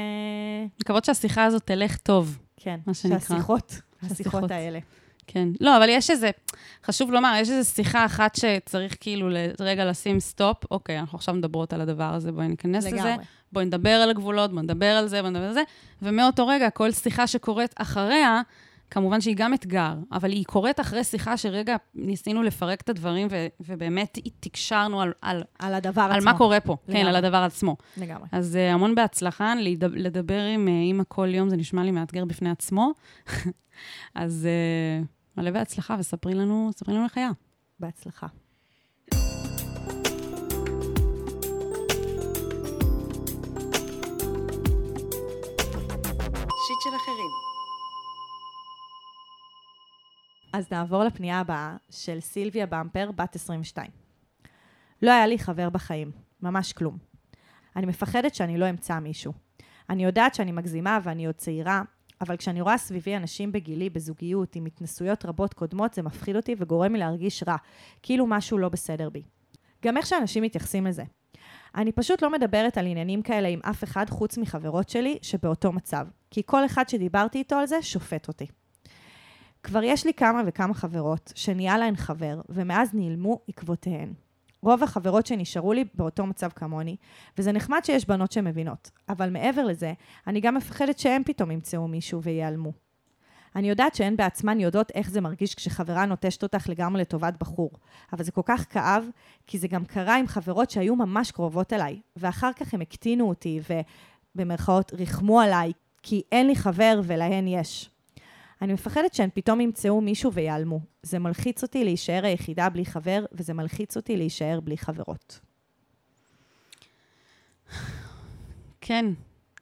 מקוות 0.80 1.04
שהשיחה 1.04 1.44
הזאת 1.44 1.62
תלך 1.66 1.96
טוב. 1.96 2.38
כן, 2.56 2.80
מה 2.86 2.94
שנקרא. 2.94 3.18
שהשיחות, 3.18 3.68
שהשיחות. 3.70 4.10
השיחות 4.12 4.50
האלה. 4.50 4.78
כן. 5.26 5.48
לא, 5.61 5.76
אבל 5.76 5.88
יש 5.88 6.11
איזה, 6.11 6.30
חשוב 6.85 7.11
לומר, 7.12 7.35
יש 7.40 7.50
איזו 7.50 7.70
שיחה 7.70 8.04
אחת 8.04 8.35
שצריך 8.35 8.96
כאילו 9.00 9.28
רגע 9.61 9.85
לשים 9.85 10.20
סטופ. 10.20 10.56
אוקיי, 10.70 10.98
אנחנו 10.98 11.16
עכשיו 11.16 11.35
מדברות 11.35 11.72
על 11.72 11.80
הדבר 11.80 12.14
הזה, 12.14 12.33
בואי 12.33 12.48
ניכנס 12.48 12.87
לזה. 12.87 12.96
לגמרי. 12.96 13.24
בואי 13.52 13.64
נדבר 13.64 13.90
על 13.90 14.11
הגבולות, 14.11 14.50
בואי 14.50 14.62
נדבר 14.62 14.87
על 14.87 15.09
זה, 15.09 15.20
בואי 15.20 15.30
נדבר 15.30 15.46
על 15.46 15.52
זה. 15.54 15.62
ומאותו 16.02 16.46
רגע, 16.46 16.70
כל 16.70 16.92
שיחה 16.92 17.26
שקורית 17.26 17.74
אחריה, 17.76 18.42
כמובן 18.90 19.20
שהיא 19.20 19.37
גם 19.37 19.55
אתגר, 19.55 19.94
אבל 20.12 20.31
היא 20.31 20.44
קורית 20.44 20.81
אחרי 20.81 21.05
שיחה 21.05 21.37
שרגע 21.37 21.76
ניסינו 21.94 22.42
לפרק 22.42 22.81
את 22.81 22.88
הדברים, 22.88 23.29
ו- 23.31 23.46
ובאמת 23.61 24.18
תקשרנו 24.40 25.00
על, 25.00 25.12
על, 25.22 25.42
על 25.59 25.74
הדבר 25.74 26.03
על 26.03 26.12
עצמו. 26.12 26.24
מה 26.24 26.38
קורה 26.38 26.61
פה, 26.61 26.76
כן, 26.87 26.92
לגמרי. 26.92 27.09
על 27.09 27.16
הדבר 27.16 27.37
עצמו. 27.37 27.76
לגמרי. 27.96 28.29
אז 28.33 28.57
uh, 28.57 28.74
המון 28.74 28.94
בהצלחה, 28.94 29.55
לדבר, 29.55 29.96
לדבר 29.96 30.40
עם 30.40 30.66
uh, 30.66 30.70
אימא 30.70 31.03
כל 31.09 31.29
יום, 31.35 31.48
זה 31.48 31.57
נשמע 31.57 31.83
לי 31.83 31.90
מאתגר 31.90 32.24
בפני 32.24 32.50
עצמו. 32.50 32.92
אז 34.14 34.48
uh, 35.03 35.07
מלא 35.37 35.50
בהצלחה, 35.50 35.96
וספרי 35.98 36.35
לנו, 36.35 36.70
ספרי 36.76 36.94
לנו 36.94 37.05
איך 37.05 37.18
היה. 37.18 37.31
בהצלחה. 37.81 38.26
שיט 46.66 46.81
של 46.85 46.96
אחרים. 46.96 47.49
אז 50.52 50.66
נעבור 50.70 51.04
לפנייה 51.04 51.40
הבאה 51.40 51.76
של 51.90 52.20
סילביה 52.20 52.66
במפר, 52.66 53.10
בת 53.16 53.36
22. 53.36 53.90
לא 55.02 55.10
היה 55.10 55.26
לי 55.26 55.38
חבר 55.38 55.70
בחיים, 55.70 56.10
ממש 56.42 56.72
כלום. 56.72 56.98
אני 57.76 57.86
מפחדת 57.86 58.34
שאני 58.34 58.58
לא 58.58 58.70
אמצא 58.70 58.98
מישהו. 58.98 59.32
אני 59.90 60.04
יודעת 60.04 60.34
שאני 60.34 60.52
מגזימה 60.52 60.98
ואני 61.02 61.26
עוד 61.26 61.34
צעירה, 61.34 61.82
אבל 62.20 62.36
כשאני 62.36 62.60
רואה 62.60 62.78
סביבי 62.78 63.16
אנשים 63.16 63.52
בגילי, 63.52 63.90
בזוגיות, 63.90 64.56
עם 64.56 64.66
התנסויות 64.66 65.24
רבות 65.24 65.54
קודמות, 65.54 65.94
זה 65.94 66.02
מפחיד 66.02 66.36
אותי 66.36 66.54
וגורם 66.58 66.92
לי 66.92 66.98
להרגיש 66.98 67.42
רע, 67.42 67.56
כאילו 68.02 68.26
משהו 68.26 68.58
לא 68.58 68.68
בסדר 68.68 69.10
בי. 69.10 69.22
גם 69.84 69.96
איך 69.96 70.06
שאנשים 70.06 70.42
מתייחסים 70.42 70.86
לזה. 70.86 71.02
אני 71.74 71.92
פשוט 71.92 72.22
לא 72.22 72.30
מדברת 72.30 72.78
על 72.78 72.86
עניינים 72.86 73.22
כאלה 73.22 73.48
עם 73.48 73.60
אף 73.62 73.84
אחד 73.84 74.10
חוץ 74.10 74.38
מחברות 74.38 74.88
שלי 74.88 75.18
שבאותו 75.22 75.72
מצב, 75.72 76.06
כי 76.30 76.42
כל 76.46 76.66
אחד 76.66 76.88
שדיברתי 76.88 77.38
איתו 77.38 77.56
על 77.56 77.66
זה 77.66 77.82
שופט 77.82 78.28
אותי. 78.28 78.46
כבר 79.62 79.83
יש 79.83 80.07
לי 80.07 80.14
כמה 80.14 80.42
וכמה 80.46 80.75
חברות 80.75 81.33
שנהיה 81.35 81.79
להן 81.79 81.96
חבר, 81.96 82.40
ומאז 82.49 82.90
נעלמו 82.94 83.40
עקבותיהן. 83.49 84.12
רוב 84.62 84.83
החברות 84.83 85.27
שנשארו 85.27 85.73
לי 85.73 85.85
באותו 85.94 86.27
מצב 86.27 86.49
כמוני, 86.49 86.96
וזה 87.38 87.53
נחמד 87.53 87.81
שיש 87.85 88.07
בנות 88.07 88.33
שמבינות, 88.33 88.90
אבל 89.09 89.31
מעבר 89.31 89.64
לזה, 89.64 89.92
אני 90.27 90.40
גם 90.40 90.55
מפחדת 90.55 90.99
שהם 90.99 91.23
פתאום 91.25 91.51
ימצאו 91.51 91.88
מישהו 91.88 92.23
וייעלמו. 92.23 92.73
אני 93.57 93.68
יודעת 93.68 93.94
שהן 93.94 94.16
בעצמן 94.16 94.61
יודעות 94.61 94.90
איך 94.90 95.11
זה 95.11 95.20
מרגיש 95.20 95.55
כשחברה 95.55 96.07
נוטשת 96.07 96.42
אותך 96.42 96.68
לגמרי 96.68 97.01
לטובת 97.01 97.35
בחור, 97.40 97.70
אבל 98.12 98.25
זה 98.25 98.33
כל 98.33 98.42
כך 98.44 98.66
כאב, 98.70 99.05
כי 99.46 99.59
זה 99.59 99.68
גם 99.68 99.85
קרה 99.85 100.16
עם 100.16 100.27
חברות 100.27 100.70
שהיו 100.70 100.96
ממש 100.96 101.31
קרובות 101.31 101.73
אליי, 101.73 102.01
ואחר 102.16 102.53
כך 102.53 102.75
הם 102.75 102.81
הקטינו 102.81 103.29
אותי 103.29 103.61
ובמרכאות 104.35 104.92
ריחמו 104.94 105.40
עליי, 105.40 105.73
כי 106.03 106.23
אין 106.33 106.46
לי 106.46 106.57
חבר 106.57 107.01
ולהן 107.05 107.49
יש. 107.49 107.90
אני 108.62 108.73
מפחדת 108.73 109.14
שהן 109.14 109.29
פתאום 109.35 109.61
ימצאו 109.61 110.01
מישהו 110.01 110.33
ויעלמו. 110.33 110.81
זה 111.03 111.18
מלחיץ 111.18 111.62
אותי 111.62 111.85
להישאר 111.85 112.25
היחידה 112.25 112.68
בלי 112.68 112.87
חבר, 112.87 113.25
וזה 113.33 113.55
מלחיץ 113.55 113.96
אותי 113.96 114.16
להישאר 114.16 114.61
בלי 114.61 114.77
חברות. 114.77 115.40
כן, 118.81 119.07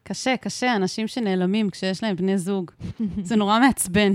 קשה, 0.02 0.36
קשה, 0.36 0.76
אנשים 0.76 1.08
שנעלמים 1.08 1.70
כשיש 1.70 2.02
להם 2.02 2.16
בני 2.16 2.38
זוג. 2.38 2.70
זה 3.28 3.36
נורא 3.36 3.60
מעצבן. 3.60 4.12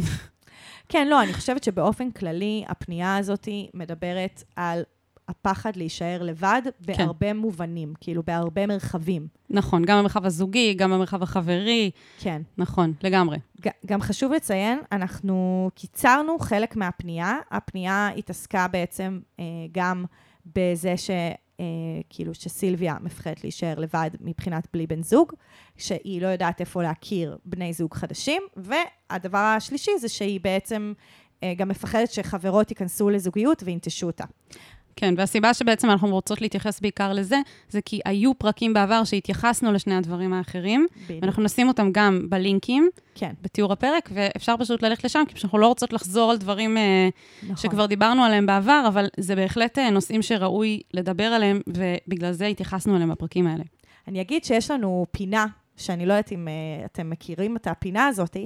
כן, 0.89 1.07
לא, 1.07 1.23
אני 1.23 1.33
חושבת 1.33 1.63
שבאופן 1.63 2.11
כללי, 2.11 2.63
הפנייה 2.67 3.17
הזאת 3.17 3.47
מדברת 3.73 4.43
על 4.55 4.83
הפחד 5.27 5.75
להישאר 5.75 6.23
לבד 6.23 6.61
בהרבה 6.79 7.33
מובנים, 7.33 7.93
כאילו 8.01 8.23
בהרבה 8.23 8.67
מרחבים. 8.67 9.27
נכון, 9.49 9.85
גם 9.85 9.99
במרחב 9.99 10.25
הזוגי, 10.25 10.73
גם 10.73 10.91
במרחב 10.91 11.23
החברי, 11.23 11.91
כן. 12.19 12.41
נכון, 12.57 12.93
לגמרי. 13.03 13.37
גם 13.85 14.01
חשוב 14.01 14.31
לציין, 14.31 14.79
אנחנו 14.91 15.69
קיצרנו 15.75 16.39
חלק 16.39 16.75
מהפנייה. 16.75 17.37
הפנייה 17.51 18.09
התעסקה 18.17 18.67
בעצם 18.67 19.19
אה, 19.39 19.45
גם 19.71 20.05
בזה 20.55 20.97
ש... 20.97 21.09
אה, 21.59 22.01
כאילו 22.09 22.33
שסילביה 22.33 22.95
מפחדת 23.01 23.43
להישאר 23.43 23.79
לבד 23.79 24.09
מבחינת 24.21 24.67
בלי 24.73 24.87
בן 24.87 25.03
זוג, 25.03 25.33
שהיא 25.77 26.21
לא 26.21 26.27
יודעת 26.27 26.61
איפה 26.61 26.83
להכיר 26.83 27.37
בני 27.45 27.73
זוג 27.73 27.93
חדשים, 27.93 28.43
והדבר 28.55 29.37
השלישי 29.37 29.91
זה 29.99 30.09
שהיא 30.09 30.39
בעצם 30.41 30.93
אה, 31.43 31.53
גם 31.57 31.69
מפחדת 31.69 32.11
שחברות 32.11 32.69
ייכנסו 32.69 33.09
לזוגיות 33.09 33.63
וינטשו 33.65 34.07
אותה. 34.07 34.23
כן, 34.95 35.13
והסיבה 35.17 35.53
שבעצם 35.53 35.89
אנחנו 35.89 36.07
רוצות 36.07 36.41
להתייחס 36.41 36.79
בעיקר 36.79 37.13
לזה, 37.13 37.37
זה 37.69 37.81
כי 37.81 37.99
היו 38.05 38.33
פרקים 38.33 38.73
בעבר 38.73 39.03
שהתייחסנו 39.03 39.71
לשני 39.71 39.95
הדברים 39.95 40.33
האחרים, 40.33 40.87
בדיוק. 41.03 41.23
ואנחנו 41.23 41.43
נשים 41.43 41.67
אותם 41.67 41.89
גם 41.91 42.27
בלינקים, 42.29 42.89
כן, 43.15 43.31
בתיאור 43.41 43.73
הפרק, 43.73 44.09
ואפשר 44.13 44.55
פשוט 44.59 44.83
ללכת 44.83 45.03
לשם, 45.03 45.23
כי 45.27 45.35
אנחנו 45.43 45.57
לא 45.57 45.67
רוצות 45.67 45.93
לחזור 45.93 46.31
על 46.31 46.37
דברים 46.37 46.77
אה, 46.77 47.09
נכון. 47.43 47.55
שכבר 47.55 47.85
דיברנו 47.85 48.23
עליהם 48.23 48.45
בעבר, 48.45 48.85
אבל 48.87 49.07
זה 49.19 49.35
בהחלט 49.35 49.77
אה, 49.77 49.89
נושאים 49.89 50.21
שראוי 50.21 50.81
לדבר 50.93 51.23
עליהם, 51.23 51.61
ובגלל 51.67 52.31
זה 52.31 52.45
התייחסנו 52.45 52.95
אליהם 52.95 53.11
בפרקים 53.11 53.47
האלה. 53.47 53.63
אני 54.07 54.21
אגיד 54.21 54.43
שיש 54.43 54.71
לנו 54.71 55.05
פינה, 55.11 55.45
שאני 55.77 56.05
לא 56.05 56.13
יודעת 56.13 56.31
אם 56.31 56.47
uh, 56.47 56.85
אתם 56.85 57.09
מכירים 57.09 57.55
את 57.55 57.67
הפינה 57.67 58.07
הזאת, 58.07 58.37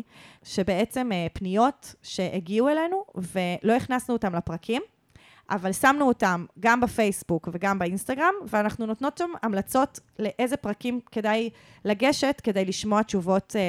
שבעצם 0.44 1.10
uh, 1.12 1.34
פניות 1.34 1.96
שהגיעו 2.04 2.70
אלינו 2.70 3.04
ולא 3.16 3.74
הכנסנו 3.74 4.16
אותם 4.16 4.36
לפרקים, 4.36 4.82
אבל 5.50 5.74
שמנו 5.74 6.08
אותם 6.08 6.46
גם 6.60 6.82
בפייסבוק 6.82 7.50
וגם 7.52 7.80
באינסטגרם, 7.80 8.34
ואנחנו 8.48 8.86
נותנות 8.86 9.18
שם 9.18 9.30
המלצות 9.44 10.00
לאיזה 10.20 10.58
פרקים 10.58 11.00
כדאי 11.12 11.50
לגשת, 11.86 12.42
כדי 12.44 12.66
לשמוע 12.66 13.04
תשובות 13.04 13.56
אה, 13.56 13.62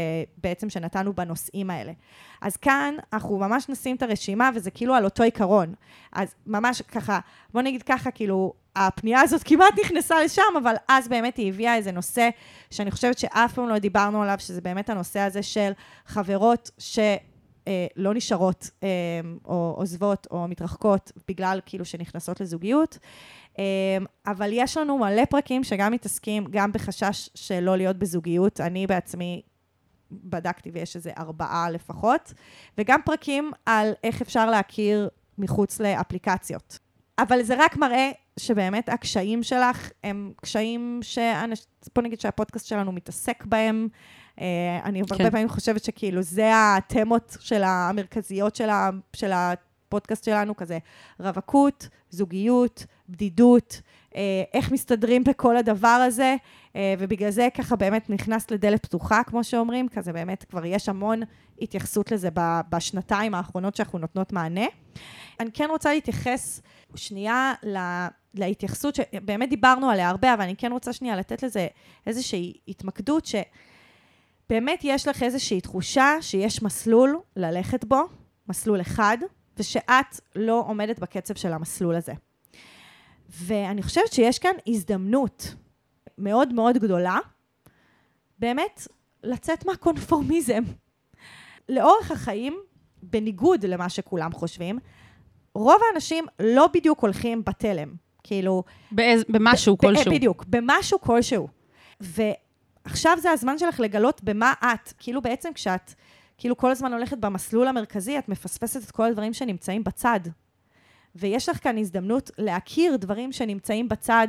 בעצם 0.43 0.71
שנתנו 0.71 1.13
בנושאים 1.13 1.71
האלה. 1.71 1.93
אז 2.41 2.57
כאן 2.57 2.95
אנחנו 3.13 3.39
ממש 3.39 3.69
נשים 3.69 3.97
את 3.97 4.03
הרשימה, 4.03 4.51
וזה 4.55 4.71
כאילו 4.71 4.95
על 4.95 5.05
אותו 5.05 5.23
עיקרון. 5.23 5.75
אז 6.13 6.35
ממש 6.47 6.83
ככה, 6.83 7.19
בוא 7.55 7.63
נגיד 7.63 7.83
ככה, 7.83 8.11
כאילו, 8.11 8.53
הפנייה 8.77 9.21
הזאת 9.21 9.43
כמעט 9.45 9.79
נכנסה 9.85 10.25
לשם, 10.25 10.43
אבל 10.63 10.75
אז 10.89 11.09
באמת 11.09 11.37
היא 11.37 11.49
הביאה 11.49 11.77
איזה 11.77 11.93
נושא 11.93 12.29
שאני 12.71 12.91
חושבת 12.91 13.19
שאף 13.19 13.53
פעם 13.53 13.69
לא 13.69 13.79
דיברנו 13.79 14.23
עליו, 14.23 14.37
שזה 14.39 14.61
באמת 14.61 14.91
הנושא 14.91 15.21
הזה 15.21 15.43
של 15.43 15.73
חברות 16.07 16.71
ש... 16.79 16.99
אה, 17.69 17.87
לא 17.97 18.15
נשארות 18.15 18.71
אה, 18.83 18.89
או 19.45 19.75
עוזבות 19.77 20.27
או 20.31 20.49
מתרחקות 20.49 21.13
בגלל 21.29 21.61
כאילו 21.67 21.85
שנכנסות 21.85 22.41
לזוגיות. 22.41 22.99
אה, 23.59 23.65
אבל 24.27 24.51
יש 24.53 24.77
לנו 24.77 24.99
מלא 24.99 25.25
פרקים 25.25 25.65
שגם 25.65 25.93
מתעסקים 25.93 26.45
גם 26.51 26.73
בחשש 26.73 27.31
של 27.35 27.61
לא 27.61 27.77
להיות 27.77 27.97
בזוגיות. 27.97 28.61
אני 28.61 28.87
בעצמי 28.87 29.43
בדקתי 30.11 30.71
ויש 30.71 30.97
איזה 30.97 31.11
ארבעה 31.19 31.71
לפחות, 31.71 32.33
וגם 32.79 33.01
פרקים 33.05 33.53
על 33.67 33.93
איך 34.05 34.23
אפשר 34.23 34.51
להכיר 34.51 35.09
מחוץ 35.39 35.81
לאפליקציות. 35.81 36.79
אבל 37.19 37.43
זה 37.43 37.55
רק 37.59 37.77
מראה 37.77 38.11
שבאמת 38.39 38.89
הקשיים 38.89 39.43
שלך 39.43 39.91
הם 40.05 40.33
קשיים 40.37 41.01
שאנש... 41.03 41.67
בוא 41.95 42.03
נגיד 42.03 42.21
שהפודקאסט 42.21 42.67
שלנו 42.67 42.93
מתעסק 42.93 43.45
בהם. 43.45 43.89
אה, 44.41 44.81
אני 44.85 45.03
כן. 45.07 45.15
הרבה 45.15 45.31
פעמים 45.31 45.49
חושבת 45.49 45.85
שכאילו 45.85 46.23
זה 46.23 46.51
התמות 46.55 47.37
של 47.41 47.63
המרכזיות 47.65 48.57
של, 48.57 48.71
ה, 48.71 48.91
של 49.17 49.31
הפודקאסט 49.33 50.25
שלנו, 50.25 50.57
כזה 50.57 50.79
רווקות, 51.21 51.89
זוגיות, 52.11 52.87
בדידות, 53.09 53.81
אה, 54.17 54.43
איך 54.55 54.73
מסתדרים 54.73 55.25
בכל 55.25 55.57
הדבר 55.57 55.89
הזה, 55.89 56.37
אה, 56.77 56.95
ובגלל 56.99 57.31
זה 57.31 57.49
ככה 57.55 57.77
באמת 57.77 58.11
נכנס 58.11 58.51
לדלת 58.51 58.83
פתוחה, 58.87 59.23
כמו 59.27 59.45
שאומרים, 59.45 59.89
כזה 59.89 60.13
באמת 60.13 60.45
כבר 60.45 60.65
יש 60.65 60.89
המון 60.89 61.21
התייחסות 61.61 62.13
לזה 62.13 62.29
בשנתיים 62.71 63.35
האחרונות 63.35 63.77
שאנחנו 63.77 63.99
נותנות 63.99 64.33
מענה. 64.33 64.67
אני 65.41 65.51
כן 65.53 65.67
רוצה 65.71 65.95
להתייחס 65.95 66.63
שנייה 66.95 67.53
ל- 67.63 68.07
להתייחסות, 68.35 68.95
שבאמת 68.95 69.49
דיברנו 69.49 69.91
עליה 69.91 70.09
הרבה, 70.09 70.35
אבל 70.35 70.43
אני 70.43 70.57
כן 70.57 70.73
רוצה 70.73 70.93
שנייה 70.93 71.17
לתת 71.17 71.43
לזה 71.43 71.67
איזושהי 72.07 72.53
התמקדות, 72.69 73.27
ש... 73.27 73.35
באמת 74.51 74.81
יש 74.85 75.09
לך 75.09 75.23
איזושהי 75.23 75.61
תחושה 75.61 76.17
שיש 76.21 76.63
מסלול 76.63 77.21
ללכת 77.37 77.85
בו, 77.85 78.03
מסלול 78.49 78.81
אחד, 78.81 79.19
ושאת 79.57 80.21
לא 80.37 80.65
עומדת 80.67 80.99
בקצב 80.99 81.35
של 81.35 81.53
המסלול 81.53 81.95
הזה. 81.95 82.13
ואני 83.29 83.83
חושבת 83.83 84.13
שיש 84.13 84.39
כאן 84.39 84.53
הזדמנות 84.67 85.55
מאוד 86.19 86.53
מאוד 86.53 86.79
גדולה, 86.79 87.19
באמת 88.39 88.89
לצאת 89.23 89.67
מהקונפורמיזם. 89.67 90.63
לאורך 91.69 92.11
החיים, 92.11 92.59
בניגוד 93.03 93.65
למה 93.65 93.89
שכולם 93.89 94.33
חושבים, 94.33 94.79
רוב 95.55 95.81
האנשים 95.91 96.27
לא 96.41 96.69
בדיוק 96.75 97.01
הולכים 97.01 97.45
בתלם. 97.45 97.95
כאילו... 98.23 98.63
באיז, 98.93 99.25
במשהו 99.29 99.77
ב- 99.77 99.79
כלשהו. 99.81 100.13
בדיוק, 100.13 100.45
במשהו 100.49 101.01
כלשהו. 101.01 101.49
ועכשיו 102.89 103.19
זה 103.23 103.31
הזמן 103.31 103.59
שלך 103.59 103.81
לגלות 103.81 104.25
במה 104.25 104.53
את. 104.61 104.93
כאילו 104.99 105.23
בעצם 105.23 105.53
כשאת, 105.55 105.95
כאילו 106.39 106.57
כל 106.57 106.71
הזמן 106.71 106.93
הולכת 106.93 107.19
במסלול 107.19 107.69
המרכזי, 107.69 108.19
את 108.19 108.29
מפספסת 108.29 108.85
את 108.85 108.91
כל 108.91 109.05
הדברים 109.05 109.35
שנמצאים 109.35 109.85
בצד. 109.85 110.21
ויש 111.15 111.49
לך 111.49 111.63
כאן 111.63 111.79
הזדמנות 111.79 112.31
להכיר 112.39 112.97
דברים 112.97 113.33
שנמצאים 113.33 113.89
בצד, 113.89 114.29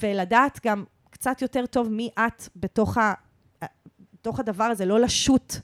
ולדעת 0.00 0.60
גם 0.66 0.84
קצת 1.10 1.42
יותר 1.42 1.66
טוב 1.66 1.88
מי 1.88 2.10
את 2.18 2.48
בתוך, 2.56 2.98
ה, 2.98 3.14
בתוך 4.14 4.40
הדבר 4.40 4.64
הזה, 4.64 4.86
לא 4.86 5.00
לשוט 5.00 5.54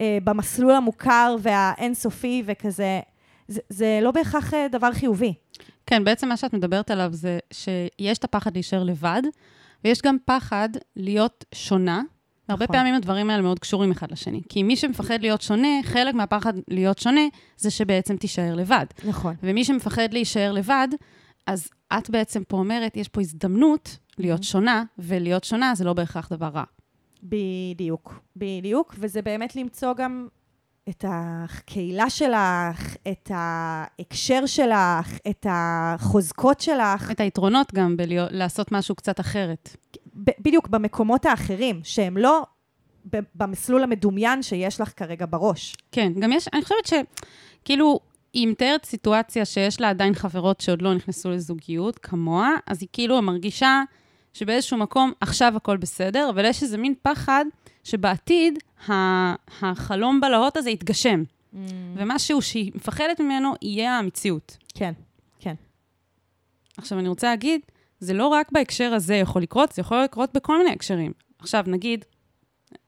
אה, 0.00 0.18
במסלול 0.24 0.72
המוכר 0.72 1.36
והאינסופי 1.40 2.42
וכזה. 2.46 3.00
זה, 3.48 3.60
זה 3.68 3.98
לא 4.02 4.10
בהכרח 4.10 4.54
אה, 4.54 4.68
דבר 4.68 4.92
חיובי. 4.92 5.34
כן, 5.86 6.04
בעצם 6.04 6.28
מה 6.28 6.36
שאת 6.36 6.52
מדברת 6.52 6.90
עליו 6.90 7.08
זה 7.12 7.38
שיש 7.52 8.18
את 8.18 8.24
הפחד 8.24 8.54
להישאר 8.54 8.82
לבד, 8.82 9.22
ויש 9.84 10.02
גם 10.02 10.16
פחד 10.24 10.68
להיות 10.96 11.44
שונה. 11.54 12.02
והרבה 12.48 12.64
נכון. 12.64 12.76
פעמים 12.76 12.94
הדברים 12.94 13.30
האלה 13.30 13.42
מאוד 13.42 13.58
קשורים 13.58 13.90
אחד 13.90 14.12
לשני. 14.12 14.40
כי 14.48 14.62
מי 14.62 14.76
שמפחד 14.76 15.20
להיות 15.20 15.42
שונה, 15.42 15.68
חלק 15.82 16.14
מהפחד 16.14 16.52
להיות 16.68 16.98
שונה, 16.98 17.20
זה 17.56 17.70
שבעצם 17.70 18.16
תישאר 18.16 18.54
לבד. 18.54 18.86
נכון. 19.04 19.34
ומי 19.42 19.64
שמפחד 19.64 20.12
להישאר 20.12 20.52
לבד, 20.52 20.88
אז 21.46 21.68
את 21.98 22.10
בעצם 22.10 22.44
פה 22.48 22.56
אומרת, 22.56 22.96
יש 22.96 23.08
פה 23.08 23.20
הזדמנות 23.20 23.96
להיות 24.18 24.42
שונה, 24.42 24.84
ולהיות 24.98 25.44
שונה 25.44 25.74
זה 25.74 25.84
לא 25.84 25.92
בהכרח 25.92 26.28
דבר 26.32 26.46
רע. 26.46 26.64
בדיוק, 27.22 28.20
בדיוק, 28.36 28.94
וזה 28.98 29.22
באמת 29.22 29.56
למצוא 29.56 29.94
גם 29.94 30.28
את 30.88 31.04
הקהילה 31.08 32.10
שלך, 32.10 32.96
את 33.08 33.30
ההקשר 33.34 34.46
שלך, 34.46 35.18
את 35.30 35.46
החוזקות 35.50 36.60
שלך, 36.60 37.10
את 37.10 37.20
היתרונות 37.20 37.74
גם 37.74 37.96
בלעשות 37.96 38.72
משהו 38.72 38.94
קצת 38.94 39.20
אחרת. 39.20 39.76
בדיוק 40.14 40.68
במקומות 40.68 41.26
האחרים, 41.26 41.80
שהם 41.84 42.16
לא 42.16 42.42
ב- 43.12 43.18
במסלול 43.34 43.82
המדומיין 43.82 44.42
שיש 44.42 44.80
לך 44.80 44.92
כרגע 44.96 45.26
בראש. 45.30 45.76
כן, 45.92 46.12
גם 46.20 46.32
יש, 46.32 46.48
אני 46.52 46.62
חושבת 46.62 46.86
שכאילו, 47.62 48.00
היא 48.32 48.48
מתארת 48.48 48.84
סיטואציה 48.84 49.44
שיש 49.44 49.80
לה 49.80 49.90
עדיין 49.90 50.14
חברות 50.14 50.60
שעוד 50.60 50.82
לא 50.82 50.94
נכנסו 50.94 51.30
לזוגיות, 51.30 51.98
כמוה, 51.98 52.50
אז 52.66 52.78
היא 52.82 52.88
כאילו 52.92 53.22
מרגישה 53.22 53.82
שבאיזשהו 54.32 54.76
מקום 54.76 55.12
עכשיו 55.20 55.52
הכל 55.56 55.76
בסדר, 55.76 56.30
אבל 56.30 56.44
יש 56.44 56.62
איזה 56.62 56.78
מין 56.78 56.94
פחד 57.02 57.44
שבעתיד 57.84 58.58
החלום 59.62 60.20
בלהות 60.20 60.56
הזה 60.56 60.70
יתגשם, 60.70 61.22
ומשהו 61.94 62.42
שהיא 62.42 62.72
מפחדת 62.74 63.20
ממנו 63.20 63.54
יהיה 63.62 63.98
המציאות. 63.98 64.56
כן, 64.74 64.92
כן. 65.38 65.54
עכשיו, 66.76 66.98
אני 66.98 67.08
רוצה 67.08 67.26
להגיד, 67.26 67.60
זה 68.00 68.14
לא 68.14 68.26
רק 68.26 68.52
בהקשר 68.52 68.94
הזה 68.94 69.14
יכול 69.14 69.42
לקרות, 69.42 69.72
זה 69.72 69.80
יכול 69.80 70.02
לקרות 70.04 70.30
בכל 70.34 70.58
מיני 70.58 70.70
הקשרים. 70.70 71.12
עכשיו, 71.38 71.64
נגיד, 71.66 72.04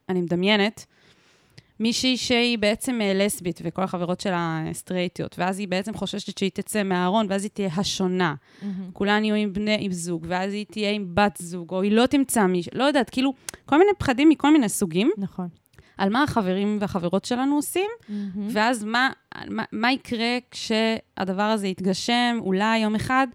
אני 0.08 0.20
מדמיינת, 0.20 0.86
מישהי 1.80 2.16
שהיא 2.16 2.58
בעצם 2.58 2.98
אה, 3.02 3.12
לסבית, 3.14 3.60
וכל 3.64 3.82
החברות 3.82 4.20
שלה 4.20 4.64
סטרייטיות, 4.72 5.38
ואז 5.38 5.58
היא 5.58 5.68
בעצם 5.68 5.94
חוששת 5.94 6.38
שהיא 6.38 6.50
תצא 6.54 6.82
מהארון, 6.82 7.26
ואז 7.28 7.42
היא 7.42 7.50
תהיה 7.50 7.70
השונה. 7.76 8.34
כולן 8.92 9.24
יהיו 9.24 9.34
עם 9.34 9.52
בני 9.52 9.76
עם 9.80 9.92
זוג, 9.92 10.26
ואז 10.28 10.52
היא 10.52 10.66
תהיה 10.70 10.90
עם 10.90 11.14
בת 11.14 11.36
זוג, 11.40 11.70
או 11.70 11.82
היא 11.82 11.92
לא 11.92 12.06
תמצא 12.06 12.46
מישהו, 12.46 12.72
לא 12.74 12.84
יודעת, 12.84 13.10
כאילו, 13.10 13.34
כל 13.66 13.78
מיני 13.78 13.90
פחדים 13.98 14.28
מכל 14.28 14.52
מיני 14.52 14.68
סוגים, 14.68 15.10
נכון. 15.18 15.48
על 15.98 16.10
מה 16.10 16.22
החברים 16.22 16.78
והחברות 16.80 17.24
שלנו 17.24 17.54
עושים, 17.54 17.90
ואז 18.50 18.84
מה, 18.84 19.10
מה, 19.48 19.64
מה 19.72 19.92
יקרה 19.92 20.38
כשהדבר 20.50 21.42
הזה 21.42 21.66
יתגשם, 21.68 22.38
אולי 22.40 22.78
יום 22.78 22.94
אחד. 22.94 23.26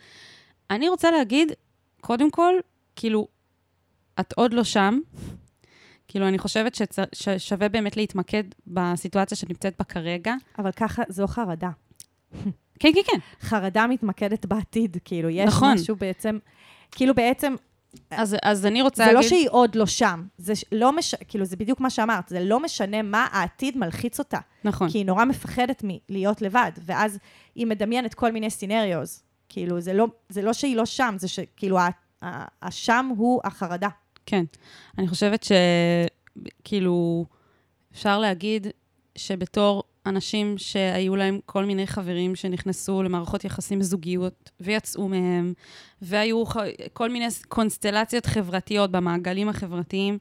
אני 0.71 0.89
רוצה 0.89 1.11
להגיד, 1.11 1.51
קודם 2.01 2.31
כל, 2.31 2.53
כאילו, 2.95 3.27
את 4.19 4.33
עוד 4.33 4.53
לא 4.53 4.63
שם. 4.63 4.99
כאילו, 6.12 6.28
אני 6.28 6.38
חושבת. 6.38 6.78
ששווה 7.14 7.70
באמת 7.70 7.97
להתמקד 7.97 8.43
בסיטואציה 8.68 9.38
שאת 9.38 9.49
נמצאת 9.49 9.74
בה 9.80 9.86
כרגע. 9.86 10.34
אבל 10.59 10.72
ככה, 10.72 11.03
זו 11.09 11.28
חרדה. 11.28 11.70
כן, 12.80 12.89
כן, 12.93 13.01
כן. 13.05 13.18
חרדה 13.41 13.88
מתמקדת 13.88 14.45
בעתיד, 14.45 14.97
כאילו, 15.05 15.30
יש 15.30 15.47
נכון. 15.47 15.74
משהו 15.74 15.95
בעצם, 15.95 16.38
כאילו 16.91 17.16
בעצם, 17.16 17.55
אז, 18.12 18.36
אז 18.43 18.66
אני 18.66 18.82
רוצה 18.82 19.05
זה 19.05 19.12
להגיד... 19.12 19.32
לא 19.32 19.38
שהיא 19.38 19.47
עוד 19.51 19.76
לא 19.76 19.86
שם, 19.86 20.24
זה 20.38 20.53
לא 20.72 20.95
מש... 20.95 21.16
כאילו, 21.16 21.45
זה 21.45 21.55
בדיוק 21.55 21.80
מה 21.80 21.89
שאמרת, 21.89 22.30
זה 22.30 22.39
לא 22.39 22.59
משנה 22.59 23.01
מה 23.01 23.28
העתיד 23.32 23.78
מלחיץ 23.78 24.20
אותה. 24.20 24.38
נכון. 24.64 24.89
כי 24.89 24.97
היא 24.97 25.05
נורא 25.05 25.26
מפחדת 25.26 25.84
מלהיות 25.84 26.41
לבד, 26.41 26.72
ואז 26.86 27.20
היא 27.55 27.68
מדמיינת 27.68 28.14
כל 28.14 28.32
מיני 28.32 28.49
סינריוז. 28.49 29.24
כאילו, 29.49 29.82
זה 29.82 29.93
לא, 29.93 30.07
זה 30.30 30.41
לא 30.41 30.53
שהיא 30.53 30.76
לא 30.76 30.86
שם, 30.86 31.16
זה 31.18 31.28
שכאילו, 31.28 31.78
השם 32.62 33.12
הוא 33.18 33.41
החרדה. 33.43 33.89
כן. 34.26 34.43
אני 34.97 35.07
חושבת 35.07 35.45
שכאילו, 36.63 37.26
אפשר 37.93 38.19
להגיד 38.19 38.67
שבתור 39.15 39.84
אנשים 40.05 40.57
שהיו 40.57 41.15
להם 41.15 41.39
כל 41.45 41.65
מיני 41.65 41.88
חברים 41.88 42.36
שנכנסו 42.36 43.03
למערכות 43.03 43.45
יחסים 43.45 43.82
זוגיות 43.82 44.51
ויצאו 44.59 45.07
מהם, 45.07 45.53
והיו 46.01 46.45
ח- 46.45 46.57
כל 46.93 47.09
מיני 47.09 47.26
קונסטלציות 47.47 48.26
חברתיות 48.26 48.91
במעגלים 48.91 49.49
החברתיים, 49.49 50.17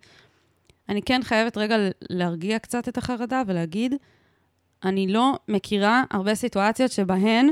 אני 0.89 1.03
כן 1.03 1.21
חייבת 1.23 1.57
רגע 1.57 1.77
להרגיע 2.11 2.59
קצת 2.59 2.89
את 2.89 2.99
החרדה 2.99 3.43
ולהגיד, 3.47 3.95
אני 4.85 5.07
לא 5.07 5.39
מכירה 5.49 6.05
הרבה 6.11 6.35
סיטואציות 6.35 6.93
שבהן 6.93 7.49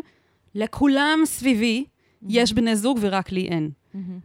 לכולם 0.55 1.19
סביבי 1.25 1.85
יש 2.29 2.53
בני 2.53 2.77
זוג 2.77 2.99
ורק 3.01 3.33
לי 3.33 3.49
אין. 3.49 3.71
אמ, 3.95 4.19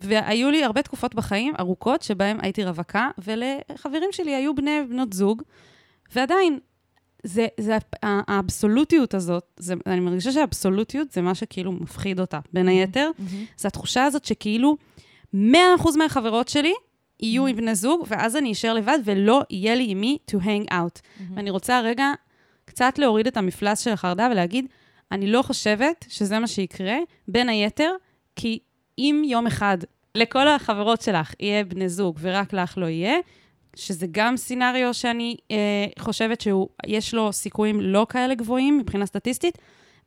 והיו 0.00 0.50
לי 0.50 0.64
הרבה 0.64 0.82
תקופות 0.82 1.14
בחיים, 1.14 1.52
ארוכות, 1.60 2.02
שבהן 2.02 2.38
הייתי 2.42 2.64
רווקה, 2.64 3.10
ולחברים 3.18 4.08
שלי 4.12 4.34
היו 4.34 4.54
בני 4.54 4.78
ובנות 4.84 5.12
זוג, 5.12 5.42
ועדיין, 6.14 6.58
זה, 7.24 7.46
זה 7.60 7.76
הא- 8.02 8.20
האבסולוטיות 8.28 9.14
הזאת, 9.14 9.44
זה, 9.56 9.74
אני 9.86 10.00
מרגישה 10.00 10.32
שהאבסולוטיות 10.32 11.10
זה 11.12 11.22
מה 11.22 11.34
שכאילו 11.34 11.72
מפחיד 11.72 12.20
אותה. 12.20 12.38
בין 12.52 12.68
היתר, 12.68 13.10
זה 13.56 13.68
התחושה 13.68 14.04
הזאת 14.04 14.24
שכאילו 14.24 14.76
100% 15.34 15.36
מהחברות 15.98 16.48
שלי 16.48 16.72
יהיו 17.20 17.46
עם 17.46 17.56
בני 17.56 17.74
זוג, 17.74 18.04
ואז 18.08 18.36
אני 18.36 18.52
אשאר 18.52 18.74
לבד 18.74 18.98
ולא 19.04 19.42
יהיה 19.50 19.74
לי 19.74 19.86
עם 19.88 20.00
מי 20.00 20.18
to 20.30 20.34
hang 20.34 20.70
out. 20.72 21.00
ואני 21.34 21.50
רוצה 21.50 21.80
רגע 21.80 22.12
קצת 22.64 22.98
להוריד 22.98 23.26
את 23.26 23.36
המפלס 23.36 23.80
של 23.80 23.90
החרדה 23.90 24.28
ולהגיד, 24.32 24.66
אני 25.12 25.26
לא 25.26 25.42
חושבת 25.42 26.04
שזה 26.08 26.38
מה 26.38 26.46
שיקרה, 26.46 26.96
בין 27.28 27.48
היתר, 27.48 27.90
כי 28.36 28.58
אם 29.00 29.22
יום 29.26 29.46
אחד 29.46 29.78
לכל 30.14 30.48
החברות 30.48 31.02
שלך 31.02 31.34
יהיה 31.40 31.64
בני 31.64 31.88
זוג 31.88 32.18
ורק 32.20 32.52
לך 32.52 32.78
לא 32.78 32.86
יהיה, 32.86 33.14
שזה 33.76 34.06
גם 34.10 34.36
סצנריו 34.36 34.94
שאני 34.94 35.36
אה, 35.50 35.56
חושבת 35.98 36.40
שיש 36.40 37.14
לו 37.14 37.32
סיכויים 37.32 37.80
לא 37.80 38.06
כאלה 38.08 38.34
גבוהים 38.34 38.78
מבחינה 38.78 39.06
סטטיסטית, 39.06 39.58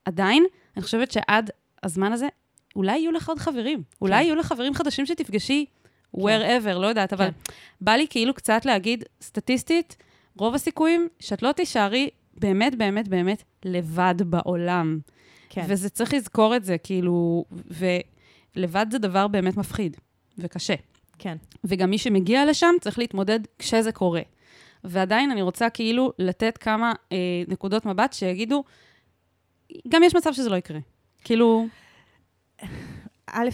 עדיין, 0.06 0.46
אני 0.76 0.84
חושבת 0.84 1.12
שעד 1.12 1.50
הזמן 1.84 2.14
הזה, 2.14 2.28
אולי 2.76 2.98
יהיו 2.98 3.12
לך 3.12 3.30
עוד 3.30 3.40
חברים. 3.40 3.84
אולי 4.02 4.24
יהיו 4.24 4.36
לך 4.36 4.46
חברים 4.46 4.74
חדשים 4.74 5.06
שתפגשי 5.06 5.66
wherever, 6.18 6.74
לא 6.74 6.88
יודעת, 6.88 7.14
אבל 7.14 7.26
כן. 7.26 7.54
בא 7.82 7.92
לי 7.92 8.08
כאילו 8.10 8.34
קצת 8.34 8.66
להגיד, 8.66 9.04
סטטיסטית, 9.22 9.96
רוב 10.38 10.56
הסיכויים 10.56 11.08
שאת 11.20 11.42
לא 11.42 11.52
תישארי 11.52 12.10
באמת, 12.34 12.76
באמת, 12.76 13.08
באמת 13.08 13.44
לבד 13.66 14.16
בעולם. 14.26 15.00
כן. 15.50 15.66
וזה 15.68 15.90
צריך 15.90 16.14
לזכור 16.14 16.56
את 16.56 16.66
זה, 16.66 16.78
כאילו, 16.78 17.46
ולבד 18.56 18.86
זה 18.92 18.98
דבר 18.98 19.28
באמת 19.28 19.58
מפחיד 19.58 19.98
וקשה. 20.38 20.76
כן. 21.20 21.38
וגם 21.64 21.90
מי 21.90 21.98
שמגיע 21.98 22.46
לשם 22.46 22.74
צריך 22.82 23.00
להתמודד 23.00 23.40
כשזה 23.60 23.92
קורה. 23.92 24.22
ועדיין 24.84 25.32
אני 25.32 25.42
רוצה 25.42 25.70
כאילו 25.70 26.14
לתת 26.20 26.58
כמה 26.58 26.94
אה, 27.12 27.18
נקודות 27.48 27.86
מבט 27.86 28.14
שיגידו, 28.14 28.64
גם 29.88 30.04
יש 30.04 30.16
מצב 30.16 30.34
שזה 30.34 30.50
לא 30.50 30.56
יקרה. 30.56 30.80
כאילו, 31.24 31.66
א', 33.28 33.50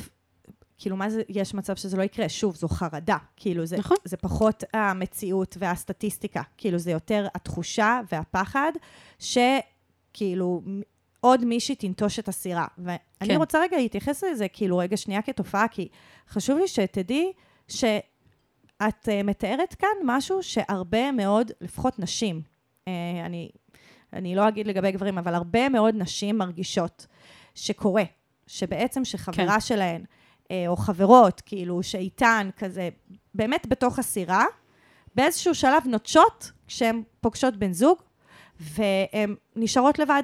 כאילו, 0.78 0.96
מה 0.96 1.10
זה, 1.10 1.22
יש 1.30 1.54
מצב 1.54 1.76
שזה 1.76 1.98
לא 1.98 2.04
יקרה? 2.04 2.30
שוב, 2.30 2.56
זו 2.56 2.68
חרדה. 2.68 3.18
כאילו, 3.36 3.66
זה, 3.66 3.78
נכון. 3.78 3.98
זה 4.06 4.18
פחות 4.18 4.64
המציאות 4.74 5.58
והסטטיסטיקה. 5.60 6.42
כאילו, 6.58 6.78
זה 6.78 6.92
יותר 6.92 7.28
התחושה 7.36 8.00
והפחד, 8.12 8.72
שכאילו, 9.20 10.62
עוד 11.22 11.46
מישהי 11.46 11.76
תנטוש 11.76 12.20
את 12.20 12.28
הסירה. 12.28 12.66
ואני 12.78 13.00
כן. 13.26 13.36
רוצה 13.36 13.60
רגע 13.62 13.78
להתייחס 13.78 14.24
לזה, 14.24 14.48
כאילו, 14.48 14.78
רגע 14.78 14.98
שנייה 14.98 15.22
כתופעה, 15.22 15.68
כי 15.68 15.88
חשוב 16.30 16.58
לי 16.58 16.68
שתדעי 16.68 17.32
שאת 17.68 18.00
uh, 18.82 19.24
מתארת 19.24 19.76
כאן 19.76 19.90
משהו 20.04 20.44
שהרבה 20.44 21.12
מאוד, 21.12 21.52
לפחות 21.62 22.00
נשים, 22.00 22.42
uh, 22.86 22.90
אני, 23.26 23.50
אני 24.14 24.36
לא 24.36 24.48
אגיד 24.48 24.68
לגבי 24.68 24.92
גברים, 24.92 25.18
אבל 25.18 25.36
הרבה 25.36 25.70
מאוד 25.70 25.96
נשים 25.96 26.38
מרגישות 26.38 27.08
שקורה, 27.56 28.04
שבעצם 28.48 29.06
שחברה 29.06 29.54
כן. 29.54 29.60
שלהן, 29.60 30.04
אה, 30.52 30.64
או 30.68 30.76
חברות, 30.76 31.42
כאילו, 31.42 31.84
שאיתן 31.84 32.50
כזה, 32.58 32.90
באמת 33.34 33.68
בתוך 33.68 34.00
הסירה, 34.00 34.46
באיזשהו 35.16 35.56
שלב 35.56 35.84
נוטשות 35.86 36.52
כשהן 36.68 37.04
פוגשות 37.22 37.58
בן 37.58 37.74
זוג, 37.74 37.98
והן 38.60 39.36
נשארות 39.56 40.00
לבד. 40.00 40.24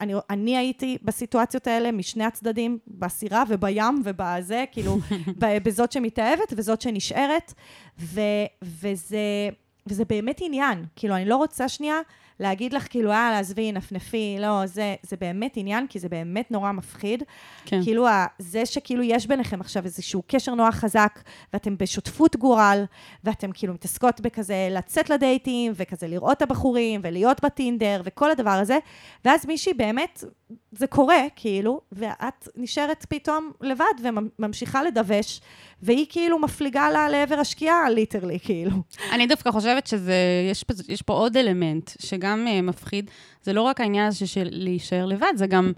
אני, 0.00 0.14
אני, 0.30 0.56
הייתי 0.56 0.98
בסיטואציות 1.02 1.66
האלה 1.66 1.92
משני 1.92 2.24
הצדדים, 2.24 2.78
בסירה 2.86 3.42
ובים 3.48 4.02
ובזה, 4.04 4.64
כאילו, 4.72 4.98
בזאת 5.64 5.92
שמתאהבת 5.92 6.52
וזאת 6.56 6.80
שנשארת, 6.80 7.54
ו, 7.98 8.20
וזה, 8.62 9.48
וזה 9.86 10.04
באמת 10.04 10.40
עניין. 10.44 10.84
כאילו, 10.96 11.16
אני 11.16 11.24
לא 11.24 11.36
רוצה 11.36 11.68
שנייה 11.68 12.00
להגיד 12.40 12.72
לך, 12.72 12.86
כאילו, 12.90 13.10
אה, 13.10 13.38
עזבי, 13.38 13.72
נפנפי, 13.72 14.36
לא, 14.40 14.66
זה, 14.66 14.94
זה 15.02 15.16
באמת 15.16 15.52
עניין, 15.56 15.86
כי 15.86 15.98
זה 15.98 16.08
באמת 16.08 16.50
נורא 16.50 16.72
מפחיד. 16.72 17.22
כן. 17.64 17.82
כאילו, 17.84 18.06
זה 18.38 18.66
שכאילו 18.66 19.02
יש 19.02 19.26
ביניכם 19.26 19.60
עכשיו 19.60 19.84
איזשהו 19.84 20.22
קשר 20.26 20.54
נורא 20.54 20.70
חזק, 20.70 21.20
ואתם 21.52 21.76
בשותפות 21.78 22.36
גורל, 22.36 22.84
ואתם 23.24 23.52
כאילו 23.52 23.74
מתעסקות 23.74 24.20
בכזה 24.20 24.68
לצאת 24.70 25.10
לדייטים, 25.10 25.72
וכזה 25.76 26.08
לראות 26.08 26.36
את 26.36 26.42
הבחורים, 26.42 27.00
ולהיות 27.04 27.44
בטינדר, 27.44 28.02
וכל 28.04 28.30
הדבר 28.30 28.50
הזה, 28.50 28.78
ואז 29.24 29.46
מישהי 29.46 29.74
באמת, 29.74 30.24
זה 30.72 30.86
קורה, 30.86 31.22
כאילו, 31.36 31.80
ואת 31.92 32.48
נשארת 32.56 33.06
פתאום 33.08 33.52
לבד 33.60 33.84
וממשיכה 34.02 34.82
לדווש, 34.82 35.40
והיא 35.82 36.06
כאילו 36.08 36.38
מפליגה 36.38 36.90
לה 36.90 37.08
לעבר 37.08 37.34
השקיעה, 37.34 37.90
ליטרלי, 37.90 38.38
כאילו. 38.42 38.70
אני 39.12 39.26
דווקא 39.26 39.50
חושבת 39.50 39.86
שזה, 39.86 40.14
יש, 40.50 40.64
פה- 40.64 40.74
יש 40.88 41.02
פה 41.02 41.12
עוד 41.12 41.36
אלמנט 41.36 41.90
שגם 41.98 42.46
uh, 42.48 42.62
מפחיד. 42.62 43.10
זה 43.42 43.52
לא 43.52 43.62
רק 43.62 43.80
העניין 43.80 44.06
הזה 44.06 44.26
של 44.26 44.48
להישאר 44.50 45.06
לבד, 45.06 45.32
זה 45.36 45.46
גם 45.46 45.72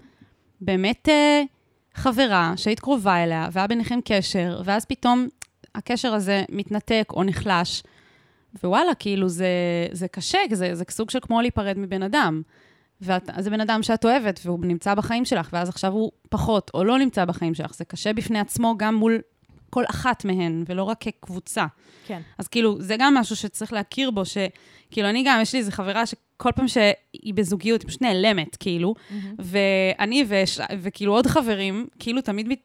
באמת 0.61 1.07
uh, 1.09 1.47
חברה 1.93 2.53
שהיית 2.55 2.79
קרובה 2.79 3.23
אליה, 3.23 3.49
והיה 3.51 3.67
ביניכם 3.67 3.99
קשר, 4.05 4.61
ואז 4.65 4.85
פתאום 4.85 5.27
הקשר 5.75 6.13
הזה 6.13 6.43
מתנתק 6.49 7.07
או 7.13 7.23
נחלש, 7.23 7.83
ווואלה, 8.63 8.95
כאילו 8.95 9.29
זה, 9.29 9.47
זה 9.91 10.07
קשה, 10.07 10.37
זה, 10.51 10.75
זה 10.75 10.83
סוג 10.89 11.09
של 11.09 11.19
כמו 11.21 11.41
להיפרד 11.41 11.77
מבן 11.77 12.03
אדם. 12.03 12.41
וזה 13.03 13.49
בן 13.49 13.61
אדם 13.61 13.83
שאת 13.83 14.05
אוהבת, 14.05 14.39
והוא 14.45 14.65
נמצא 14.65 14.95
בחיים 14.95 15.25
שלך, 15.25 15.49
ואז 15.53 15.69
עכשיו 15.69 15.91
הוא 15.91 16.11
פחות 16.29 16.71
או 16.73 16.83
לא 16.83 16.97
נמצא 16.97 17.25
בחיים 17.25 17.53
שלך. 17.53 17.73
זה 17.73 17.85
קשה 17.85 18.13
בפני 18.13 18.39
עצמו 18.39 18.75
גם 18.77 18.95
מול 18.95 19.21
כל 19.69 19.83
אחת 19.89 20.25
מהן, 20.25 20.63
ולא 20.67 20.83
רק 20.83 20.97
כקבוצה. 20.99 21.65
כן. 22.05 22.21
אז 22.37 22.47
כאילו, 22.47 22.81
זה 22.81 22.95
גם 22.99 23.13
משהו 23.13 23.35
שצריך 23.35 23.73
להכיר 23.73 24.11
בו, 24.11 24.21
שכאילו, 24.25 25.09
אני 25.09 25.23
גם, 25.25 25.39
יש 25.41 25.53
לי 25.53 25.59
איזו 25.59 25.71
חברה 25.71 26.05
שכל 26.05 26.51
פעם 26.55 26.67
שהיא 26.67 27.33
בזוגיות, 27.33 27.81
היא 27.81 27.87
פשוט 27.87 28.01
נעלמת, 28.01 28.55
כאילו, 28.55 28.95
ואני 29.39 30.25
וש... 30.27 30.59
וכאילו 30.81 31.13
עוד 31.13 31.27
חברים, 31.27 31.87
כאילו 31.99 32.21
תמיד 32.21 32.47
מת... 32.47 32.59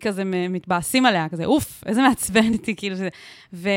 כזה 0.00 0.22
מתבאסים 0.24 1.06
עליה, 1.06 1.28
כזה, 1.28 1.44
אוף, 1.44 1.84
איזה 1.86 2.02
מעצבן 2.02 2.52
אותי, 2.52 2.76
כאילו, 2.76 2.96
זה... 2.96 3.08
ו... 3.52 3.68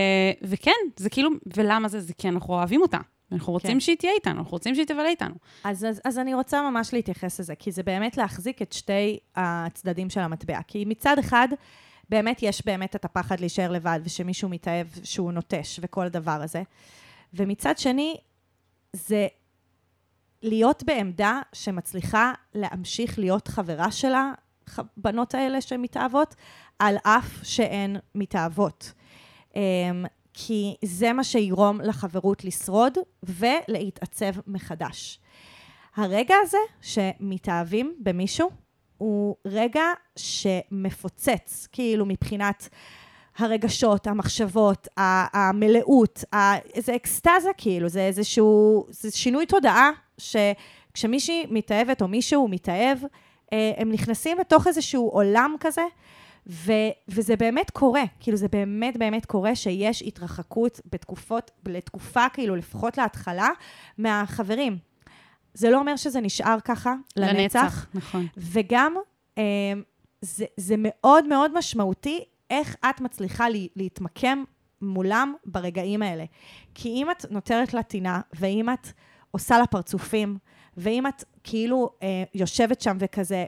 וכן, 0.41 0.71
זה 0.97 1.09
כאילו, 1.09 1.29
ולמה 1.57 1.87
זה? 1.87 1.99
זה 1.99 2.13
כי 2.13 2.29
אנחנו 2.29 2.53
אוהבים 2.53 2.81
אותה. 2.81 2.97
אנחנו 3.31 3.53
רוצים 3.53 3.73
כן. 3.73 3.79
שהיא 3.79 3.97
תהיה 3.97 4.13
איתנו, 4.13 4.39
אנחנו 4.39 4.51
רוצים 4.51 4.75
שהיא 4.75 4.85
תבלה 4.85 5.07
איתנו. 5.07 5.35
אז, 5.63 5.85
אז, 5.85 6.01
אז 6.05 6.19
אני 6.19 6.33
רוצה 6.33 6.69
ממש 6.69 6.93
להתייחס 6.93 7.39
לזה, 7.39 7.55
כי 7.55 7.71
זה 7.71 7.83
באמת 7.83 8.17
להחזיק 8.17 8.61
את 8.61 8.73
שתי 8.73 9.19
הצדדים 9.35 10.09
של 10.09 10.19
המטבע. 10.19 10.59
כי 10.67 10.85
מצד 10.85 11.17
אחד, 11.19 11.47
באמת 12.09 12.43
יש 12.43 12.65
באמת 12.65 12.95
את 12.95 13.05
הפחד 13.05 13.39
להישאר 13.39 13.71
לבד, 13.71 13.99
ושמישהו 14.03 14.49
מתאהב 14.49 14.87
שהוא 15.03 15.31
נוטש, 15.31 15.79
וכל 15.81 16.05
הדבר 16.05 16.41
הזה. 16.41 16.63
ומצד 17.33 17.77
שני, 17.77 18.15
זה 18.93 19.27
להיות 20.41 20.83
בעמדה 20.83 21.41
שמצליחה 21.53 22.33
להמשיך 22.53 23.19
להיות 23.19 23.47
חברה 23.47 23.91
של 23.91 24.11
הבנות 24.77 25.35
האלה 25.35 25.61
שמתאהבות, 25.61 26.35
על 26.79 26.97
אף 27.03 27.39
שהן 27.43 27.95
מתאהבות. 28.15 28.93
כי 30.33 30.75
זה 30.85 31.13
מה 31.13 31.23
שיגרום 31.23 31.81
לחברות 31.81 32.43
לשרוד 32.43 32.97
ולהתעצב 33.23 34.31
מחדש. 34.47 35.19
הרגע 35.95 36.35
הזה 36.41 36.57
שמתאהבים 36.81 37.95
במישהו, 37.99 38.49
הוא 38.97 39.35
רגע 39.45 39.83
שמפוצץ, 40.15 41.67
כאילו 41.71 42.05
מבחינת 42.05 42.69
הרגשות, 43.37 44.07
המחשבות, 44.07 44.87
המלאות, 44.97 46.23
ה- 46.33 46.57
איזה 46.57 46.95
אקסטזה 46.95 47.49
כאילו, 47.57 47.89
זה 47.89 48.01
איזשהו, 48.01 48.85
זה 48.89 49.11
שינוי 49.11 49.45
תודעה, 49.45 49.89
שכשמישהי 50.17 51.45
מתאהבת 51.49 52.01
או 52.01 52.07
מישהו 52.07 52.47
מתאהב, 52.47 52.97
אה, 53.53 53.71
הם 53.77 53.91
נכנסים 53.91 54.37
לתוך 54.39 54.67
איזשהו 54.67 55.09
עולם 55.09 55.55
כזה, 55.59 55.81
ו, 56.47 56.71
וזה 57.07 57.35
באמת 57.35 57.69
קורה, 57.69 58.03
כאילו 58.19 58.37
זה 58.37 58.47
באמת 58.47 58.97
באמת 58.97 59.25
קורה 59.25 59.55
שיש 59.55 60.01
התרחקות 60.01 60.79
בתקופות, 60.91 61.51
לתקופה 61.67 62.29
כאילו, 62.33 62.55
לפחות 62.55 62.97
להתחלה, 62.97 63.49
מהחברים. 63.97 64.77
זה 65.53 65.69
לא 65.69 65.79
אומר 65.79 65.95
שזה 65.95 66.21
נשאר 66.21 66.57
ככה 66.65 66.93
לנצח. 67.17 67.87
נכון. 67.93 68.27
וגם, 68.37 68.95
אה, 69.37 69.43
זה, 70.21 70.45
זה 70.57 70.75
מאוד 70.77 71.27
מאוד 71.27 71.57
משמעותי 71.57 72.23
איך 72.49 72.75
את 72.89 73.01
מצליחה 73.01 73.49
לי, 73.49 73.67
להתמקם 73.75 74.43
מולם 74.81 75.33
ברגעים 75.45 76.01
האלה. 76.01 76.25
כי 76.75 76.89
אם 76.89 77.11
את 77.11 77.25
נותרת 77.29 77.73
לה 77.73 77.83
טינה, 77.83 78.21
ואם 78.33 78.69
את 78.69 78.87
עושה 79.31 79.59
לה 79.59 79.67
פרצופים, 79.67 80.37
ואם 80.77 81.07
את 81.07 81.23
כאילו 81.43 81.89
אה, 82.03 82.23
יושבת 82.33 82.81
שם 82.81 82.97
וכזה 82.99 83.45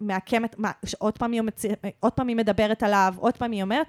מעקמת, 0.00 0.58
מה, 0.58 0.70
עוד 0.98 1.18
פעם, 1.18 1.32
היא 1.32 1.42
מצ... 1.42 1.62
עוד 2.00 2.12
פעם 2.12 2.28
היא 2.28 2.36
מדברת 2.36 2.82
עליו, 2.82 3.14
עוד 3.18 3.36
פעם 3.36 3.52
היא 3.52 3.62
אומרת, 3.62 3.86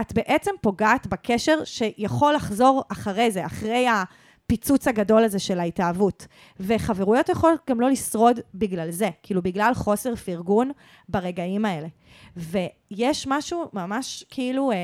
את 0.00 0.12
בעצם 0.12 0.50
פוגעת 0.60 1.06
בקשר 1.06 1.64
שיכול 1.64 2.34
לחזור 2.34 2.82
אחרי 2.88 3.30
זה, 3.30 3.46
אחרי 3.46 3.86
הפיצוץ 3.88 4.88
הגדול 4.88 5.24
הזה 5.24 5.38
של 5.38 5.60
ההתאהבות. 5.60 6.26
וחברויות 6.60 7.28
יכולות 7.28 7.60
גם 7.70 7.80
לא 7.80 7.90
לשרוד 7.90 8.40
בגלל 8.54 8.90
זה, 8.90 9.10
כאילו 9.22 9.42
בגלל 9.42 9.74
חוסר 9.74 10.16
פרגון 10.16 10.70
ברגעים 11.08 11.64
האלה. 11.64 11.88
ויש 12.36 13.26
משהו 13.26 13.70
ממש 13.72 14.24
כאילו 14.30 14.72
אה, 14.72 14.76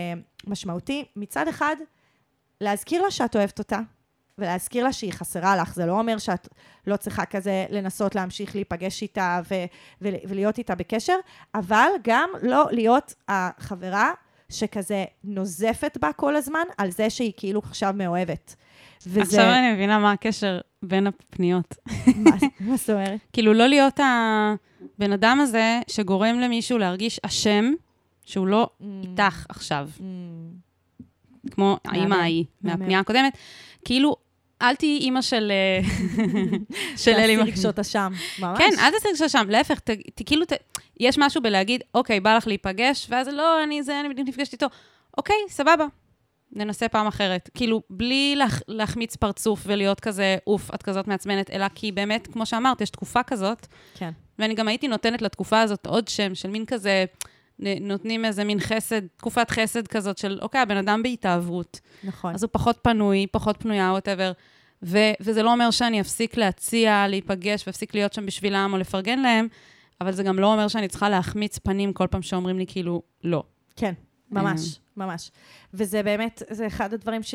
משמעותי, 0.47 1.05
מצד 1.17 1.49
אחד, 1.49 1.77
להזכיר 2.61 3.03
לה 3.03 3.11
שאת 3.11 3.37
אוהבת 3.37 3.59
אותה, 3.59 3.81
ולהזכיר 4.39 4.85
לה 4.85 4.93
שהיא 4.93 5.13
חסרה 5.13 5.57
לך. 5.57 5.75
זה 5.75 5.87
לא 5.87 5.93
אומר 5.99 6.19
שאת 6.19 6.49
לא 6.87 6.97
צריכה 6.97 7.25
כזה 7.27 7.67
לנסות 7.71 8.15
להמשיך 8.15 8.55
להיפגש 8.55 9.03
איתה 9.03 9.41
ו- 9.51 9.65
ו- 10.03 10.17
ולהיות 10.29 10.59
איתה 10.59 10.75
בקשר, 10.75 11.17
אבל 11.55 11.89
גם 12.05 12.29
לא 12.43 12.67
להיות 12.71 13.15
החברה 13.29 14.11
שכזה 14.49 15.05
נוזפת 15.25 15.99
בה 16.01 16.13
כל 16.13 16.37
הזמן 16.37 16.65
על 16.79 16.91
זה 16.91 17.11
שהיא 17.11 17.33
כאילו 17.37 17.61
עכשיו 17.65 17.95
מאוהבת. 17.97 18.55
וזה... 19.07 19.21
עכשיו 19.21 19.45
אני 19.45 19.73
מבינה 19.73 19.99
מה 19.99 20.13
הקשר 20.13 20.61
בין 20.83 21.07
הפניות. 21.07 21.75
מה, 22.17 22.31
זאת 22.77 22.91
אומרת? 22.91 23.21
כאילו, 23.33 23.55
לא 23.55 23.67
להיות 23.67 24.01
הבן 24.01 25.13
אדם 25.13 25.39
הזה 25.43 25.81
שגורם 25.89 26.41
למישהו 26.41 26.79
להרגיש 26.79 27.21
אשם 27.23 27.73
שהוא 28.25 28.47
לא 28.47 28.71
איתך 29.03 29.47
עכשיו, 29.49 29.89
Mm, 29.99 30.01
כמו 31.51 31.77
האימא 31.85 32.15
ההיא. 32.15 32.45
מהפנייה 32.63 33.01
הקודמת. 33.01 33.37
כאילו, 33.85 34.17
אל 34.63 34.75
תהיי 34.75 34.99
אימא 34.99 35.23
של 35.23 35.53
אה, 35.53 35.89
של 37.05 37.11
אלי 37.11 37.37
תעשי. 37.37 37.51
רגשות 37.51 37.79
אשם, 37.79 38.13
ממש. 38.39 38.59
כן, 38.59 38.71
אל 38.79 38.91
תעשי 38.91 39.09
רגשות 39.09 39.31
שם, 39.31 39.47
להפך, 39.49 39.81
כאילו, 40.27 40.45
יש 41.01 41.19
משהו 41.19 41.43
בלהגיד, 41.43 41.83
אוקיי, 41.95 42.21
בא 42.21 42.37
לך 42.37 42.47
להיפגש, 42.47 43.07
ואז 43.11 43.29
לא, 43.29 43.65
אני 43.65 43.83
זה, 43.83 44.01
אני 44.01 44.09
בדיוק 44.09 44.29
נפגשת 44.29 44.53
איתו. 44.53 44.67
אוקיי, 45.19 45.37
סבבה, 45.49 45.87
ננסה 46.53 46.89
פעם 46.89 47.07
אחרת. 47.07 47.51
כאילו, 47.55 47.83
בלי 47.91 48.35
להח, 48.37 48.63
להחמיץ 48.69 49.17
פרצוף 49.17 49.63
ולהיות 49.67 50.01
כזה, 50.01 50.37
אוף, 50.47 50.75
את 50.75 50.83
כזאת 50.83 51.09
מעצבנת, 51.09 51.51
אלא 51.51 51.67
כי 51.75 51.93
באמת, 51.93 52.27
כמו 52.27 52.47
שאמרת, 52.47 52.81
יש 52.81 52.91
תקופה 52.91 53.23
כזאת, 53.23 53.67
כן. 53.95 54.11
ואני 54.39 54.55
גם 54.55 54.69
הייתי 54.69 54.89
נותנת 54.89 55.23
לתקופה 55.23 55.61
הזאת 55.61 55.87
עוד 55.87 56.09
שם 56.09 56.35
של 56.35 56.51
מין 56.51 56.67
כזה, 56.67 57.05
נותנים 57.59 58.25
איזה 58.25 58.45
מין 58.45 58.61
חסד, 58.61 59.07
תקופת 59.17 59.51
חסד 59.51 59.87
כזאת 59.87 60.19
של, 60.19 60.39
אוקיי, 60.43 60.61
הבן 60.61 60.77
אדם 60.77 61.03
בהתאהבות. 61.03 61.81
נכון. 62.05 62.35
אז 62.35 62.43
הוא 62.43 62.51
פחות 62.53 62.79
פנוי, 62.83 63.27
פחות 63.33 63.57
פנויה, 63.59 63.93
ווטאבר. 63.93 64.33
ו- 64.83 65.13
וזה 65.21 65.43
לא 65.43 65.53
אומר 65.53 65.71
שאני 65.71 66.01
אפסיק 66.01 66.37
להציע, 66.37 67.07
להיפגש 67.09 67.67
ואפסיק 67.67 67.95
להיות 67.95 68.13
שם 68.13 68.27
בשבילם 68.27 68.71
או 68.73 68.79
לפרגן 68.79 69.19
להם, 69.19 69.49
אבל 70.01 70.13
זה 70.13 70.23
גם 70.23 70.39
לא 70.39 70.53
אומר 70.53 70.69
שאני 70.69 70.89
צריכה 70.89 71.09
להחמיץ 71.09 71.59
פנים 71.59 71.93
כל 71.93 72.07
פעם 72.07 72.23
שאומרים 72.23 72.59
לי 72.59 72.67
כאילו, 72.67 73.03
לא. 73.25 73.43
כן, 73.77 73.93
ממש, 74.31 74.79
ממש. 74.97 75.31
וזה 75.75 76.03
באמת, 76.03 76.43
זה 76.51 76.67
אחד 76.67 76.95
הדברים 76.95 77.23
ש... 77.23 77.35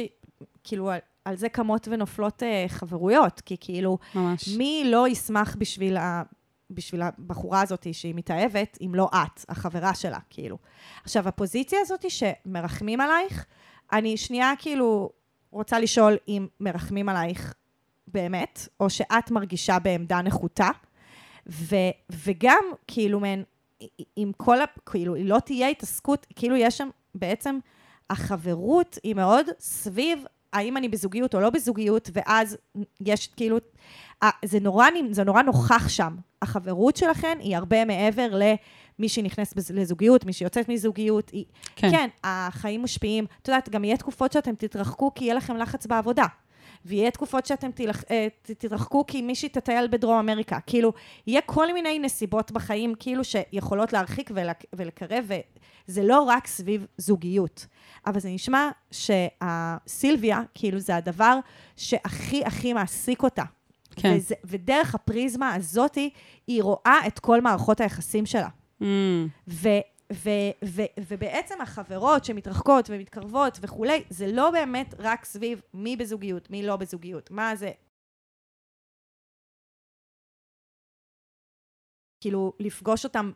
כאילו, 0.64 0.90
על, 0.90 1.00
על 1.26 1.36
זה 1.36 1.50
קמות 1.50 1.88
ונופלות 1.92 2.44
אה, 2.44 2.66
חברויות, 2.68 3.42
כי 3.42 3.58
כאילו, 3.60 3.98
ממש. 4.16 4.48
מי 4.58 4.84
לא 4.86 5.08
ישמח 5.08 5.56
בשביל, 5.60 5.98
ה, 5.98 6.24
בשביל 6.72 7.02
הבחורה 7.02 7.62
הזאת 7.62 7.88
שהיא 7.92 8.16
מתאהבת, 8.16 8.78
אם 8.82 8.96
לא 8.96 9.10
את, 9.14 9.46
החברה 9.50 9.96
שלה, 9.96 10.20
כאילו. 10.30 10.58
עכשיו, 11.04 11.28
הפוזיציה 11.28 11.80
הזאת 11.82 12.06
שמרחמים 12.10 13.02
עלייך, 13.02 13.46
אני 13.92 14.18
שנייה 14.18 14.54
כאילו 14.60 15.10
רוצה 15.52 15.80
לשאול 15.80 16.18
אם 16.28 16.48
מרחמים 16.60 17.10
עלייך 17.10 17.54
באמת, 18.08 18.68
או 18.80 18.90
שאת 18.90 19.32
מרגישה 19.32 19.80
בעמדה 19.80 20.22
נחותה, 20.22 20.70
ו, 21.48 21.76
וגם 22.10 22.64
כאילו 22.88 23.20
מעין, 23.20 23.44
עם 24.16 24.32
כל 24.38 24.62
ה... 24.62 24.66
כאילו, 24.86 25.16
לא 25.16 25.40
תהיה 25.40 25.68
התעסקות, 25.68 26.28
כאילו 26.36 26.56
יש 26.56 26.78
שם 26.78 26.90
בעצם, 27.16 27.60
החברות 28.10 28.98
היא 29.04 29.16
מאוד 29.16 29.46
סביב 29.60 30.26
האם 30.54 30.78
אני 30.78 30.90
בזוגיות 30.90 31.36
או 31.36 31.40
לא 31.40 31.50
בזוגיות, 31.50 32.10
ואז 32.14 32.58
יש 33.02 33.28
כאילו, 33.28 33.58
זה 34.46 34.60
נורא, 34.60 34.88
זה 35.12 35.24
נורא 35.24 35.42
נוכח 35.42 35.90
שם. 35.90 36.16
החברות 36.42 36.98
שלכן 36.98 37.38
היא 37.40 37.58
הרבה 37.58 37.86
מעבר 37.86 38.36
למי 38.36 39.10
שנכנס 39.10 39.54
לזוגיות, 39.74 40.26
מי 40.26 40.34
שיוצאת 40.34 40.70
מזוגיות. 40.70 41.30
היא, 41.30 41.46
כן. 41.76 41.92
כן. 41.92 42.10
החיים 42.24 42.84
משפיעים. 42.84 43.26
את 43.42 43.48
יודעת, 43.48 43.70
גם 43.70 43.84
יהיה 43.84 43.98
תקופות 43.98 44.32
שאתם 44.32 44.56
תתרחקו 44.56 45.14
כי 45.14 45.26
יהיה 45.26 45.34
לכם 45.34 45.58
לחץ 45.58 45.86
בעבודה. 45.86 46.26
ויהיה 46.86 47.12
תקופות 47.12 47.46
שאתם 47.46 47.72
תלח, 47.72 48.04
אה, 48.12 48.28
תתרחקו 48.42 49.06
כי 49.06 49.22
מישהי 49.22 49.50
תטייל 49.50 49.88
בדרום 49.88 50.18
אמריקה. 50.18 50.60
כאילו, 50.66 50.94
יהיה 51.28 51.42
כל 51.42 51.74
מיני 51.74 52.00
נסיבות 52.00 52.52
בחיים, 52.52 52.96
כאילו, 53.00 53.24
שיכולות 53.24 53.94
להרחיק 53.94 54.32
ולק, 54.34 54.64
ולקרב, 54.74 55.30
וזה 55.88 56.04
לא 56.04 56.22
רק 56.22 56.48
סביב 56.48 56.86
זוגיות. 56.98 57.66
אבל 58.08 58.20
זה 58.20 58.30
נשמע 58.30 58.70
שהסילביה, 58.92 60.42
כאילו, 60.54 60.80
זה 60.80 60.96
הדבר 60.96 61.40
שהכי 61.78 62.46
הכי 62.46 62.74
מעסיק 62.74 63.24
אותה. 63.24 63.44
כן. 63.96 64.14
וזה, 64.18 64.36
ודרך 64.44 64.96
הפריזמה 64.96 65.54
הזאתי, 65.56 66.10
היא 66.48 66.64
רואה 66.64 67.00
את 67.08 67.20
כל 67.20 67.42
מערכות 67.42 67.82
היחסים 67.82 68.26
שלה. 68.26 68.50
Mm, 68.82 68.86
ו, 69.48 69.70
ו, 70.14 70.30
ו, 70.66 70.82
ובעצם 71.08 71.62
החברות 71.62 72.26
שמתרחקות 72.26 72.90
ומתקרבות 72.90 73.58
וכולי, 73.62 74.04
זה 74.10 74.28
לא 74.32 74.52
באמת 74.52 74.94
רק 75.00 75.26
סביב 75.26 75.62
מי 75.74 75.96
בזוגיות, 75.96 76.50
מי 76.50 76.64
לא 76.64 76.76
בזוגיות, 76.76 77.32
מה 77.32 77.56
זה... 77.56 77.72
כאילו, 82.22 82.54
לפגוש 82.60 83.04
אותם 83.04 83.32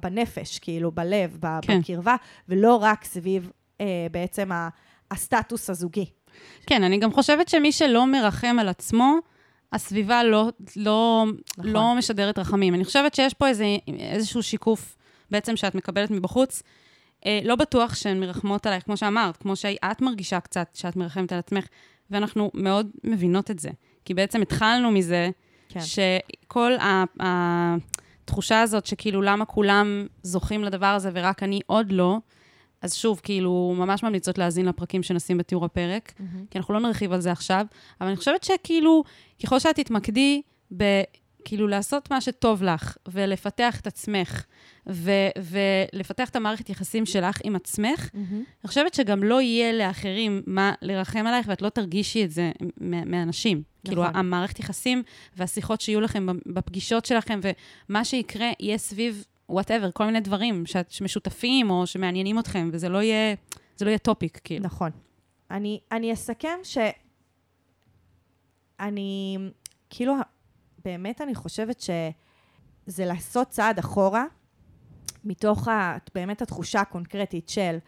בנפש, 0.00 0.58
כאילו, 0.58 0.92
בלב, 0.92 1.38
כן. 1.62 1.80
בקרבה, 1.80 2.16
ולא 2.48 2.76
רק 2.76 3.04
סביב 3.04 3.50
אה, 3.80 4.06
בעצם 4.10 4.50
הסטטוס 5.10 5.70
הזוגי. 5.70 6.10
כן, 6.66 6.82
אני 6.82 6.98
גם 6.98 7.12
חושבת 7.12 7.48
שמי 7.48 7.72
שלא 7.72 8.06
מרחם 8.06 8.56
על 8.60 8.68
עצמו, 8.68 9.18
הסביבה 9.72 10.24
לא, 10.24 10.48
לא, 10.76 11.24
נכון. 11.58 11.72
לא 11.72 11.94
משדרת 11.94 12.38
רחמים. 12.38 12.74
אני 12.74 12.84
חושבת 12.84 13.14
שיש 13.14 13.34
פה 13.34 13.48
איזה, 13.48 13.64
איזשהו 13.98 14.42
שיקוף 14.42 14.96
בעצם 15.30 15.56
שאת 15.56 15.74
מקבלת 15.74 16.10
מבחוץ. 16.10 16.62
אה, 17.26 17.40
לא 17.44 17.56
בטוח 17.56 17.94
שהן 17.94 18.20
מרחמות 18.20 18.66
עלייך, 18.66 18.84
כמו 18.84 18.96
שאמרת, 18.96 19.36
כמו 19.36 19.56
שאת 19.56 20.00
מרגישה 20.02 20.40
קצת 20.40 20.68
שאת 20.74 20.96
מרחמת 20.96 21.32
על 21.32 21.38
עצמך, 21.38 21.66
ואנחנו 22.10 22.50
מאוד 22.54 22.90
מבינות 23.04 23.50
את 23.50 23.58
זה. 23.58 23.70
כי 24.04 24.14
בעצם 24.14 24.42
התחלנו 24.42 24.90
מזה, 24.90 25.30
כן. 25.68 25.80
שכל 25.80 26.72
ה- 26.80 27.04
התחושה 27.20 28.60
הזאת 28.62 28.86
שכאילו 28.86 29.22
למה 29.22 29.44
כולם 29.44 30.06
זוכים 30.22 30.64
לדבר 30.64 30.86
הזה 30.86 31.10
ורק 31.14 31.42
אני 31.42 31.60
עוד 31.66 31.92
לא, 31.92 32.18
אז 32.82 32.94
שוב, 32.94 33.20
כאילו, 33.22 33.74
ממש 33.78 34.02
ממליצות 34.02 34.38
להאזין 34.38 34.66
לפרקים 34.66 35.02
שנשים 35.02 35.38
בתיאור 35.38 35.64
הפרק, 35.64 36.12
מהמם. 36.18 36.46
כי 36.50 36.58
אנחנו 36.58 36.74
לא 36.74 36.80
נרחיב 36.80 37.12
על 37.12 37.20
זה 37.20 37.32
עכשיו, 37.32 37.66
אבל 38.00 38.08
אני 38.08 38.16
חושבת 38.16 38.44
שכאילו, 38.44 39.04
ככל 39.42 39.58
שאת 39.58 39.76
תתמקדי 39.76 40.42
ב... 40.76 40.84
כאילו 41.44 41.68
לעשות 41.68 42.10
מה 42.10 42.20
שטוב 42.20 42.62
לך, 42.62 42.96
ולפתח 43.08 43.80
את 43.80 43.86
עצמך, 43.86 44.44
ו- 44.88 45.28
ולפתח 45.92 46.28
את 46.28 46.36
המערכת 46.36 46.70
יחסים 46.70 47.06
שלך 47.06 47.38
עם 47.44 47.56
עצמך, 47.56 48.10
מהמם. 48.14 48.44
אני 48.62 48.68
חושבת 48.68 48.94
שגם 48.94 49.22
לא 49.22 49.40
יהיה 49.40 49.72
לאחרים 49.72 50.42
מה 50.46 50.72
לרחם 50.82 51.26
עלייך, 51.26 51.46
ואת 51.48 51.62
לא 51.62 51.68
תרגישי 51.68 52.24
את 52.24 52.30
זה 52.30 52.50
מאנשים. 52.80 53.62
כאילו, 53.84 54.02
נכון. 54.02 54.16
המערכת 54.16 54.58
יחסים 54.58 55.02
והשיחות 55.36 55.80
שיהיו 55.80 56.00
לכם 56.00 56.26
בפגישות 56.46 57.04
שלכם, 57.04 57.40
ומה 57.88 58.04
שיקרה 58.04 58.50
יהיה 58.60 58.78
סביב 58.78 59.24
whatever, 59.48 59.90
כל 59.90 60.04
מיני 60.04 60.20
דברים 60.20 60.64
שמשותפים 60.88 61.70
או 61.70 61.86
שמעניינים 61.86 62.38
אתכם, 62.38 62.70
וזה 62.72 62.88
לא 62.88 63.02
יהיה, 63.02 63.34
זה 63.76 63.84
לא 63.84 63.90
יהיה 63.90 63.98
topic, 63.98 64.40
כאילו. 64.44 64.64
נכון. 64.64 64.90
אני, 65.50 65.80
אני 65.92 66.12
אסכם 66.12 66.58
ש... 66.62 66.78
אני, 68.80 69.38
כאילו, 69.90 70.14
באמת 70.84 71.20
אני 71.20 71.34
חושבת 71.34 71.80
שזה 71.80 73.04
לעשות 73.04 73.48
צעד 73.48 73.78
אחורה, 73.78 74.24
מתוך 75.24 75.68
ה, 75.68 75.96
באמת 76.14 76.42
התחושה 76.42 76.80
הקונקרטית 76.80 77.48
של 77.48 77.78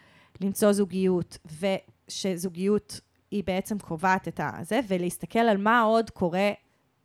למצוא 0.41 0.73
זוגיות, 0.73 1.39
ושזוגיות 1.61 3.01
היא 3.31 3.45
בעצם 3.47 3.79
קובעת 3.79 4.29
את 4.29 4.41
הזה, 4.43 4.81
ולהסתכל 4.89 5.39
על 5.39 5.57
מה 5.57 5.81
עוד 5.81 6.11
קורה 6.11 6.51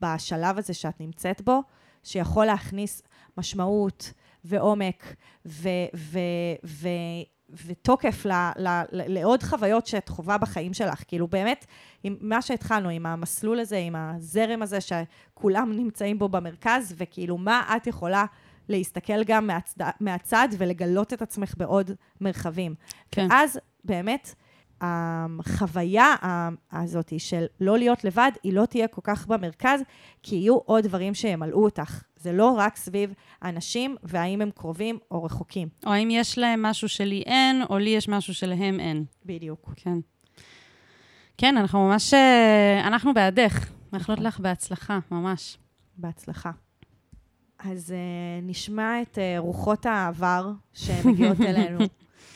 בשלב 0.01 0.57
הזה 0.57 0.73
שאת 0.73 0.99
נמצאת 0.99 1.41
בו, 1.41 1.61
שיכול 2.03 2.45
להכניס 2.45 3.01
משמעות 3.37 4.13
ועומק 4.45 5.15
ו- 5.45 5.69
ו- 5.95 6.19
ו- 6.65 6.87
ותוקף 7.65 8.25
ל- 8.25 8.31
ל- 8.57 8.83
ל- 8.91 9.13
לעוד 9.19 9.43
חוויות 9.43 9.87
שאת 9.87 10.09
חווה 10.09 10.37
בחיים 10.37 10.73
שלך. 10.73 11.03
כאילו 11.07 11.27
באמת, 11.27 11.65
עם 12.03 12.15
מה 12.21 12.41
שהתחלנו, 12.41 12.89
עם 12.89 13.05
המסלול 13.05 13.59
הזה, 13.59 13.77
עם 13.77 13.95
הזרם 13.95 14.61
הזה 14.61 14.77
שכולם 14.81 15.71
נמצאים 15.73 16.19
בו 16.19 16.29
במרכז, 16.29 16.95
וכאילו 16.97 17.37
מה 17.37 17.73
את 17.77 17.87
יכולה 17.87 18.25
להסתכל 18.69 19.23
גם 19.23 19.47
מהצד, 19.47 19.89
מהצד 19.99 20.47
ולגלות 20.57 21.13
את 21.13 21.21
עצמך 21.21 21.53
בעוד 21.57 21.91
מרחבים. 22.21 22.75
כן. 23.11 23.27
ואז 23.29 23.59
באמת, 23.83 24.35
החוויה 24.81 26.15
הזאת 26.71 27.13
של 27.17 27.45
לא 27.61 27.77
להיות 27.77 28.03
לבד, 28.03 28.31
היא 28.43 28.53
לא 28.53 28.65
תהיה 28.65 28.87
כל 28.87 29.01
כך 29.03 29.27
במרכז, 29.27 29.81
כי 30.23 30.35
יהיו 30.35 30.57
עוד 30.57 30.83
דברים 30.83 31.13
שימלאו 31.13 31.63
אותך. 31.63 32.01
זה 32.25 32.33
לא 32.33 32.55
רק 32.57 32.75
סביב 32.75 33.13
אנשים 33.43 33.95
והאם 34.03 34.41
הם 34.41 34.51
קרובים 34.51 34.99
או 35.11 35.23
רחוקים. 35.23 35.67
או 35.85 35.91
האם 35.91 36.09
יש 36.11 36.37
להם 36.37 36.61
משהו 36.61 36.89
שלי 36.89 37.23
אין, 37.25 37.63
או 37.69 37.77
לי 37.77 37.89
יש 37.89 38.09
משהו 38.09 38.33
שלהם 38.33 38.79
אין. 38.79 39.05
בדיוק. 39.25 39.73
כן. 39.75 39.97
כן, 41.37 41.57
אנחנו 41.57 41.87
ממש, 41.87 42.13
אה, 42.13 42.87
אנחנו 42.87 43.13
בעדך. 43.13 43.69
מאחלות. 43.93 44.19
לך 44.19 44.39
בהצלחה, 44.39 44.99
ממש. 45.11 45.57
בהצלחה. 45.97 46.51
אז 47.59 47.93
uh, 47.93 48.45
נשמע 48.45 49.01
את 49.01 49.17
uh, 49.17 49.39
רוחות 49.39 49.85
העבר 49.85 50.51
שמגיעות 50.73 51.37
אלינו 51.49 51.79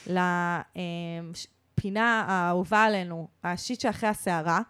לפינה 0.08 2.26
האהובה 2.28 2.84
עלינו, 2.84 3.28
השיט 3.44 3.82
שאחרי 3.82 4.10
הסערה. 4.10 4.62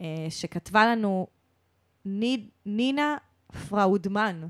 אה, 0.00 0.26
שכתבה 0.30 0.86
לנו 0.86 1.26
ניד, 2.04 2.48
נינה 2.66 3.16
פראודמן, 3.68 4.42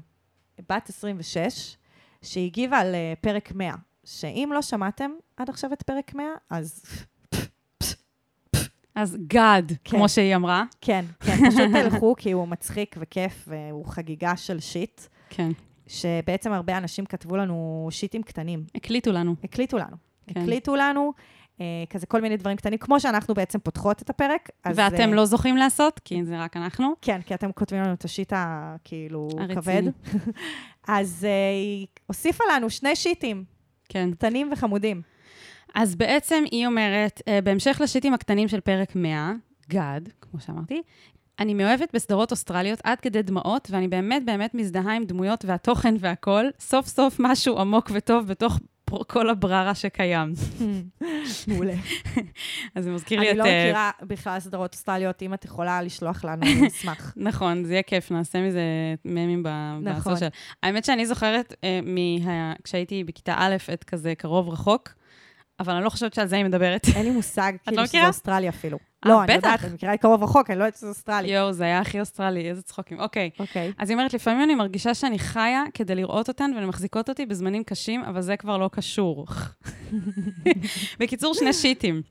בת 0.69 0.89
26, 0.89 1.77
שהגיבה 2.23 2.79
על 2.79 2.95
אה, 2.95 3.13
פרק 3.21 3.53
100, 3.55 3.75
שאם 4.05 4.51
לא 4.55 4.63
שמעתם 4.63 5.11
עד 5.37 5.51
עכשיו 5.51 5.73
את 5.73 5.83
פרק 5.83 6.15
100, 6.15 6.27
אז 6.51 6.83
אז 8.95 9.17
God, 9.27 9.73
כן. 9.85 9.97
כמו 9.97 10.09
שהיא 10.09 10.37
אמרה. 10.37 10.65
כן, 10.81 11.05
כן, 11.21 11.51
פשוט 11.51 11.71
תלכו, 11.73 12.15
כי 12.19 12.33
הוא 12.33 12.49
מצחיק 12.49 12.97
וכיף, 12.99 13.49
והוא 13.49 13.87
חגיגה 13.87 14.37
של 14.37 14.61
shit, 14.61 15.01
כן. 15.31 15.51
שבעצם 15.87 16.53
הרבה 16.53 16.79
אנשים 16.79 17.07
כתבו 17.07 17.37
לנו 17.37 17.89
שיטים 17.91 18.23
קטנים. 18.23 18.65
הקליטו 18.75 19.13
לנו. 19.13 19.35
הקליטו 19.45 19.79
לנו. 19.79 19.97
כן. 20.27 20.41
הקליטו 20.41 20.77
לנו, 20.77 21.13
כזה 21.91 22.07
כל 22.07 22.21
מיני 22.21 22.37
דברים 22.37 22.57
קטנים, 22.57 22.79
כמו 22.79 23.01
שאנחנו 23.01 23.35
בעצם 23.35 23.59
פותחות 23.59 24.03
את 24.03 24.11
הפרק. 24.11 24.51
אז, 24.65 24.79
ואתם 24.79 25.11
אה, 25.11 25.15
לא 25.15 25.25
זוכים 25.25 25.57
לעשות, 25.57 26.01
כי 26.05 26.25
זה 26.25 26.39
רק 26.39 26.57
אנחנו. 26.57 26.95
כן, 27.01 27.23
כי 27.23 27.35
אתם 27.35 27.53
כותבים 27.53 27.83
לנו 27.83 27.93
את 27.93 28.05
ה 28.05 28.10
shit 28.10 28.33
הכאילו. 28.37 29.29
כבד. 29.55 29.83
אז 30.89 31.27
אה, 31.29 31.51
היא 31.51 31.87
הוסיפה 32.07 32.45
לנו 32.55 32.71
שני 32.71 32.97
שיטים, 32.97 33.45
כן. 33.89 34.11
קטנים 34.11 34.49
וחמודים. 34.53 35.03
אז 35.75 35.95
בעצם 35.97 36.45
היא 36.51 36.67
אומרת, 36.67 37.23
אה, 37.29 37.41
בהמשך 37.45 37.81
לשיטים 37.81 38.15
הקטנים 38.15 38.49
של 38.49 38.61
פרק 38.61 38.97
100, 38.97 39.33
גאד, 39.69 40.09
כמו 40.21 40.41
שאמרתי, 40.41 40.83
אני 41.39 41.55
מאוהבת 41.55 41.95
בסדרות 41.95 42.31
אוסטרליות 42.31 42.81
עד 42.85 43.01
כדי 43.01 43.23
דמעות, 43.23 43.69
ואני 43.71 43.89
באמת 43.89 44.25
באמת 44.25 44.55
מזדהה 44.55 44.97
עם 44.97 45.05
דמויות 45.05 45.45
והתוכן 45.45 45.95
והכול. 45.99 46.51
סוף 46.61 46.87
סוף 46.87 47.17
משהו 47.19 47.59
עמוק 47.59 47.91
וטוב 47.95 48.27
בתוך 48.27 48.59
כל 49.07 49.31
הבררה 49.31 49.75
שקיים. 49.75 50.33
מעולה. 51.49 51.75
אז 52.75 52.85
זה 52.85 52.91
מזכיר 52.91 53.21
לי 53.21 53.31
אני 53.31 53.33
את... 53.33 53.37
לא 53.37 53.45
אה, 53.45 53.65
מכירה 53.65 53.91
בכלל 54.03 54.41
סדרות 54.41 54.75
אוסטרליות, 54.75 55.23
אם 55.23 55.35
את 55.35 55.45
יכולה 55.45 55.83
לשלוח 55.83 56.25
לנו, 56.25 56.43
אני 56.43 56.69
אשמח. 56.69 57.15
נכון, 57.17 57.65
זה 57.65 57.73
יהיה 57.73 57.83
כיף, 57.83 58.11
נעשה 58.11 58.41
מזה 58.41 58.63
ממים 59.05 59.43
ב- 59.43 59.79
נכון. 59.83 60.13
בסושיאל. 60.13 60.31
האמת 60.63 60.85
שאני 60.85 61.07
זוכרת 61.07 61.55
אה. 61.65 61.81
כשהייתי 62.65 63.05
בכיתה 63.05 63.35
א', 63.39 63.57
את 63.73 63.85
כזה 63.85 64.15
קרוב 64.15 64.49
רחוק, 64.49 64.89
אבל 65.61 65.75
אני 65.75 65.85
לא 65.85 65.91
חושבת 65.91 66.15
שעל 66.15 66.27
זה 66.27 66.37
היא 66.37 66.45
מדברת. 66.45 66.87
אין 66.97 67.05
לי 67.05 67.11
מושג, 67.11 67.53
כאילו, 67.65 67.77
שזה 67.77 67.97
מכירה? 67.97 68.09
אוסטרליה 68.09 68.51
אפילו. 68.51 68.79
אה, 69.05 69.11
לא, 69.11 69.25
אני. 69.25 69.33
יודעת, 69.33 69.65
אני 69.65 69.75
מכירה 69.75 69.95
את 69.95 70.01
קרוב 70.01 70.23
רחוק, 70.23 70.51
אני 70.51 70.59
לא 70.59 70.65
יודעת 70.65 70.77
שזה 70.77 70.89
אוסטרליה. 70.89 71.39
יואו, 71.39 71.53
זה 71.53 71.65
היה 71.65 71.79
הכי 71.79 72.01
אוסטרלי, 72.01 72.49
איזה 72.49 72.63
צחוקים. 72.63 73.01
אוקיי. 73.01 73.31
אוקיי. 73.39 73.73
אז 73.79 73.91
היא 73.91 73.97
אומרת, 73.97 74.15
לפעמים 74.15 74.43
אני 74.43 74.55
מרגישה 74.55 74.95
שאני 74.95 75.19
חיה 75.19 75.63
כדי 75.75 75.95
לראות 75.95 76.29
אותן 76.29 76.51
והן 76.57 76.67
מחזיקות 76.67 77.09
אותי 77.09 77.27
בזמנים 77.27 77.65
קשים, 77.65 78.05
אבל 78.05 78.21
זה 78.21 78.37
כבר 78.37 78.59
לא 78.59 78.71
קשור. 78.73 79.27
בקיצור, 81.01 81.35
שני 81.35 81.53
שיטים. 81.53 82.03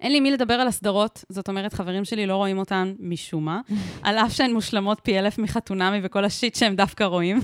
אין 0.00 0.12
לי 0.12 0.20
מי 0.20 0.30
לדבר 0.30 0.54
על 0.54 0.68
הסדרות, 0.68 1.24
זאת 1.28 1.48
אומרת, 1.48 1.74
חברים 1.74 2.04
שלי 2.04 2.26
לא 2.26 2.36
רואים 2.36 2.58
אותן 2.58 2.94
משום 2.98 3.44
מה, 3.44 3.60
על 4.02 4.18
אף 4.18 4.32
שהן 4.32 4.52
מושלמות 4.52 5.00
פי 5.02 5.18
אלף 5.18 5.38
מחתונמי 5.38 6.00
וכל 6.02 6.24
השיט 6.24 6.54
שהם 6.54 6.76
דווקא 6.76 7.04
רואים. 7.04 7.40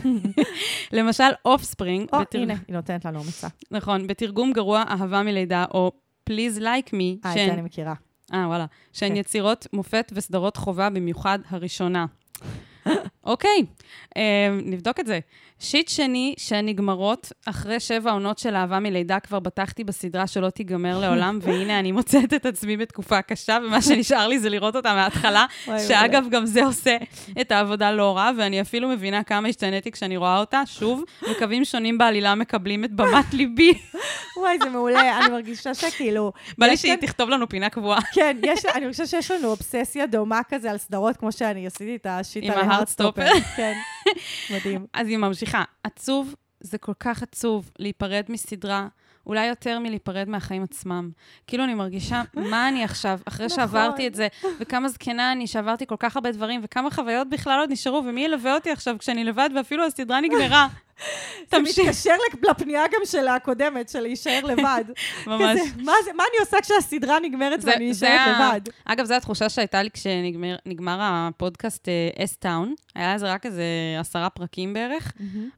למשל, 0.93 1.31
Offspring, 1.45 2.09
או, 2.13 2.19
הנה, 2.35 2.55
היא 2.69 2.77
נותנת 2.77 3.05
לנו 3.05 3.25
מצע. 3.25 3.49
נכון, 3.71 4.07
בתרגום 4.07 4.53
גרוע, 4.53 4.85
אהבה 4.89 5.23
מלידה, 5.23 5.65
או 5.75 5.93
Please 6.31 6.59
Like 6.59 6.89
Me, 6.89 7.25
אה, 7.25 7.31
את 7.31 7.49
זה 7.49 7.53
אני 7.53 7.63
מכירה. 7.63 7.95
אה, 8.35 8.49
וואלה. 8.49 8.67
שהן 8.93 9.09
כן. 9.09 9.17
יצירות 9.17 9.67
מופת 9.73 10.13
וסדרות 10.15 10.57
חובה, 10.57 10.91
במיוחד 10.91 11.39
הראשונה. 11.51 12.07
אוקיי, 13.25 13.65
אה, 14.17 14.49
נבדוק 14.63 15.01
את 15.01 15.07
זה. 15.07 15.21
shit 15.63 15.89
שני, 15.89 16.35
שהן 16.39 16.67
נגמרות, 16.67 17.33
אחרי 17.47 17.81
שבע 17.81 18.11
עונות 18.11 18.39
של 18.39 18.57
אהבה 18.57 18.79
מלידה, 18.79 19.21
כבר 19.21 19.39
בטחתי 19.39 19.85
בסדרה 19.85 20.27
שלא 20.27 20.51
תיגמר 20.51 20.99
לעולם, 20.99 21.39
והנה 21.43 21.79
אני 21.79 21.93
מוצאת 21.93 22.35
את 22.35 22.47
עצמי 22.47 22.77
בתקופה 22.77 23.23
קשה, 23.23 23.59
ומה 23.67 23.83
שנשאר 23.87 24.29
לי 24.29 24.39
זה 24.39 24.49
לראות 24.49 24.77
אותה 24.77 24.95
מההתחלה, 24.95 25.47
שאגב, 25.89 26.25
גם 26.31 26.47
זה 26.47 26.65
עושה 26.65 26.97
את 27.41 27.53
העבודה 27.53 27.93
לא 27.93 28.17
רע, 28.17 28.31
ואני 28.39 28.61
אפילו 28.61 28.89
מבינה 28.89 29.23
כמה 29.23 29.49
השתניתי 29.49 29.91
כשאני 29.93 30.17
רואה 30.17 30.39
אותה. 30.39 30.63
שוב, 30.67 31.05
וקווים 31.31 31.65
שונים 31.65 31.99
בעלילה 31.99 32.35
מקבלים 32.35 32.85
את 32.85 32.93
במת 32.93 33.35
ליבי. 33.35 33.73
וואי, 34.37 34.59
זה 34.63 34.71
מעולה, 34.71 35.19
אני 35.19 35.29
מרגישה 35.29 35.75
שכאילו... 35.75 36.33
בא 36.59 36.67
לי 36.67 36.77
שהיא 36.77 36.97
תכתוב 36.97 37.31
לנו 37.31 37.49
פינה 37.49 37.71
קבועה. 37.71 38.01
כן, 38.13 38.37
אני 38.75 38.91
חושבת 38.91 39.09
שיש 39.09 39.31
לנו 39.31 39.49
אובססיה 39.49 40.07
דומה 40.07 40.41
כזה 40.49 40.71
על 40.71 40.79
סדרות, 40.79 41.17
כמו 41.17 41.33
שאני 41.33 41.67
עשיתי 41.67 41.97
את 41.97 42.07
ה 42.11 42.18
shit 42.18 42.45
עם 42.45 42.51
על 42.51 42.59
ה 42.59 42.63
Heartstopper. 42.63 43.23
ה 43.23 43.25
Heartstopper. 43.25 43.57
כן, 43.57 43.73
מדהים. 44.51 44.87
אז 44.93 45.09
היא 45.09 45.17
ממשיכה. 45.17 45.65
עצוב, 45.85 46.35
זה 46.61 46.79
כל 46.79 46.93
כך 47.01 47.23
עצוב 47.23 47.71
להיפרד 47.79 48.25
מסדרה, 48.29 48.89
אולי 49.27 49.47
יותר 49.47 49.79
מלהיפרד 49.79 50.29
מהחיים 50.29 50.63
עצמם. 50.63 51.11
כאילו, 51.47 51.65
אני 51.65 51.75
מרגישה, 51.75 52.23
מה 52.35 52.69
אני 52.69 52.85
עכשיו, 52.85 53.21
אחרי 53.29 53.47
נכון. 53.47 53.57
שעברתי 53.57 54.07
את 54.07 54.15
זה, 54.15 54.29
וכמה 54.61 54.89
זקנה 54.89 55.33
אני, 55.33 55.47
שעברתי 55.47 55.87
כל 55.87 55.97
כך 55.99 56.17
הרבה 56.17 56.33
דברים, 56.33 56.61
וכמה 56.65 56.91
חוויות 56.91 57.29
בכלל 57.29 57.59
עוד 57.59 57.73
נשארו, 57.73 58.03
ומי 58.07 58.25
ילווה 58.25 58.55
אותי 58.55 58.71
עכשיו 58.71 58.97
כשאני 58.99 59.25
לבד, 59.25 59.51
ואפילו 59.57 59.87
הסדרה 59.87 60.21
נגמרה. 60.21 60.69
זה 61.51 61.57
תמשיך, 61.57 61.79
מתקשר 61.79 62.15
לפנייה 62.51 62.83
גם 62.87 63.01
של 63.05 63.29
הקודמת, 63.29 63.89
של 63.89 64.01
להישאר 64.01 64.41
לבד. 64.45 64.85
ממש. 65.27 65.59
כזה, 65.61 65.83
מה 65.83 65.93
זה- 66.05 66.13
מה 66.13 66.25
אני 66.31 66.41
עושה 66.41 66.57
כשהסדרה 66.63 67.19
נגמרת 67.23 67.61
זה- 67.63 67.71
ואני 67.71 67.95
זה 67.95 68.07
נשארת 68.09 68.21
לבד? 68.55 68.61
אגב, 68.85 69.05
זו 69.05 69.15
התחושה 69.15 69.49
שהייתה 69.49 69.83
לי 69.83 69.91
כשנגמר 69.91 70.57
נגמר 70.67 70.99
הפודקאסט 71.03 71.89
אס-טאון. 72.25 72.75
היה 72.95 73.15
לזה 73.15 73.33
רק 73.33 73.47
איזה 73.47 73.65
עשרה 74.01 74.31
פרקים 74.31 74.73
בערך, 74.73 75.13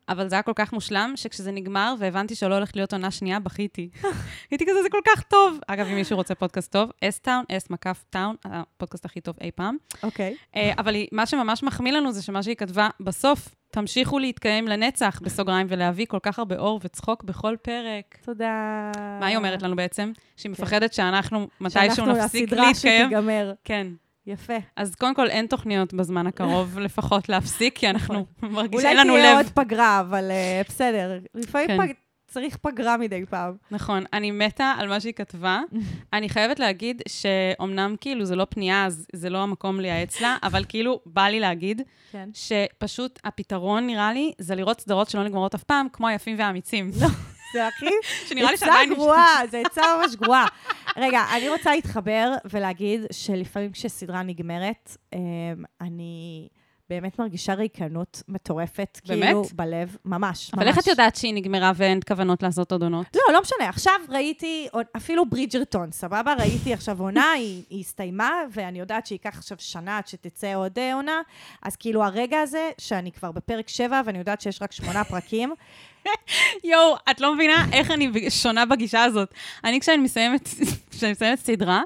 אבל 0.09 0.29
זה 0.29 0.35
היה 0.35 0.43
כל 0.43 0.53
כך 0.55 0.73
מושלם, 0.73 1.13
שכשזה 1.17 1.53
נגמר 1.53 1.95
והבנתי 1.99 2.35
שלא 2.35 2.55
הולכת 2.55 2.77
להיות 2.77 2.93
עונה 2.93 3.11
שנייה, 3.11 3.39
בכיתי. 3.39 3.89
הייתי 4.51 4.65
כזה, 4.67 4.83
זה 4.83 4.89
כל 4.91 5.01
כך 5.07 5.23
טוב. 5.23 5.59
אגב, 5.67 5.87
אם 5.87 5.95
מישהו 5.95 6.17
רוצה 6.17 6.35
פודקאסט 6.35 6.73
טוב, 6.73 6.91
אס-טאון, 7.05 7.45
אס 7.57 7.71
מקף 7.71 8.05
טאון, 8.11 8.37
הפודקאסט 8.45 9.05
הכי 9.05 9.21
טוב 9.21 9.35
אי 9.41 9.51
פעם. 9.55 9.77
אוקיי. 10.03 10.37
אה, 10.57 10.73
אבל 10.79 10.95
היא- 10.95 11.09
מה 11.13 11.27
שממש 11.27 11.63
מחמיא 11.63 11.93
לנו 11.93 12.13
זה 12.13 12.23
שמה 12.23 12.43
שהיא 12.43 12.57
כתבה 12.57 12.89
בסוף, 13.01 13.49
תמשיכו 13.77 14.19
להתקיים 14.19 14.69
לנצח, 14.69 15.21
בסוגריים, 15.23 15.67
ולהביא 15.71 16.07
כל 16.07 16.19
כך 16.23 16.39
הרבה 16.39 16.57
אור 16.59 16.81
וצחוק 16.85 17.25
בכל 17.25 17.55
פרק. 17.63 18.19
תודה. 18.25 18.91
מה 19.21 19.27
היא 19.27 19.37
אומרת 19.37 19.63
לנו 19.63 19.77
בעצם? 19.77 20.13
שהיא 20.37 20.51
מפחדת 20.53 20.93
שאנחנו 20.93 21.49
מתישהו 21.61 21.81
אה. 21.81 21.95
שאנחנו 21.95 22.13
נפסיק 22.13 22.49
הסדרה 22.49 22.67
להתקיים. 22.67 23.07
שתיגמר. 23.07 23.53
כן. 23.65 23.87
יפה. 24.27 24.55
אז 24.77 24.95
קודם 24.95 25.15
כל, 25.15 25.29
אין 25.29 25.47
תוכניות 25.47 25.95
בזמן 25.95 26.27
הקרוב 26.27 26.79
לפחות 26.87 27.29
להפסיק, 27.29 27.79
כי 27.79 27.91
אנחנו 27.91 28.27
מרגישים, 28.43 28.87
אין 28.89 28.99
אולי 28.99 29.05
לנו 29.05 29.15
תהיה 29.15 29.31
לב. 29.33 29.37
עוד 29.37 29.67
פגרה, 29.67 30.01
אבל 30.01 30.31
אה, 30.31 30.63
בסדר. 30.69 31.19
לפעמים 31.35 31.67
כן. 31.67 31.77
פג- 31.87 31.93
צריך 32.33 32.57
פגרה 32.57 32.97
מדי 32.97 33.25
פעם. 33.31 33.55
נכון, 33.71 34.05
אני 34.13 34.31
מתה 34.31 34.75
על 34.79 34.89
מה 34.89 35.01
שהיא 35.01 35.13
כתבה. 35.13 35.61
אני 36.13 36.29
חייבת 36.29 36.59
להגיד 36.59 37.03
שאומנם 37.09 37.95
כאילו 38.01 38.25
זה 38.25 38.37
לא 38.37 38.47
פנייה, 38.51 38.87
אז 38.87 39.07
זה 39.13 39.31
לא 39.31 39.39
המקום 39.39 39.81
לייעץ 39.81 40.21
לה, 40.21 40.37
אבל 40.43 40.65
כאילו 40.69 41.01
בא 41.07 41.23
לי 41.23 41.41
להגיד 41.41 41.83
כן. 42.13 42.29
שפשוט 42.35 43.19
הפתרון, 43.25 43.87
נראה 43.87 44.13
לי, 44.13 44.33
זה 44.39 44.55
לראות 44.55 44.81
סדרות 44.81 45.11
שלא 45.11 45.25
נגמרות 45.25 45.55
אף 45.55 45.63
פעם, 45.63 45.87
כמו 45.93 46.09
היפים 46.09 46.39
והאמיצים. 46.39 46.91
זה 47.53 47.67
הכי... 47.67 47.87
שנראה 48.29 48.49
לי 48.49 48.55
עצה 48.55 48.67
שעדיין... 48.67 48.95
גרועה, 48.95 49.41
זו 49.51 49.59
עצה 49.67 49.83
ממש 50.01 50.15
גרועה. 50.17 50.47
רגע, 50.97 51.23
אני 51.37 51.49
רוצה 51.49 51.71
להתחבר 51.71 52.35
ולהגיד 52.45 53.01
שלפעמים 53.13 53.73
כשסדרה 53.73 54.23
נגמרת, 54.23 54.97
אמ, 55.13 55.19
אני 55.81 56.49
באמת 56.93 57.19
מרגישה 57.19 57.55
ריקנות 57.55 58.23
מטורפת, 58.29 59.01
באמת? 59.07 59.25
כאילו, 59.25 59.43
בלב, 59.55 59.97
ממש, 60.05 60.21
ממש. 60.23 60.51
אבל 60.55 60.69
איך 60.69 60.79
את 60.79 60.87
יודעת 60.87 61.17
שהיא 61.17 61.35
נגמרה 61.35 61.73
ואין 61.77 62.01
כוונות 62.09 62.43
לעשות 62.43 62.73
עוד 62.73 62.83
עונות? 62.83 63.07
לא, 63.15 63.35
לא 63.35 63.41
משנה. 63.41 63.69
עכשיו 63.69 63.93
ראיתי, 64.09 64.69
אפילו 64.97 65.27
ברידג'רטון, 65.27 65.93
סבבה? 65.93 66.35
ראיתי 66.39 66.73
עכשיו 66.73 67.01
עונה, 67.01 67.31
היא, 67.31 67.63
היא 67.71 67.81
הסתיימה, 67.81 68.31
ואני 68.53 68.79
יודעת 68.79 69.07
שייקח 69.07 69.39
עכשיו 69.39 69.57
שנה 69.61 69.99
עד 69.99 70.07
שתצא 70.07 70.55
עוד 70.55 70.79
אה, 70.79 70.95
עונה. 70.95 71.21
אז 71.63 71.77
כאילו 71.77 72.05
הרגע 72.05 72.41
הזה, 72.41 72.71
שאני 72.79 73.13
כבר 73.13 73.33
בפרק 73.33 73.69
7, 73.69 74.01
ואני 74.07 74.19
יודעת 74.19 74.41
שיש 74.41 74.63
רק 74.63 74.73
שמונה 74.73 75.05
פרקים, 75.11 75.55
יואו, 76.65 76.97
את 77.11 77.21
לא 77.21 77.35
מבינה 77.35 77.67
איך 77.73 77.91
אני 77.91 78.31
שונה 78.31 78.67
בגישה 78.67 79.03
הזאת. 79.03 79.35
אני, 79.65 79.81
כשאני 79.81 80.03
מסיימת, 80.03 80.49
כשאני 80.91 81.13
מסיימת 81.13 81.39
סדרה, 81.39 81.83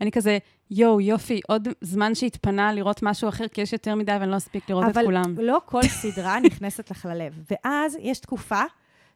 אני 0.00 0.10
כזה, 0.10 0.38
יואו, 0.70 1.00
יופי, 1.00 1.40
עוד 1.48 1.68
זמן 1.80 2.14
שהתפנה 2.14 2.72
לראות 2.72 3.02
משהו 3.02 3.28
אחר, 3.28 3.48
כי 3.48 3.60
יש 3.60 3.72
יותר 3.72 3.94
מדי 3.94 4.12
ואני 4.20 4.30
לא 4.30 4.36
אספיק 4.36 4.70
לראות 4.70 4.84
את 4.84 4.90
אבל 4.96 5.04
כולם. 5.04 5.34
לא 5.38 5.58
כל 5.64 5.82
סדרה 5.82 6.40
נכנסת 6.46 6.90
לך 6.90 7.04
ללב. 7.04 7.42
ואז 7.50 7.96
יש 8.00 8.18
תקופה 8.18 8.62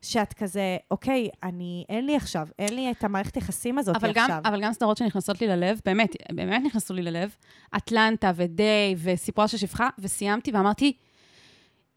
שאת 0.03 0.32
כזה, 0.32 0.76
אוקיי, 0.90 1.28
אני, 1.42 1.84
אין 1.88 2.07
לי 2.07 2.16
עכשיו, 2.16 2.48
אין 2.59 2.74
לי 2.74 2.90
את 2.90 3.05
המערכת 3.05 3.36
יחסים 3.36 3.78
הזאת 3.78 3.96
אבל 3.96 4.12
גם, 4.12 4.24
עכשיו. 4.24 4.40
אבל 4.44 4.61
גם 4.62 4.72
סדרות 4.72 4.96
שנכנסות 4.96 5.40
לי 5.40 5.46
ללב, 5.46 5.80
באמת, 5.84 6.16
באמת 6.32 6.62
נכנסו 6.66 6.94
לי 6.94 7.03
ללב, 7.03 7.36
אטלנטה 7.76 8.32
ודיי 8.36 8.94
וסיפורה 9.03 9.48
של 9.48 9.57
שפחה, 9.57 9.88
וסיימתי 9.98 10.50
ואמרתי, 10.53 10.92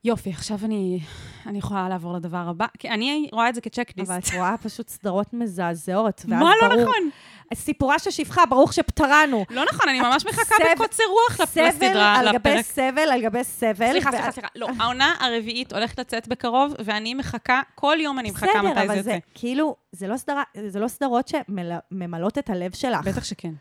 יופי, 0.03 0.30
עכשיו 0.30 0.60
אני, 0.64 0.99
אני 1.45 1.58
יכולה 1.58 1.89
לעבור 1.89 2.14
לדבר 2.14 2.38
הבא. 2.49 2.66
כי 2.80 2.89
אני 2.89 3.30
רואה 3.34 3.49
את 3.49 3.56
זה 3.56 3.62
כצ'קליסט. 3.62 4.12
אבל 4.12 4.20
את 4.20 4.34
רואה 4.36 4.58
פשוט 4.58 4.89
סדרות 4.89 5.34
מזעזעות, 5.34 6.26
ואז 6.28 6.41
מה 6.43 6.51
לא 6.62 6.68
ברור... 6.68 6.82
נכון? 6.82 7.10
סיפורה 7.54 8.00
של 8.00 8.12
שפחה, 8.12 8.46
ברוך 8.46 8.74
שפטרנו. 8.74 9.46
לא 9.50 9.66
נכון, 9.74 9.89
אני 9.89 10.00
ממש 10.00 10.26
מחכה 10.26 10.43
סבל- 10.56 10.74
בקוצר 10.76 11.04
רוח 11.10 11.39
לפ- 11.41 11.50
סבל 11.50 11.68
לסדרה, 11.68 12.16
על 12.16 12.26
גבי 12.34 12.50
לפרק. 12.50 12.66
סבל 12.66 13.00
על 13.12 13.22
גבי 13.22 13.43
סבל. 13.43 13.91
סליחה, 13.91 14.12
סליחה, 14.12 14.32
סליחה. 14.32 14.48
לא, 14.56 14.68
העונה 14.80 15.16
הרביעית 15.20 15.74
הולכת 15.74 16.00
לצאת 16.00 16.28
בקרוב, 16.28 16.74
ואני 16.86 17.14
מחכה, 17.14 17.62
כל 17.76 17.98
יום 18.02 18.20
אני 18.20 18.32
מחכה 18.32 18.46
מתי 18.46 18.58
בסדר, 18.58 18.74
זה 18.76 18.84
אבל 18.93 19.02
זה 19.02 19.12
יוצא. 19.12 19.20
כאילו, 19.34 19.76
זה 19.91 20.08
לא, 20.08 20.18
סדרה, 20.18 20.43
זה 20.68 20.80
לא 20.80 20.88
סדרות 20.88 21.28
שממלאות 21.28 22.38
את 22.38 22.50
הלב 22.50 22.76
שלך. 22.76 23.06
בטח 23.08 23.24
שכן. 23.24 23.52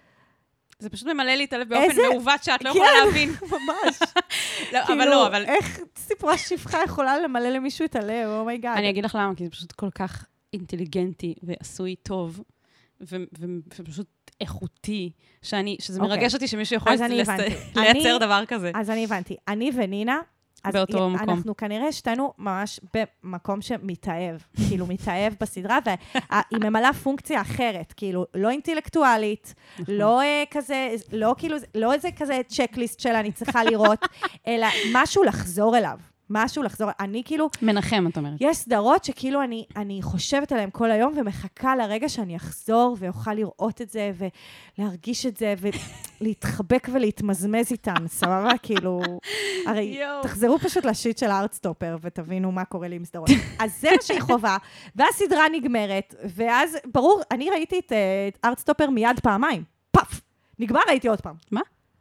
זה 0.78 0.90
פשוט 0.90 1.08
ממלא 1.08 1.32
לי 1.32 1.44
את 1.44 1.52
הלב 1.52 1.68
באופן 1.68 1.90
איזה- 1.90 2.02
מעוות 2.12 2.44
שאת 2.44 2.64
לא 2.64 2.70
כן. 2.72 2.76
יכולה 2.76 3.04
להבין. 3.04 3.30
ממש. 3.52 3.98
לא, 4.72 4.78
אבל 4.78 4.86
כאילו, 4.86 5.04
לא, 5.04 5.26
אבל... 5.26 5.44
איך 5.44 5.78
סיפורה 5.98 6.25
של 6.25 6.38
שפחה 6.38 6.78
יכולה 6.84 7.18
למלא 7.20 7.48
למישהו 7.48 7.84
את 7.84 7.96
הלב, 7.96 8.26
Oh 8.26 8.40
my 8.40 8.52
god. 8.52 8.76
אני 8.76 8.90
אגיד 8.90 9.04
לך 9.04 9.14
למה, 9.14 9.34
כי 9.34 9.44
זה 9.44 9.50
פשוט 9.50 9.72
כל 9.72 9.90
כך 9.94 10.24
אינטליגנטי 10.52 11.34
ועשוי 11.42 11.94
טוב, 12.02 12.40
ו- 13.00 13.16
ו- 13.38 13.46
ופשוט 13.78 14.06
איכותי, 14.40 15.10
שאני, 15.42 15.76
שזה 15.80 16.00
אוקיי. 16.00 16.16
מרגש 16.16 16.34
אותי 16.34 16.48
שמישהו 16.48 16.76
יכול 16.76 16.92
לס-. 16.92 17.00
לייצר 17.76 18.18
דבר 18.20 18.44
כזה. 18.48 18.70
אז 18.74 18.90
אני 18.90 19.04
הבנתי. 19.04 19.36
אני 19.48 19.70
ונינה, 19.74 20.18
אז 20.64 20.74
באותו 20.74 20.98
י- 20.98 21.14
מקום. 21.14 21.30
אנחנו 21.30 21.56
כנראה 21.56 21.92
שתינו 21.92 22.32
ממש 22.38 22.80
במקום 23.24 23.62
שמתאהב, 23.62 24.36
כאילו 24.68 24.86
מתאהב 24.86 25.32
בסדרה, 25.40 25.78
והיא 25.86 26.60
ממלאה 26.64 26.92
פונקציה 26.92 27.40
אחרת, 27.40 27.92
כאילו, 27.96 28.26
לא 28.34 28.50
אינטלקטואלית, 28.50 29.54
נכון. 29.78 29.94
לא 29.94 30.22
אה, 30.22 30.42
כזה, 30.50 30.88
לא 31.12 31.34
כאילו, 31.38 31.56
לא 31.74 31.92
איזה 31.92 32.08
כזה 32.16 32.40
צ'קליסט 32.48 33.00
של 33.00 33.12
אני 33.14 33.32
צריכה 33.32 33.64
לראות, 33.64 33.98
אלא 34.46 34.66
משהו 34.92 35.22
לחזור 35.24 35.78
אליו. 35.78 35.98
משהו 36.30 36.62
לחזור, 36.62 36.90
אני 37.00 37.22
כאילו, 37.24 37.50
מנחם, 37.62 38.06
את 38.10 38.16
אומרת. 38.16 38.36
יש 38.40 38.56
סדרות 38.56 39.04
שכאילו 39.04 39.42
אני, 39.42 39.64
אני 39.76 40.02
חושבת 40.02 40.52
עליהן 40.52 40.70
כל 40.72 40.90
היום 40.90 41.12
ומחכה 41.16 41.76
לרגע 41.76 42.08
שאני 42.08 42.36
אחזור 42.36 42.96
ואוכל 42.98 43.34
לראות 43.34 43.80
את 43.80 43.90
זה 43.90 44.12
ולהרגיש 44.78 45.26
את 45.26 45.36
זה 45.36 45.54
ולהתחבק 46.20 46.88
ולהתמזמז 46.92 47.72
איתן, 47.72 48.08
סבבה? 48.20 48.58
כאילו, 48.62 49.00
הרי 49.66 49.82
יואו. 49.82 50.22
תחזרו 50.22 50.58
פשוט 50.58 50.84
לשיט 50.84 51.18
של 51.18 51.30
הארטסטופר 51.30 51.96
ותבינו 52.00 52.52
מה 52.52 52.64
קורה 52.64 52.88
לי 52.88 52.96
עם 52.96 53.04
סדרות. 53.04 53.30
אז 53.58 53.80
זה 53.80 53.90
מה 53.90 54.02
שהיא 54.02 54.20
חובה, 54.20 54.56
והסדרה 54.96 55.48
נגמרת, 55.52 56.14
ואז, 56.34 56.76
ברור, 56.92 57.20
אני 57.30 57.50
ראיתי 57.50 57.78
את 57.78 57.92
אה, 57.92 58.28
ארטסטופר 58.44 58.90
מיד 58.90 59.20
פעמיים. 59.22 59.64
פאף! 59.90 60.20
נגמר, 60.58 60.80
ראיתי 60.88 61.08
עוד 61.08 61.20
פעם. 61.20 61.34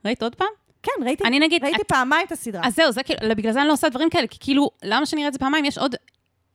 ראית 0.05 0.23
עוד 0.23 0.35
פעם? 0.35 0.62
כן, 0.83 1.05
ראיתי, 1.05 1.23
אני 1.23 1.39
נגיד... 1.39 1.63
ראיתי 1.63 1.81
את- 1.81 1.87
פעמיים 1.87 2.27
את 2.27 2.31
הסדרה. 2.31 2.61
אז 2.67 2.75
זהו, 2.75 2.91
זה 2.91 3.03
כאילו, 3.03 3.35
בגלל 3.35 3.51
זה 3.51 3.59
אני 3.59 3.67
לא 3.67 3.73
עושה 3.73 3.89
דברים 3.89 4.09
כאלה, 4.09 4.27
כי 4.27 4.37
כאילו, 4.39 4.69
למה 4.83 5.05
שאני 5.05 5.21
אראה 5.21 5.27
את 5.27 5.33
זה 5.33 5.39
פעמיים? 5.39 5.65
יש 5.65 5.77
עוד 5.77 5.95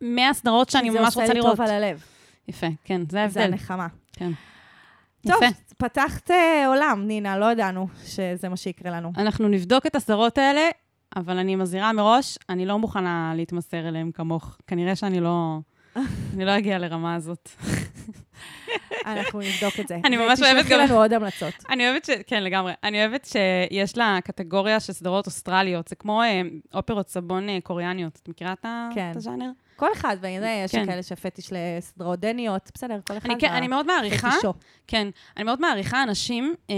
100 0.00 0.34
סדרות 0.34 0.70
שאני 0.70 0.90
ממש 0.90 1.00
רוצה 1.16 1.26
זה 1.26 1.34
לראות. 1.34 1.50
עושה 1.50 1.62
לי 1.62 1.68
טוב 1.68 1.76
על 1.76 1.84
הלב. 1.84 2.02
יפה, 2.48 2.66
כן, 2.84 3.00
זה 3.00 3.06
זה 3.10 3.20
ההבדל. 3.22 3.40
הנחמה. 3.42 3.86
כן. 4.12 4.30
טוב, 5.26 5.36
יפה. 5.42 5.46
פתחת 5.78 6.30
אה, 6.30 6.64
עולם, 6.66 7.04
נינה, 7.06 7.38
לא 7.38 7.52
ידענו 7.52 7.88
שזה 8.04 8.48
מה 8.48 8.56
שיקרה 8.56 8.90
לנו. 8.92 9.12
אנחנו 9.18 9.48
נבדוק 9.48 9.86
את 9.86 9.96
הסדרות 9.96 10.38
האלה, 10.38 10.68
אבל 11.16 11.38
אני 11.38 11.56
מזהירה 11.56 11.92
מראש, 11.92 12.38
אני 12.48 12.66
לא 12.66 12.78
מוכנה 12.78 13.32
להתמסר 13.36 13.88
אליהם 13.88 14.10
כמוך. 14.12 14.56
כנראה 14.66 14.96
שאני 14.96 15.20
לא... 15.20 15.58
אני 16.34 16.44
לא 16.44 16.58
אגיע 16.58 16.78
לרמה 16.78 17.14
הזאת. 17.14 17.50
אנחנו 19.06 19.40
נבדוק 19.40 19.80
את 19.80 19.88
זה. 19.88 19.98
אני 20.04 20.16
ממש 20.16 20.40
אוהבת 20.42 20.60
ותשלחי 20.60 20.74
גם- 20.74 20.80
לנו 20.88 20.96
עוד 21.02 21.12
המלצות. 21.12 21.54
אני 21.70 21.90
אוהבת 21.90 22.04
ש... 22.04 22.10
כן, 22.26 22.42
לגמרי. 22.44 22.72
אני 22.84 23.06
אוהבת 23.06 23.24
שיש 23.24 23.96
לה 23.96 24.18
קטגוריה 24.24 24.80
של 24.80 24.92
סדרות 24.92 25.26
אוסטרליות. 25.26 25.88
זה 25.88 25.96
כמו 25.96 26.22
אה, 26.22 26.42
אופרות 26.74 27.08
סבון 27.08 27.48
אה, 27.48 27.58
קוריאניות. 27.62 28.20
את 28.22 28.28
מכירה 28.28 28.52
את 28.52 28.66
כן. 28.94 29.10
את 29.10 29.16
הז'אנר? 29.16 29.50
כל 29.76 29.92
אחד, 29.92 30.16
ואני 30.20 30.46
יש 30.64 30.72
כן. 30.72 30.86
כאלה 30.86 31.02
שפטיש 31.02 31.52
לסדרות 31.52 32.20
דניות, 32.20 32.70
בסדר, 32.74 32.98
כל 33.06 33.16
אחד. 33.16 33.30
אני, 33.30 33.40
כן, 33.40 33.52
אני 33.52 33.68
מאוד 33.68 33.86
מעריכה. 33.86 34.30
כן, 34.86 35.08
אני 35.36 35.44
מאוד 35.44 35.60
מעריכה 35.60 36.02
אנשים 36.02 36.54
אה, 36.70 36.74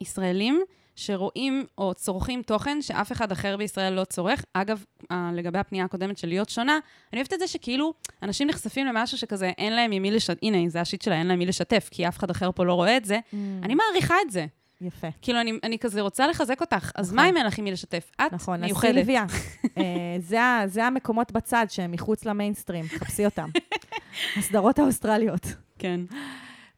ישראלים 0.00 0.62
שרואים 0.96 1.64
או 1.78 1.94
צורכים 1.94 2.42
תוכן 2.42 2.82
שאף 2.82 3.12
אחד 3.12 3.32
אחר 3.32 3.56
בישראל 3.56 3.92
לא 3.92 4.04
צורך. 4.04 4.44
אגב, 4.52 4.84
אה, 5.10 5.30
לגבי 5.34 5.58
הפנייה 5.58 5.84
הקודמת 5.84 6.18
של 6.18 6.28
להיות 6.28 6.48
שונה, 6.48 6.78
אני 7.12 7.20
אוהבת 7.20 7.32
את 7.32 7.38
זה 7.38 7.46
שכאילו 7.46 7.94
אנשים 8.22 8.48
נחשפים 8.48 8.86
למשהו 8.86 9.18
שכזה 9.18 9.52
אין 9.58 9.72
להם 9.72 9.92
עם 9.92 10.02
מי 10.02 10.10
לשתף, 10.10 10.38
הנה, 10.42 10.68
זה 10.68 10.80
השיט 10.80 11.02
שלה, 11.02 11.14
אין 11.14 11.26
להם 11.26 11.38
מי 11.38 11.46
לשתף, 11.46 11.88
כי 11.90 12.08
אף 12.08 12.18
אחד 12.18 12.30
אחר 12.30 12.52
פה 12.52 12.64
לא 12.64 12.74
רואה 12.74 12.96
את 12.96 13.04
זה. 13.04 13.18
Mm, 13.18 13.36
אני 13.62 13.74
מעריכה 13.74 14.14
את 14.26 14.30
זה. 14.30 14.46
יפה. 14.80 15.06
כאילו, 15.22 15.40
אני, 15.40 15.52
אני 15.62 15.78
כזה 15.78 16.00
רוצה 16.00 16.26
לחזק 16.26 16.60
אותך, 16.60 16.92
אז 16.94 17.06
נכון. 17.06 17.16
מה 17.16 17.30
אם 17.30 17.36
אין 17.36 17.46
לך 17.46 17.58
עם 17.58 17.64
מי 17.64 17.72
לשתף? 17.72 18.10
את 18.16 18.32
נכון, 18.32 18.54
אז 18.54 18.64
מיוחדת. 18.64 18.94
סילביה, 18.94 19.24
אה, 19.78 20.16
זה 20.18 20.38
זה 20.66 20.84
המקומות 20.84 21.32
בצד 21.32 21.66
שהם 21.68 21.92
מחוץ 21.92 22.24
למיינסטרים, 22.24 22.84
חפשי 22.84 23.24
אותם. 23.24 23.48
הסדרות 24.36 24.78
האוסטרליות. 24.78 25.46
כן. 25.78 26.00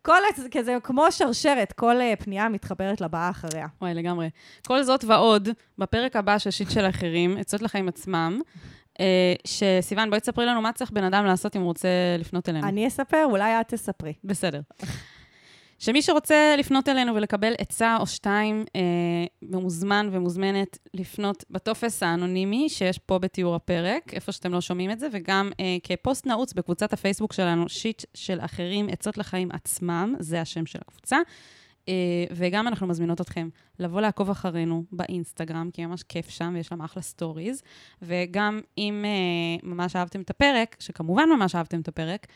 כל, 0.06 0.12
ה- 0.24 0.48
כזה 0.50 0.76
כמו 0.82 1.12
שרשרת, 1.12 1.72
כל 1.72 2.00
אה, 2.00 2.14
פנייה 2.18 2.48
מתחברת 2.48 3.00
לבאה 3.00 3.30
אחריה. 3.30 3.66
וואי, 3.80 3.94
לגמרי. 3.94 4.30
כל 4.66 4.82
זאת 4.82 5.04
ועוד, 5.04 5.48
בפרק 5.78 6.16
הבא 6.16 6.38
של 6.38 6.50
שיט 6.50 6.70
של 6.70 6.88
אחרים, 6.88 7.36
עצות 7.36 7.62
לחיים 7.62 7.88
עצמם, 7.88 8.40
אה, 9.00 9.34
שסיוון, 9.44 10.10
בואי 10.10 10.20
תספרי 10.20 10.46
לנו 10.46 10.60
מה 10.62 10.72
צריך 10.72 10.90
בן 10.90 11.04
אדם 11.04 11.24
לעשות 11.24 11.56
אם 11.56 11.60
הוא 11.60 11.68
רוצה 11.68 11.88
לפנות 12.18 12.48
אלינו. 12.48 12.68
אני 12.68 12.86
אספר, 12.88 13.24
אולי 13.24 13.60
את 13.60 13.68
תספרי. 13.68 14.12
בסדר. 14.24 14.60
שמי 15.78 16.02
שרוצה 16.02 16.54
לפנות 16.58 16.88
אלינו 16.88 17.14
ולקבל 17.14 17.52
עצה 17.58 17.96
או 18.00 18.06
שתיים, 18.06 18.64
אה, 18.76 18.80
מוזמן 19.42 20.08
ומוזמנת 20.12 20.78
לפנות 20.94 21.44
בטופס 21.50 22.02
האנונימי 22.02 22.68
שיש 22.68 22.98
פה 22.98 23.18
בתיאור 23.18 23.54
הפרק, 23.54 24.14
איפה 24.14 24.32
שאתם 24.32 24.52
לא 24.52 24.60
שומעים 24.60 24.90
את 24.90 25.00
זה, 25.00 25.08
וגם 25.12 25.50
אה, 25.60 25.76
כפוסט 25.82 26.26
נעוץ 26.26 26.52
בקבוצת 26.52 26.92
הפייסבוק 26.92 27.32
שלנו, 27.32 27.68
שיט 27.68 28.02
של 28.14 28.40
אחרים, 28.40 28.88
עצות 28.88 29.18
לחיים 29.18 29.48
עצמם, 29.52 30.14
זה 30.18 30.40
השם 30.40 30.66
של 30.66 30.78
הקבוצה. 30.88 31.18
אה, 31.88 32.24
וגם 32.30 32.68
אנחנו 32.68 32.86
מזמינות 32.86 33.20
אתכם 33.20 33.48
לבוא 33.78 34.00
לעקוב 34.00 34.30
אחרינו 34.30 34.84
באינסטגרם, 34.92 35.70
כי 35.72 35.86
ממש 35.86 36.02
כיף 36.02 36.28
שם 36.28 36.52
ויש 36.54 36.66
שם 36.66 36.82
אחלה 36.82 37.02
סטוריז. 37.02 37.62
וגם 38.02 38.60
אם 38.78 39.04
אה, 39.04 39.68
ממש 39.68 39.96
אהבתם 39.96 40.20
את 40.20 40.30
הפרק, 40.30 40.76
שכמובן 40.78 41.28
ממש 41.38 41.54
אהבתם 41.54 41.80
את 41.80 41.88
הפרק, 41.88 42.26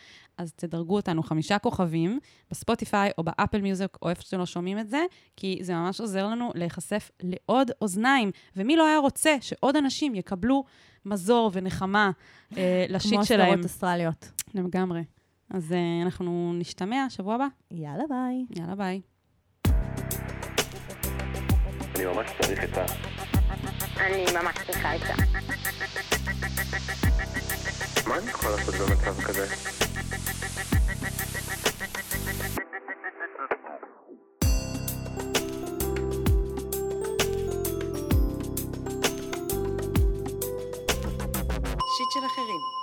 אז 0.40 0.52
תדרגו 0.52 0.96
אותנו 0.96 1.22
חמישה 1.22 1.58
כוכבים 1.58 2.18
ב 2.50 2.58
Spotify 2.58 3.10
או 3.18 3.22
ב 3.22 3.28
Apple 3.28 3.60
Music 3.60 3.96
או 4.02 4.10
איפה 4.10 4.22
שאתם 4.22 4.38
לא 4.38 4.46
שומעים 4.46 4.78
את 4.78 4.88
זה, 4.88 5.04
כי 5.36 5.58
זה 5.62 5.74
ממש 5.74 6.00
עוזר 6.00 6.26
לנו 6.26 6.50
להיחשף 6.54 7.10
לעוד 7.22 7.70
אוזניים. 7.80 8.30
ומי 8.56 8.76
לא 8.76 8.86
היה 8.86 8.98
רוצה 8.98 9.36
שעוד 9.40 9.76
אנשים 9.76 10.14
יקבלו 10.14 10.64
מזור 11.04 11.50
ונחמה 11.54 12.10
אה, 12.56 12.86
ל 12.88 12.93
shit 12.93 13.14
כמו 13.14 13.24
שלהם? 13.24 13.48
סדרות 13.48 13.64
אוסטרליות. 13.64 14.30
לגמרי. 14.54 15.02
אז 15.50 15.72
אה, 15.72 16.02
אנחנו 16.02 16.52
נשתמע 16.54 17.06
שבוע 17.08 17.34
הבא. 17.34 17.46
יאללה, 17.70 18.04
ביי. 18.08 18.44
יאללה, 18.60 18.74
ביי. 18.74 19.00
אני 21.96 22.04
ממש 22.06 22.30
צריך 22.40 22.64
את 22.64 22.78
ה... 22.78 22.84
אני 24.06 24.24
ממש 24.34 24.56
צריכה 24.66 24.92
עצה. 24.92 25.14
מה 28.10 28.18
אני 28.18 28.30
יכול 28.30 28.50
לעשות 28.50 28.74
במצב 28.74 29.22
כזה? 29.22 29.46
שיט 41.96 42.10
של 42.14 42.26
אחרים. 42.26 42.79